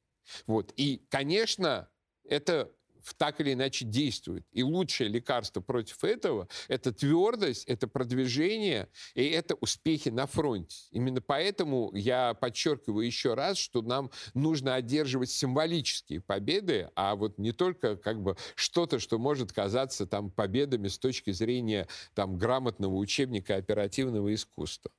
Вот. 0.45 0.73
И, 0.75 1.05
конечно, 1.09 1.89
это 2.23 2.71
так 3.13 3.39
или 3.39 3.53
иначе 3.53 3.85
действует. 3.85 4.45
И 4.51 4.63
лучшее 4.63 5.09
лекарство 5.09 5.61
против 5.61 6.03
этого– 6.03 6.47
это 6.67 6.91
твердость, 6.91 7.65
это 7.65 7.87
продвижение 7.87 8.89
и 9.15 9.25
это 9.25 9.55
успехи 9.55 10.09
на 10.09 10.27
фронте. 10.27 10.77
Именно 10.91 11.21
поэтому 11.21 11.91
я 11.93 12.33
подчеркиваю 12.33 13.05
еще 13.05 13.33
раз, 13.33 13.57
что 13.57 13.81
нам 13.81 14.11
нужно 14.33 14.75
одерживать 14.75 15.29
символические 15.29 16.21
победы, 16.21 16.89
а 16.95 17.15
вот 17.15 17.37
не 17.37 17.51
только 17.51 17.95
как 17.97 18.21
бы 18.21 18.35
что-то, 18.55 18.99
что 18.99 19.17
может 19.17 19.51
казаться 19.51 20.05
там 20.05 20.31
победами 20.31 20.87
с 20.87 20.97
точки 20.97 21.31
зрения 21.31 21.87
там 22.13 22.37
грамотного 22.37 22.95
учебника 22.95 23.55
оперативного 23.55 24.33
искусства. 24.33 24.91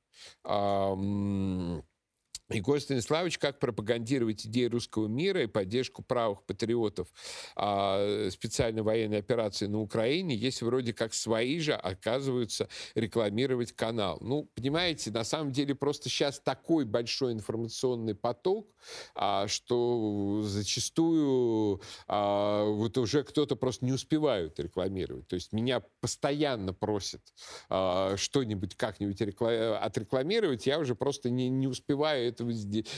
Егор 2.51 2.79
Станиславович, 2.79 3.37
как 3.37 3.59
пропагандировать 3.59 4.45
идеи 4.47 4.65
русского 4.65 5.07
мира 5.07 5.43
и 5.43 5.47
поддержку 5.47 6.01
правых 6.01 6.43
патриотов 6.43 7.07
а, 7.55 8.27
специальной 8.31 8.81
военной 8.81 9.19
операции 9.19 9.67
на 9.67 9.79
Украине, 9.79 10.35
если 10.35 10.65
вроде 10.65 10.93
как 10.93 11.13
свои 11.13 11.59
же 11.59 11.73
оказываются 11.73 12.67
рекламировать 12.95 13.73
канал. 13.73 14.17
Ну, 14.21 14.49
понимаете, 14.55 15.11
на 15.11 15.23
самом 15.23 15.51
деле 15.51 15.75
просто 15.75 16.09
сейчас 16.09 16.39
такой 16.39 16.85
большой 16.85 17.33
информационный 17.33 18.15
поток, 18.15 18.73
а, 19.13 19.47
что 19.47 20.41
зачастую 20.43 21.81
а, 22.07 22.65
вот 22.65 22.97
уже 22.97 23.23
кто-то 23.23 23.55
просто 23.57 23.85
не 23.85 23.93
успевает 23.93 24.59
рекламировать. 24.59 25.27
То 25.27 25.35
есть 25.35 25.53
меня 25.53 25.83
постоянно 26.01 26.73
просят 26.73 27.21
а, 27.69 28.17
что-нибудь 28.17 28.75
как-нибудь 28.75 29.21
рекла- 29.21 29.77
отрекламировать, 29.77 30.65
я 30.65 30.79
уже 30.79 30.95
просто 30.95 31.29
не, 31.29 31.47
не 31.49 31.67
успеваю 31.67 32.27
это 32.27 32.38
этого 32.39 32.51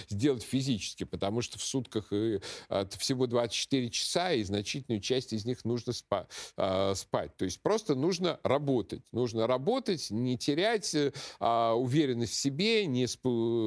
сделать 0.09 0.43
физически, 0.43 1.03
потому 1.03 1.41
что 1.41 1.57
в 1.57 1.63
сутках 1.63 2.11
э, 2.11 2.39
всего 2.97 3.27
24 3.27 3.89
часа, 3.89 4.33
и 4.33 4.43
значительную 4.43 5.01
часть 5.01 5.33
из 5.33 5.45
них 5.45 5.65
нужно 5.65 5.93
спа 5.93 6.27
а, 6.57 6.93
спать. 6.95 7.35
То 7.37 7.45
есть 7.45 7.61
просто 7.61 7.95
нужно 7.95 8.39
работать. 8.43 9.03
Нужно 9.11 9.47
работать, 9.47 10.09
не 10.11 10.37
терять 10.37 10.93
э, 10.93 11.11
а, 11.39 11.73
уверенность 11.73 12.33
в 12.33 12.35
себе, 12.35 12.85
не 12.85 13.07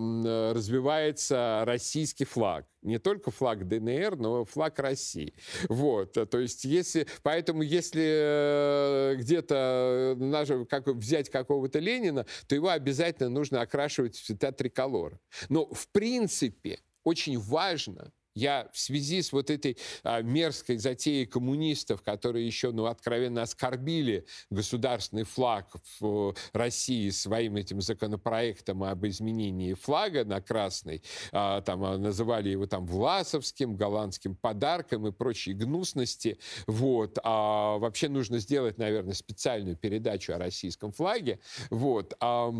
развивается 0.55 1.63
российский 1.93 2.25
флаг. 2.25 2.65
Не 2.81 2.99
только 2.99 3.31
флаг 3.31 3.69
ДНР, 3.69 4.17
но 4.17 4.45
флаг 4.47 4.79
России. 4.79 5.35
Вот, 5.69 6.13
то 6.15 6.39
есть 6.39 6.65
если, 6.65 7.07
поэтому 7.23 7.63
если 7.63 8.03
э, 8.03 9.15
где-то 9.17 10.17
э, 10.19 10.65
как, 10.69 10.87
взять 10.87 11.29
какого-то 11.29 11.81
Ленина, 11.81 12.25
то 12.47 12.55
его 12.55 12.71
обязательно 12.71 13.29
нужно 13.29 13.61
окрашивать 13.61 14.17
в 14.17 14.25
цвета 14.25 14.53
триколора. 14.53 15.21
Но 15.51 15.67
в 15.67 15.89
принципе 15.89 16.81
очень 17.05 17.39
важно 17.39 18.11
я 18.35 18.69
в 18.73 18.79
связи 18.79 19.23
с 19.23 19.33
вот 19.33 19.51
этой 19.51 19.77
а, 20.03 20.23
мерзкой 20.23 20.79
затеей 20.79 21.27
коммунистов, 21.27 22.03
которые 22.03 22.47
еще, 22.47 22.73
ну, 22.73 22.87
откровенно 22.87 23.43
оскорбили 23.43 24.27
государственный 24.51 25.25
флаг 25.25 25.69
в 26.01 26.35
России 26.53 27.11
своим 27.11 27.57
этим 27.57 27.81
законопроектом 27.81 28.83
об 28.85 29.07
изменении 29.07 29.75
флага 29.75 30.25
на 30.25 30.41
красный, 30.41 31.03
а, 31.33 31.61
там 31.61 31.85
а, 31.85 31.99
называли 31.99 32.51
его 32.51 32.67
там 32.67 32.87
Власовским, 32.87 33.77
голландским 33.77 34.35
подарком 34.35 35.07
и 35.07 35.13
прочие 35.13 35.55
гнусности, 35.55 36.39
вот, 36.67 37.19
а 37.23 37.79
вообще 37.79 38.09
нужно 38.09 38.39
сделать, 38.39 38.79
наверное, 38.79 39.15
специальную 39.15 39.77
передачу 39.77 40.33
о 40.33 40.39
российском 40.39 40.93
флаге, 40.93 41.41
вот, 41.71 42.15
а, 42.21 42.53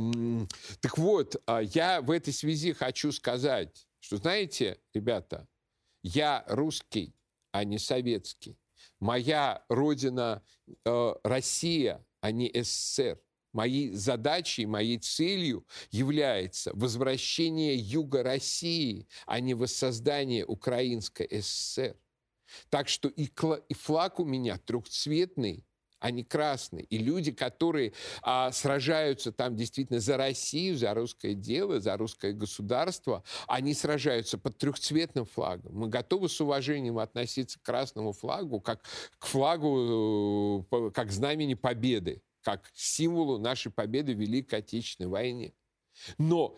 так 0.81 0.99
вот, 0.99 1.37
а, 1.47 1.61
я 1.61 2.01
в 2.01 2.11
этой 2.11 2.33
связи 2.33 2.73
хочу 2.73 3.13
сказать, 3.13 3.87
что, 4.01 4.17
знаете, 4.17 4.79
ребята, 4.95 5.47
я 6.03 6.45
русский, 6.49 7.15
а 7.51 7.65
не 7.65 7.79
советский. 7.79 8.59
Моя 9.01 9.65
родина 9.69 10.43
э, 10.85 11.15
Россия, 11.25 12.05
а 12.21 12.31
не 12.31 12.51
СССР. 12.55 13.21
Моей 13.53 13.91
задачей, 13.91 14.65
моей 14.65 14.99
целью 14.99 15.67
является 15.91 16.71
возвращение 16.75 17.77
Юга 17.77 18.23
России, 18.23 19.07
а 19.27 19.41
не 19.41 19.53
воссоздание 19.53 20.47
Украинской 20.47 21.29
ССР. 21.43 21.97
Так 22.71 22.89
что 22.89 23.09
и 23.09 23.29
флаг 23.75 24.21
у 24.21 24.25
меня 24.25 24.57
трехцветный, 24.59 25.67
они 26.03 26.25
красные. 26.25 26.85
И 26.85 26.99
люди, 26.99 27.31
которые 27.31 27.93
а, 28.23 28.51
сражаются 28.51 29.31
там 29.31 29.57
действительно 29.57 30.01
за 30.01 30.17
Россию, 30.17 30.77
за 30.77 30.93
русское 30.95 31.35
дело, 31.35 31.79
за 31.79 31.97
русское 31.97 32.33
государство, 32.33 33.23
они 33.47 33.73
сражаются 33.73 34.37
под 34.37 34.59
трехцветным 34.59 35.25
флагом. 35.25 35.73
Мы 35.75 35.89
готовы 35.89 36.29
с 36.29 36.41
уважением 36.41 36.99
относиться 36.99 37.59
к 37.61 37.63
красному 37.63 38.13
флагу, 38.13 38.61
как 38.61 38.83
к 39.19 39.27
флагу, 39.27 40.67
э, 40.71 40.91
как 40.91 41.13
знамени 41.13 41.55
победы, 41.55 42.21
как 42.43 42.69
символу 42.75 43.39
нашей 43.39 43.71
победы 43.71 44.13
в 44.15 44.19
Великой 44.19 44.59
Отечественной 44.59 45.09
войне. 45.09 45.55
Но 46.19 46.57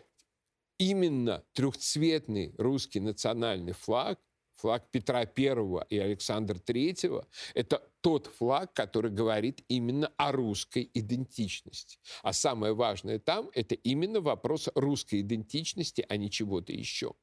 именно 0.78 1.44
трехцветный 1.52 2.54
русский 2.56 3.00
национальный 3.00 3.72
флаг– 3.72 4.18
флаг 4.56 4.90
Петра 4.90 5.20
I 5.20 5.84
и 5.90 5.98
Александра 5.98 6.56
III, 6.56 7.26
это 7.54 7.82
тот 8.00 8.26
флаг, 8.26 8.72
который 8.72 9.10
говорит 9.10 9.64
именно 9.68 10.12
о 10.16 10.32
русской 10.32 10.90
идентичности. 10.94 11.98
А 12.22 12.32
самое 12.32 12.74
важное 12.74 13.18
там– 13.18 13.50
это 13.54 13.74
именно 13.74 14.20
вопрос 14.20 14.68
русской 14.74 15.20
идентичности, 15.20 16.04
а 16.08 16.16
не 16.16 16.30
чего-то 16.30 16.72
еще. 16.72 17.14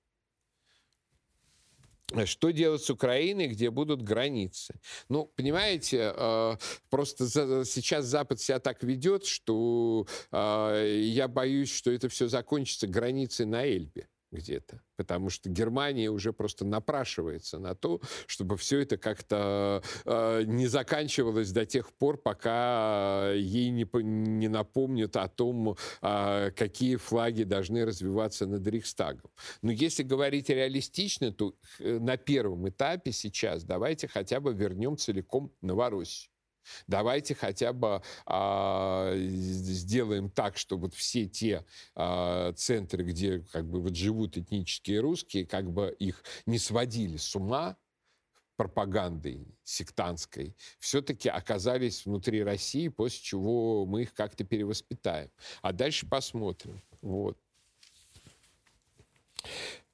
Что 2.26 2.52
делать 2.52 2.84
с 2.84 2.90
Украиной, 2.90 3.48
где 3.48 3.70
будут 3.70 4.02
границы? 4.02 4.80
Ну, 5.08 5.32
понимаете, 5.36 6.14
э, 6.16 6.58
просто 6.90 7.26
сейчас 7.66 8.06
Запад 8.06 8.42
себя 8.42 8.60
так 8.60 8.84
ведет, 8.84 9.26
что 9.26 10.06
э, 10.32 11.00
я 11.06 11.30
боюсь, 11.30 11.72
что 11.74 11.90
это 11.90 12.10
все 12.10 12.28
закончится 12.28 12.88
границей 12.88 13.46
на 13.46 13.66
Эльбе 13.66 14.10
где-то 14.32 14.82
потому 15.02 15.32
что 15.32 15.50
Германия 15.50 16.12
уже 16.12 16.32
просто 16.32 16.64
напрашивается 16.64 17.58
на 17.58 17.74
то, 17.74 18.02
чтобы 18.28 18.56
все 18.56 18.82
это 18.82 18.98
как-то 18.98 19.82
э, 20.06 20.44
не 20.46 20.68
заканчивалось 20.68 21.52
до 21.52 21.66
тех 21.66 21.92
пор, 21.94 22.18
пока 22.18 23.32
ей 23.32 23.72
не, 23.72 23.88
не 24.04 24.48
напомнят 24.48 25.18
о 25.18 25.28
том, 25.28 25.76
э, 26.04 26.52
какие 26.56 26.98
флаги 26.98 27.44
должны 27.44 27.84
развиваться 27.84 28.46
над 28.46 28.68
Рейхстагом. 28.68 29.32
Но 29.64 29.72
если 29.72 30.04
говорить 30.04 30.50
реалистично, 30.50 31.32
то 31.32 31.56
э, 31.80 31.98
на 31.98 32.18
первом 32.18 32.70
этапе 32.70 33.12
сейчас 33.12 33.64
давайте 33.64 34.08
хотя 34.08 34.40
бы 34.40 34.54
вернем 34.54 34.98
целиком 34.98 35.52
Новороссию. 35.62 36.32
Давайте 36.88 37.36
хотя 37.36 37.74
бы 37.74 38.02
а, 38.26 39.14
сделаем 39.16 40.30
так, 40.30 40.58
что 40.58 40.78
вот 40.78 40.94
все 40.94 41.28
те 41.28 41.66
а, 41.96 42.54
центры, 42.54 43.04
где 43.04 43.40
как 43.40 43.68
бы 43.68 43.82
вот 43.82 43.96
живут 43.96 44.38
этнические 44.38 45.00
русские, 45.00 45.46
как 45.46 45.72
бы 45.72 45.96
их 46.00 46.24
не 46.46 46.60
сводили 46.60 47.18
с 47.18 47.36
ума 47.36 47.78
пропагандой 48.56 49.48
сектантской, 49.64 50.56
все-таки 50.78 51.30
оказались 51.30 52.06
внутри 52.06 52.44
России, 52.44 52.90
после 52.90 53.20
чего 53.22 53.86
мы 53.88 54.04
их 54.04 54.14
как-то 54.14 54.44
перевоспитаем. 54.44 55.32
А 55.64 55.72
дальше 55.72 56.08
посмотрим. 56.08 56.82
Вот. 57.02 57.40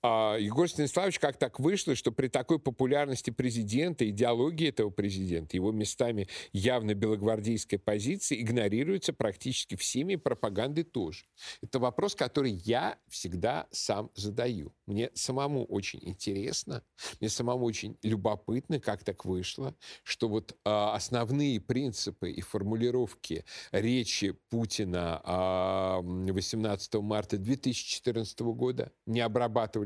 А, 0.04 0.36
Егор 0.38 0.70
Станиславович, 0.70 1.20
как 1.20 1.38
так 1.38 1.60
вышло, 1.60 1.96
что 1.96 2.12
при 2.12 2.28
такой 2.28 2.60
популярности 2.60 3.32
президента, 3.32 4.08
идеологии 4.10 4.70
этого 4.70 4.90
президента, 4.90 5.58
его 5.58 5.72
местами 5.72 6.28
явно 6.54 6.94
белогвардейской 6.94 7.80
позиции 7.80 8.42
игнорируется 8.42 9.14
практически 9.14 9.76
всеми 9.76 10.16
пропаганды 10.16 10.84
тоже. 10.84 11.26
Это 11.62 11.80
вопрос, 11.80 12.16
который 12.16 12.52
я 12.52 12.98
всегда 13.08 13.68
сам 13.72 14.12
задаю. 14.16 14.74
Мне 14.86 15.10
самому 15.16 15.66
очень 15.66 16.00
интересно, 16.04 16.84
мне 17.20 17.30
самому 17.30 17.66
очень 17.66 17.98
любопытно, 18.04 18.80
как 18.80 19.04
так 19.04 19.26
вышло, 19.26 19.76
что 20.04 20.28
вот 20.30 20.52
э, 20.52 20.56
основные 20.64 21.60
принципы 21.60 22.30
и 22.32 22.42
формулировки 22.42 23.46
речи 23.72 24.36
Путина 24.50 25.22
э, 25.26 26.32
18 26.32 26.94
марта 26.96 27.38
2014 27.38 28.40
года 28.42 28.92
не 29.06 29.22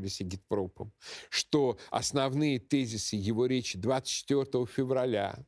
обрабатывались 0.02 0.20
агитпропом, 0.20 0.92
что 1.30 1.78
основные 1.90 2.58
тезисы 2.58 3.16
его 3.16 3.46
речи 3.46 3.78
24 3.78 4.66
февраля 4.66 5.38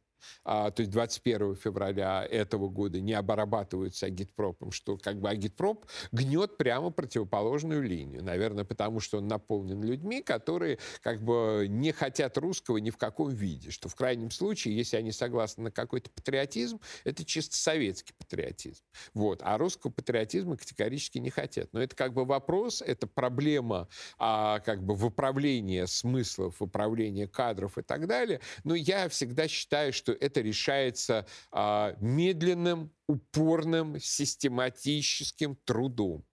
а, 0.44 0.70
то 0.70 0.80
есть 0.80 0.90
21 0.92 1.56
февраля 1.56 2.26
этого 2.30 2.68
года 2.68 3.00
не 3.00 3.12
обрабатываются 3.12 4.06
агитпропом, 4.06 4.72
что 4.72 4.96
как 4.96 5.20
бы 5.20 5.28
агитпроп 5.28 5.86
гнет 6.12 6.56
прямо 6.56 6.90
противоположную 6.90 7.82
линию. 7.82 8.22
Наверное, 8.22 8.64
потому 8.64 9.00
что 9.00 9.18
он 9.18 9.28
наполнен 9.28 9.82
людьми, 9.82 10.22
которые 10.22 10.78
как 11.02 11.22
бы 11.22 11.66
не 11.68 11.92
хотят 11.92 12.36
русского 12.38 12.78
ни 12.78 12.90
в 12.90 12.96
каком 12.96 13.30
виде, 13.30 13.70
что 13.70 13.88
в 13.88 13.94
крайнем 13.94 14.30
случае, 14.30 14.76
если 14.76 14.96
они 14.96 15.12
согласны 15.12 15.64
на 15.64 15.70
какой-то 15.70 16.10
патриотизм, 16.10 16.80
это 17.04 17.24
чисто 17.24 17.56
советский 17.56 18.12
патриотизм. 18.18 18.82
Вот. 19.12 19.40
А 19.42 19.58
русского 19.58 19.90
патриотизма 19.90 20.56
категорически 20.56 21.18
не 21.18 21.30
хотят. 21.30 21.72
Но 21.72 21.82
это 21.82 21.94
как 21.96 22.12
бы 22.12 22.24
вопрос, 22.24 22.82
это 22.82 23.06
проблема 23.06 23.88
а, 24.18 24.60
как 24.60 24.82
бы 24.82 24.94
выправления 24.94 25.86
смыслов, 25.86 26.60
выправления 26.60 27.26
кадров 27.26 27.78
и 27.78 27.82
так 27.82 28.06
далее. 28.06 28.40
Но 28.64 28.74
я 28.74 29.08
всегда 29.08 29.48
считаю, 29.48 29.92
что 29.92 30.13
это 30.20 30.40
решается 30.40 31.26
а, 31.50 31.96
медленным, 32.00 32.92
упорным, 33.06 33.98
систематическим 34.00 35.56
трудом 35.64 36.24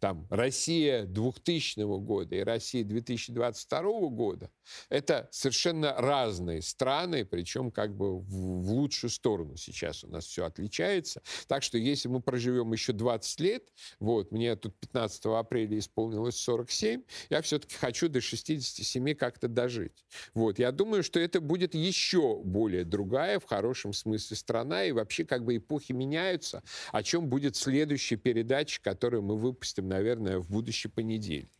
там, 0.00 0.26
Россия 0.30 1.04
2000 1.04 1.80
года 2.00 2.36
и 2.36 2.40
Россия 2.40 2.84
2022 2.84 3.82
года, 4.08 4.50
это 4.88 5.28
совершенно 5.30 5.94
разные 5.94 6.62
страны, 6.62 7.24
причем 7.24 7.70
как 7.70 7.96
бы 7.96 8.18
в, 8.18 8.62
в 8.62 8.72
лучшую 8.72 9.10
сторону 9.10 9.56
сейчас 9.56 10.04
у 10.04 10.08
нас 10.08 10.26
все 10.26 10.44
отличается. 10.44 11.22
Так 11.46 11.62
что 11.62 11.78
если 11.78 12.08
мы 12.08 12.20
проживем 12.20 12.72
еще 12.72 12.92
20 12.92 13.40
лет, 13.40 13.68
вот, 14.00 14.32
мне 14.32 14.56
тут 14.56 14.78
15 14.80 15.26
апреля 15.26 15.78
исполнилось 15.78 16.36
47, 16.36 17.02
я 17.30 17.42
все-таки 17.42 17.74
хочу 17.76 18.08
до 18.08 18.20
67 18.20 19.14
как-то 19.14 19.48
дожить. 19.48 20.04
Вот, 20.34 20.58
я 20.58 20.72
думаю, 20.72 21.02
что 21.02 21.20
это 21.20 21.40
будет 21.40 21.74
еще 21.74 22.40
более 22.42 22.84
другая, 22.84 23.38
в 23.38 23.44
хорошем 23.44 23.92
смысле, 23.92 24.36
страна, 24.36 24.84
и 24.84 24.92
вообще 24.92 25.24
как 25.24 25.44
бы 25.44 25.56
эпохи 25.56 25.92
меняются, 25.92 26.62
о 26.92 27.02
чем 27.02 27.28
будет 27.28 27.56
следующая 27.56 28.16
передача, 28.16 28.80
которую 28.82 29.22
мы 29.22 29.36
выпустим, 29.36 29.67
наверное, 29.88 30.38
в 30.38 30.48
будущий 30.50 30.88
понедельник. 30.88 31.52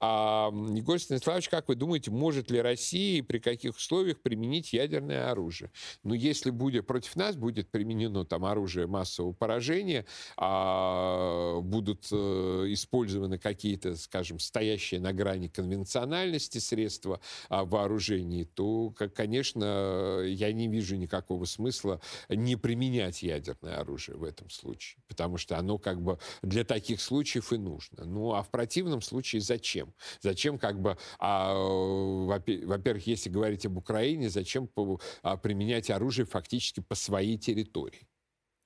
А, 0.00 0.50
Егор 0.52 0.98
Станиславович, 0.98 1.48
как 1.48 1.68
вы 1.68 1.74
думаете, 1.74 2.10
может 2.10 2.50
ли 2.50 2.60
Россия 2.60 3.18
и 3.18 3.22
при 3.22 3.38
каких 3.38 3.76
условиях 3.76 4.20
применить 4.20 4.72
ядерное 4.72 5.30
оружие? 5.30 5.70
Ну, 6.02 6.14
если 6.14 6.50
будет 6.50 6.86
против 6.86 7.16
нас 7.16 7.36
будет 7.36 7.70
применено 7.70 8.24
там 8.24 8.44
оружие 8.44 8.86
массового 8.86 9.32
поражения, 9.32 10.06
а, 10.36 11.60
будут 11.60 12.08
а, 12.12 12.64
использованы 12.72 13.38
какие-то, 13.38 13.96
скажем, 13.96 14.38
стоящие 14.38 15.00
на 15.00 15.12
грани 15.12 15.48
конвенциональности 15.48 16.58
средства 16.58 17.20
а, 17.48 17.64
вооружений, 17.64 18.44
то, 18.44 18.90
как, 18.90 19.14
конечно, 19.14 20.20
я 20.24 20.52
не 20.52 20.68
вижу 20.68 20.96
никакого 20.96 21.44
смысла 21.44 22.00
не 22.28 22.56
применять 22.56 23.22
ядерное 23.22 23.78
оружие 23.78 24.16
в 24.16 24.24
этом 24.24 24.50
случае, 24.50 25.02
потому 25.08 25.38
что 25.38 25.58
оно 25.58 25.78
как 25.78 26.02
бы 26.02 26.18
для 26.42 26.64
таких 26.64 27.00
случаев 27.00 27.52
и 27.52 27.58
нужно. 27.58 28.04
Ну, 28.04 28.32
а 28.34 28.42
в 28.42 28.50
противном 28.50 29.02
случае 29.02 29.40
зачем? 29.44 29.94
Зачем 30.20 30.58
как 30.58 30.80
бы, 30.80 30.96
а, 31.18 31.54
во-первых, 31.54 33.06
если 33.06 33.30
говорить 33.30 33.66
об 33.66 33.76
Украине, 33.76 34.30
зачем 34.30 34.68
а, 35.22 35.36
применять 35.36 35.90
оружие 35.90 36.26
фактически 36.26 36.80
по 36.80 36.94
своей 36.94 37.38
территории? 37.38 38.08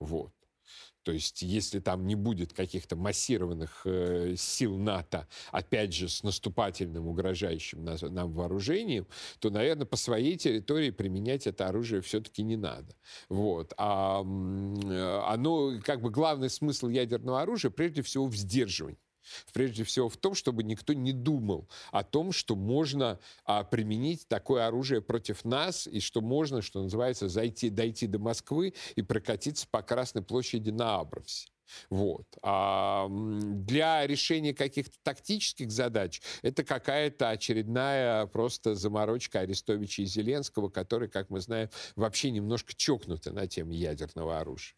Вот. 0.00 0.32
То 1.08 1.12
есть, 1.12 1.40
если 1.40 1.80
там 1.80 2.06
не 2.06 2.16
будет 2.16 2.52
каких-то 2.52 2.94
массированных 2.94 3.80
э, 3.86 4.34
сил 4.36 4.76
НАТО, 4.76 5.26
опять 5.52 5.94
же, 5.94 6.06
с 6.06 6.22
наступательным, 6.22 7.06
угрожающим 7.06 7.82
нас, 7.82 8.02
нам 8.02 8.30
вооружением, 8.32 9.06
то, 9.38 9.48
наверное, 9.48 9.86
по 9.86 9.96
своей 9.96 10.36
территории 10.36 10.90
применять 10.90 11.46
это 11.46 11.66
оружие 11.66 12.02
все-таки 12.02 12.42
не 12.42 12.56
надо. 12.56 12.94
Вот. 13.30 13.72
А 13.78 14.20
э, 14.22 15.20
оно, 15.26 15.80
как 15.82 16.02
бы, 16.02 16.10
главный 16.10 16.50
смысл 16.50 16.88
ядерного 16.88 17.40
оружия, 17.40 17.70
прежде 17.70 18.02
всего, 18.02 18.26
в 18.26 18.36
сдерживании 18.36 18.98
прежде 19.52 19.84
всего 19.84 20.08
в 20.08 20.16
том, 20.16 20.34
чтобы 20.34 20.62
никто 20.62 20.92
не 20.92 21.12
думал 21.12 21.68
о 21.90 22.04
том, 22.04 22.32
что 22.32 22.56
можно 22.56 23.18
а, 23.44 23.64
применить 23.64 24.26
такое 24.28 24.66
оружие 24.66 25.00
против 25.00 25.44
нас, 25.44 25.86
и 25.86 26.00
что 26.00 26.20
можно, 26.20 26.62
что 26.62 26.82
называется, 26.82 27.28
зайти, 27.28 27.70
дойти 27.70 28.06
до 28.06 28.18
Москвы 28.18 28.74
и 28.96 29.02
прокатиться 29.02 29.66
по 29.70 29.82
Красной 29.82 30.22
площади 30.22 30.70
на 30.70 30.96
Абрамсе. 30.96 31.48
Вот. 31.90 32.26
А 32.42 33.08
для 33.08 34.06
решения 34.06 34.54
каких-то 34.54 34.96
тактических 35.02 35.70
задач 35.70 36.22
это 36.42 36.64
какая-то 36.64 37.30
очередная 37.30 38.26
просто 38.26 38.74
заморочка 38.74 39.40
Арестовича 39.40 40.02
и 40.02 40.06
Зеленского, 40.06 40.68
которые, 40.68 41.08
как 41.08 41.30
мы 41.30 41.40
знаем, 41.40 41.68
вообще 41.96 42.30
немножко 42.30 42.74
чокнуты 42.74 43.32
на 43.32 43.46
теме 43.46 43.76
ядерного 43.76 44.38
оружия. 44.38 44.77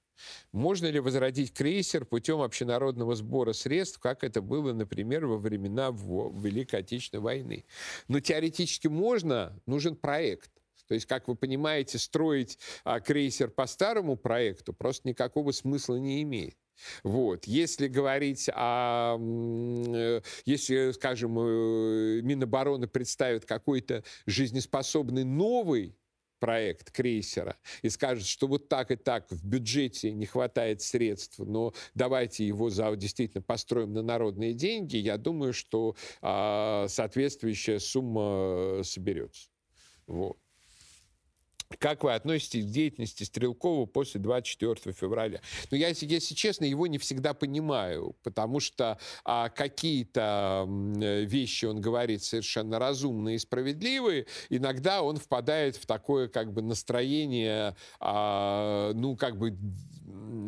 Можно 0.53 0.87
ли 0.87 1.01
возродить 1.01 1.53
крейсер 1.53 2.05
путем 2.05 2.41
общенародного 2.41 3.15
сбора 3.15 3.53
средств, 3.53 3.99
как 3.99 4.25
это 4.25 4.43
было, 4.43 4.73
например, 4.73 5.27
во 5.27 5.39
времена 5.39 5.91
Великой 5.91 6.81
Отечественной 6.81 7.23
войны? 7.23 7.65
Но 8.09 8.21
теоретически 8.21 8.89
можно, 8.89 9.61
нужен 9.67 9.97
проект. 9.97 10.51
То 10.89 10.95
есть, 10.95 11.07
как 11.07 11.29
вы 11.29 11.37
понимаете, 11.37 11.99
строить 11.99 12.59
а, 12.83 12.99
крейсер 12.99 13.49
по 13.49 13.67
старому 13.67 14.17
проекту 14.17 14.73
просто 14.73 15.09
никакого 15.09 15.53
смысла 15.53 15.97
не 15.97 16.23
имеет. 16.23 16.57
Вот. 17.03 17.45
Если 17.45 17.89
говорить 17.89 18.49
о... 18.53 19.17
Э, 19.19 20.21
если, 20.45 20.93
скажем, 20.93 21.39
э, 21.39 22.21
Минобороны 22.23 22.89
представит 22.89 23.45
какой-то 23.45 24.03
жизнеспособный 24.27 25.25
новый 25.25 25.97
проект 26.41 26.91
крейсера 26.91 27.57
и 27.83 27.89
скажет, 27.89 28.27
что 28.27 28.49
вот 28.49 28.69
так 28.69 28.91
и 28.91 28.97
так 28.97 29.31
в 29.31 29.45
бюджете 29.45 30.11
не 30.11 30.27
хватает 30.27 30.83
средств, 30.83 31.39
но 31.39 31.73
давайте 31.95 32.47
его 32.47 32.71
за, 32.71 32.97
действительно 32.97 33.43
построим 33.43 33.93
на 33.93 34.03
народные 34.03 34.55
деньги, 34.55 34.97
я 34.97 35.19
думаю, 35.19 35.53
что 35.53 35.95
а, 36.23 36.87
соответствующая 36.89 37.79
сумма 37.79 38.83
соберется. 38.83 39.49
Вот. 40.07 40.39
Как 41.79 42.03
вы 42.03 42.15
относитесь 42.15 42.65
к 42.65 42.69
деятельности 42.69 43.23
Стрелкова 43.23 43.87
после 43.87 44.21
24 44.21 44.93
февраля? 44.93 45.41
Ну, 45.71 45.77
я, 45.77 45.89
если 45.89 46.35
честно, 46.35 46.65
его 46.65 46.89
не 46.89 46.99
всегда 46.99 47.33
понимаю, 47.33 48.17
потому 48.25 48.59
что 48.59 48.99
а, 49.25 49.49
какие-то 49.51 50.67
вещи 50.69 51.67
он 51.67 51.81
говорит 51.81 52.25
совершенно 52.25 52.79
разумные 52.81 53.37
и 53.37 53.39
справедливые, 53.39 54.27
иногда 54.49 55.03
он 55.03 55.17
впадает 55.17 55.77
в 55.77 55.87
такое 55.87 56.27
как 56.27 56.53
бы 56.53 56.61
настроение, 56.61 57.77
а, 58.01 58.93
ну, 58.95 59.17
как 59.17 59.39
бы 59.39 59.57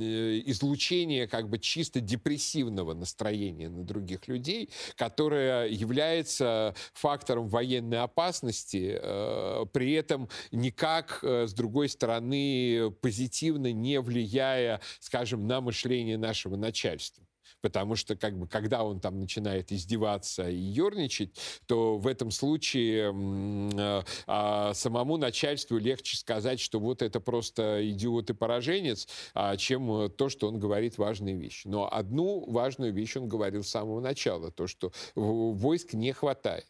Э, 0.01 0.43
излучение 0.47 1.27
как 1.27 1.49
бы 1.49 1.59
чисто 1.59 2.01
депрессивного 2.01 2.95
настроения 2.95 3.69
на 3.69 3.85
других 3.85 4.29
людей, 4.29 4.71
которое 4.97 5.67
является 5.67 6.75
фактором 6.93 7.49
военной 7.49 8.01
опасности, 8.01 8.99
э, 9.01 9.65
при 9.73 9.93
этом 9.93 10.29
никак, 10.51 11.12
э, 11.23 11.47
с 11.47 11.53
другой 11.53 11.89
стороны, 11.89 12.91
позитивно 13.01 13.73
не 13.73 14.01
влияя, 14.01 14.81
скажем, 15.01 15.47
на 15.47 15.61
мышление 15.61 16.19
нашего 16.19 16.57
начальства 16.57 17.25
потому 17.63 17.97
что 17.97 18.17
как 18.17 18.37
бы 18.37 18.47
когда 18.47 18.85
он 18.85 19.01
там 19.01 19.19
начинает 19.19 19.73
издеваться 19.73 20.51
и 20.51 20.57
ерничать, 20.57 21.39
то 21.67 21.97
в 21.97 22.07
этом 22.07 22.31
случае 22.31 23.13
э, 23.15 24.03
э, 24.27 24.75
самому 24.75 25.17
начальству 25.17 25.79
легче 25.79 26.19
сказать, 26.19 26.61
что 26.61 26.79
вот 26.81 27.01
это 27.01 27.21
просто 27.21 27.89
идиот 27.89 28.31
и 28.31 28.35
пораженец, 28.35 29.09
а, 29.35 29.57
чем 29.57 30.11
то, 30.11 30.29
что 30.29 30.49
он 30.49 30.59
говорит 30.59 30.99
важные 30.99 31.37
вещи. 31.37 31.69
Но 31.69 31.89
одну 31.91 32.51
важную 32.51 32.93
вещь 32.93 33.17
он 33.17 33.29
говорил 33.29 33.63
с 33.63 33.69
самого 33.69 34.01
начала, 34.01 34.51
то, 34.51 34.67
что 34.67 34.93
войск 35.15 35.93
не 35.95 36.13
хватает. 36.13 36.67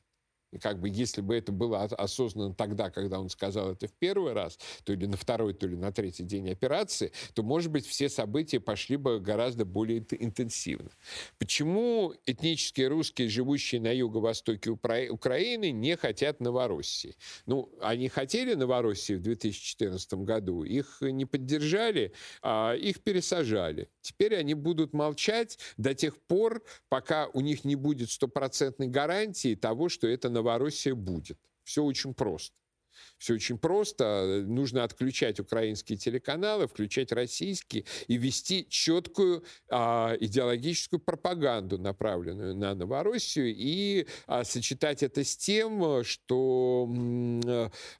Как 0.60 0.80
бы 0.80 0.88
если 0.88 1.20
бы 1.20 1.34
это 1.34 1.50
было 1.50 1.84
осознанно 1.84 2.54
тогда, 2.54 2.90
когда 2.90 3.18
он 3.18 3.30
сказал 3.30 3.72
это 3.72 3.88
в 3.88 3.92
первый 3.92 4.32
раз, 4.34 4.58
то 4.84 4.92
или 4.92 5.06
на 5.06 5.16
второй, 5.16 5.54
то 5.54 5.66
или 5.66 5.76
на 5.76 5.92
третий 5.92 6.24
день 6.24 6.50
операции, 6.50 7.12
то, 7.34 7.42
может 7.42 7.70
быть, 7.70 7.86
все 7.86 8.08
события 8.08 8.60
пошли 8.60 8.96
бы 8.96 9.18
гораздо 9.18 9.64
более 9.64 10.04
интенсивно. 10.10 10.90
Почему 11.38 12.14
этнические 12.26 12.88
русские, 12.88 13.28
живущие 13.28 13.80
на 13.80 13.92
юго-востоке 13.92 14.70
Украины, 14.70 15.70
не 15.70 15.96
хотят 15.96 16.40
Новороссии? 16.40 17.16
Ну, 17.46 17.72
они 17.80 18.08
хотели 18.08 18.54
Новороссии 18.54 19.14
в 19.14 19.22
2014 19.22 20.14
году, 20.14 20.64
их 20.64 20.98
не 21.00 21.24
поддержали, 21.24 22.12
а 22.42 22.74
их 22.74 23.00
пересажали. 23.02 23.88
Теперь 24.02 24.36
они 24.36 24.54
будут 24.54 24.92
молчать 24.92 25.58
до 25.76 25.94
тех 25.94 26.18
пор, 26.18 26.62
пока 26.88 27.28
у 27.28 27.40
них 27.40 27.64
не 27.64 27.76
будет 27.76 28.10
стопроцентной 28.10 28.88
гарантии 28.88 29.54
того, 29.54 29.88
что 29.88 30.06
это 30.06 30.28
Новороссия 30.28 30.41
Новороссия 30.42 30.94
будет. 30.94 31.38
Все 31.62 31.84
очень 31.84 32.14
просто. 32.14 32.56
Все 33.22 33.34
очень 33.34 33.56
просто. 33.56 34.42
Нужно 34.48 34.82
отключать 34.82 35.38
украинские 35.38 35.96
телеканалы, 35.96 36.66
включать 36.66 37.12
российские 37.12 37.84
и 38.08 38.16
вести 38.16 38.66
четкую 38.68 39.44
а, 39.70 40.16
идеологическую 40.18 40.98
пропаганду, 40.98 41.78
направленную 41.78 42.56
на 42.56 42.74
Новороссию, 42.74 43.54
и 43.56 44.08
а, 44.26 44.42
сочетать 44.42 45.04
это 45.04 45.22
с 45.22 45.36
тем, 45.36 46.02
что 46.02 46.88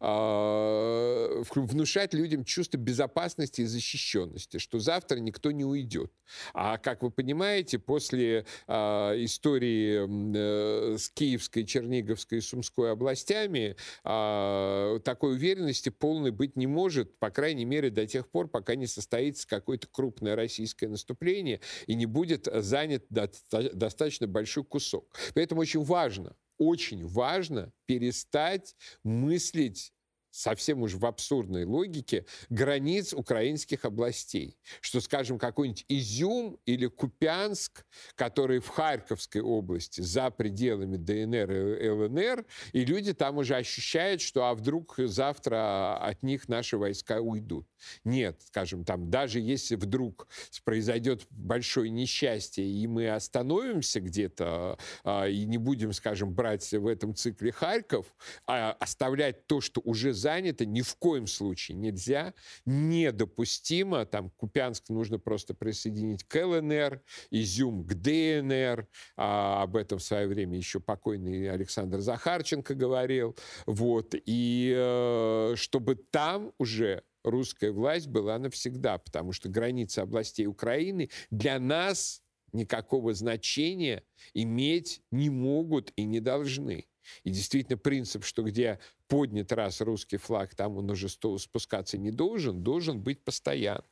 а, 0.01 1.43
внушать 1.55 2.15
людям 2.15 2.45
чувство 2.45 2.79
безопасности 2.79 3.61
и 3.61 3.67
защищенности, 3.67 4.59
что 4.59 4.81
завтра 4.81 5.21
никто 5.21 5.53
не 5.53 5.65
уйдет. 5.65 6.11
А 6.53 6.79
как 6.79 7.05
вы 7.05 7.13
понимаете, 7.13 7.79
после 7.79 8.45
а, 8.67 9.13
истории 9.25 10.01
а, 10.05 10.97
с 10.99 11.09
Киевской, 11.11 11.63
Черниговской 11.63 12.39
и 12.39 12.41
Сумской 12.41 12.91
областями 12.91 13.77
а, 14.03 14.99
такой 15.13 15.35
уверенности 15.35 15.91
полной 15.91 16.31
быть 16.31 16.57
не 16.57 16.67
может, 16.67 17.19
по 17.19 17.29
крайней 17.29 17.67
мере, 17.67 17.91
до 17.91 18.07
тех 18.07 18.31
пор, 18.31 18.49
пока 18.49 18.77
не 18.77 18.87
состоится 18.87 19.47
какое-то 19.47 19.87
крупное 19.87 20.35
российское 20.35 20.89
наступление 20.89 21.61
и 21.87 21.95
не 21.95 22.07
будет 22.07 22.49
занят 22.51 23.05
достаточно 23.11 24.27
большой 24.27 24.65
кусок. 24.65 25.15
Поэтому 25.35 25.61
очень 25.61 25.85
важно, 25.85 26.35
очень 26.57 27.07
важно 27.07 27.73
перестать 27.85 28.75
мыслить 29.05 29.93
совсем 30.33 30.83
уж 30.83 30.95
в 30.95 31.07
абсурдной 31.07 31.65
логике 31.65 32.27
границ 32.49 33.13
украинских 33.13 33.85
областей. 33.85 34.59
Что, 34.81 35.01
скажем, 35.01 35.39
какой-нибудь 35.39 35.85
Изюм 35.89 36.59
или 36.67 36.87
Купянск, 36.87 37.85
которые 38.17 38.61
в 38.61 38.69
Харьковской 38.69 39.43
области 39.43 40.01
за 40.01 40.31
пределами 40.31 40.97
ДНР 40.97 41.53
и 41.53 41.89
ЛНР, 41.89 42.47
и 42.73 42.85
люди 42.85 43.13
там 43.13 43.39
уже 43.39 43.57
ощущают, 43.57 44.21
что 44.21 44.47
а 44.47 44.55
вдруг 44.55 44.95
завтра 44.99 45.97
от 45.97 46.23
них 46.23 46.49
наши 46.49 46.77
войска 46.77 47.21
уйдут. 47.21 47.69
Нет, 48.05 48.41
скажем, 48.47 48.85
там 48.85 49.11
даже 49.11 49.41
если 49.41 49.77
вдруг 49.77 50.29
произойдет 50.65 51.27
большое 51.31 51.91
несчастье, 51.91 52.65
и 52.65 52.87
мы 52.87 53.11
остановимся 53.11 54.01
где-то 54.01 54.79
а, 55.05 55.27
и 55.29 55.45
не 55.45 55.59
будем, 55.59 55.93
скажем, 55.93 56.33
брать 56.33 56.71
в 56.73 56.87
этом 56.87 57.15
цикле 57.15 57.53
Харьков, 57.53 58.07
а 58.47 58.73
оставлять 58.73 59.47
то, 59.47 59.61
что 59.61 59.81
уже 59.85 60.13
занято, 60.23 60.65
ни 60.65 60.81
в 60.81 60.95
коем 60.97 61.27
случае 61.27 61.77
нельзя, 61.77 62.33
недопустимо, 62.65 64.07
там 64.07 64.31
Купянск 64.31 64.89
нужно 64.89 65.19
просто 65.19 65.55
присоединить 65.55 66.25
к 66.25 66.45
ЛНР, 66.45 67.03
Изюм 67.31 67.85
к 67.85 67.95
ДНР, 67.95 68.87
а 69.17 69.63
об 69.63 69.77
этом 69.77 69.99
в 69.99 70.03
свое 70.03 70.27
время 70.27 70.57
еще 70.57 70.81
покойный 70.81 71.51
Александр 71.51 72.01
Захарченко 72.01 72.75
говорил, 72.75 73.37
вот, 73.67 74.15
и 74.25 74.73
э, 74.75 75.55
чтобы 75.57 75.97
там 75.97 76.53
уже 76.59 77.03
русская 77.25 77.73
власть 77.73 78.09
была 78.09 78.39
навсегда, 78.39 78.99
потому 78.99 79.33
что 79.33 79.49
границы 79.49 80.01
областей 80.01 80.47
Украины 80.47 81.11
для 81.31 81.59
нас 81.59 82.23
никакого 82.53 83.15
значения 83.15 84.05
иметь 84.35 85.03
не 85.11 85.31
могут 85.31 85.93
и 85.97 86.05
не 86.05 86.21
должны. 86.21 86.87
И 87.25 87.31
действительно 87.31 87.77
принцип, 87.77 88.25
что 88.25 88.43
где 88.43 88.79
поднят 89.09 89.53
раз 89.53 89.81
русский 89.81 90.17
флаг, 90.17 90.55
там 90.55 90.77
он 90.77 90.91
уже 90.91 91.09
спускаться 91.09 91.99
не 91.99 92.11
должен, 92.11 92.63
должен 92.63 93.01
быть 93.03 93.25
постоянно. 93.25 93.85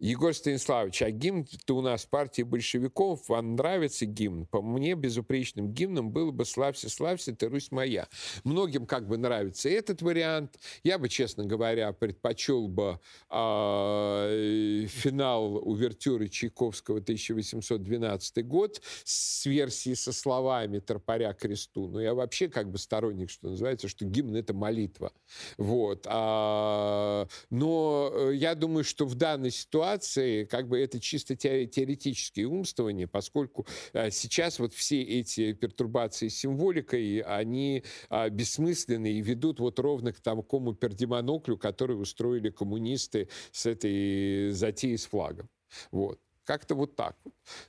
Егор 0.00 0.32
Станиславович, 0.32 1.02
а 1.02 1.10
гимн-то 1.10 1.76
у 1.76 1.82
нас 1.82 2.06
партии 2.06 2.40
большевиков, 2.40 3.28
вам 3.28 3.54
нравится 3.54 4.06
гимн? 4.06 4.46
По 4.46 4.62
мне 4.62 4.94
безупречным 4.94 5.74
гимном 5.74 6.10
было 6.10 6.30
бы 6.30 6.46
«Славься, 6.46 6.88
славься, 6.88 7.36
ты 7.36 7.50
Русь 7.50 7.70
моя». 7.70 8.08
Многим 8.42 8.86
как 8.86 9.06
бы 9.06 9.18
нравится 9.18 9.68
этот 9.68 10.00
вариант. 10.00 10.58
Я 10.82 10.96
бы, 10.96 11.10
честно 11.10 11.44
говоря, 11.44 11.92
предпочел 11.92 12.66
бы 12.66 12.98
э, 13.28 14.86
финал 14.88 15.56
увертюры 15.56 16.30
Чайковского 16.30 17.00
1812 17.00 18.46
год 18.46 18.80
с 19.04 19.44
версией 19.44 19.96
со 19.96 20.14
словами 20.14 20.78
«Тропаря 20.78 21.34
кресту». 21.34 21.88
Но 21.88 22.00
я 22.00 22.14
вообще 22.14 22.48
как 22.48 22.70
бы 22.70 22.78
сторонник, 22.78 23.28
что 23.28 23.50
называется, 23.50 23.86
что 23.86 24.06
гимн— 24.06 24.34
это 24.36 24.54
молитва. 24.54 25.12
Вот. 25.58 26.06
А, 26.08 27.28
но 27.50 28.10
э, 28.14 28.34
я 28.36 28.54
думаю, 28.54 28.84
что 28.84 29.04
в 29.04 29.14
данной 29.14 29.50
ситуации 29.50 29.89
ситуации 29.90 30.44
как 30.44 30.68
бы 30.68 30.78
это 30.78 31.00
чисто 31.00 31.36
теоретические 31.36 32.48
умствования, 32.48 33.06
поскольку 33.06 33.66
э, 33.92 34.10
сейчас 34.10 34.58
вот 34.58 34.72
все 34.72 35.02
эти 35.02 35.52
пертурбации 35.52 36.28
с 36.28 36.38
символикой, 36.38 37.20
они 37.20 37.84
а, 38.08 38.28
бессмысленны 38.28 39.12
и 39.12 39.20
ведут 39.20 39.60
вот 39.60 39.78
ровно 39.78 40.12
к 40.12 40.20
такому 40.20 40.74
пердемоноклю, 40.74 41.56
который 41.58 42.00
устроили 42.00 42.50
коммунисты 42.50 43.28
с 43.52 43.66
этой 43.66 44.50
затеей 44.50 44.98
с 44.98 45.06
флагом. 45.06 45.48
Вот. 45.90 46.20
Как-то 46.44 46.74
вот 46.74 46.96
так. 46.96 47.16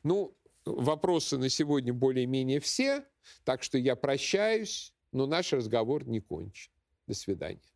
Ну, 0.04 0.36
вопросы 0.66 1.38
на 1.38 1.50
сегодня 1.50 1.94
более-менее 1.94 2.60
все, 2.60 3.04
так 3.44 3.64
что 3.64 3.78
я 3.78 3.96
прощаюсь, 3.96 4.94
но 5.12 5.26
наш 5.26 5.54
разговор 5.54 6.08
не 6.08 6.20
кончен. 6.20 6.72
До 7.08 7.14
свидания. 7.14 7.71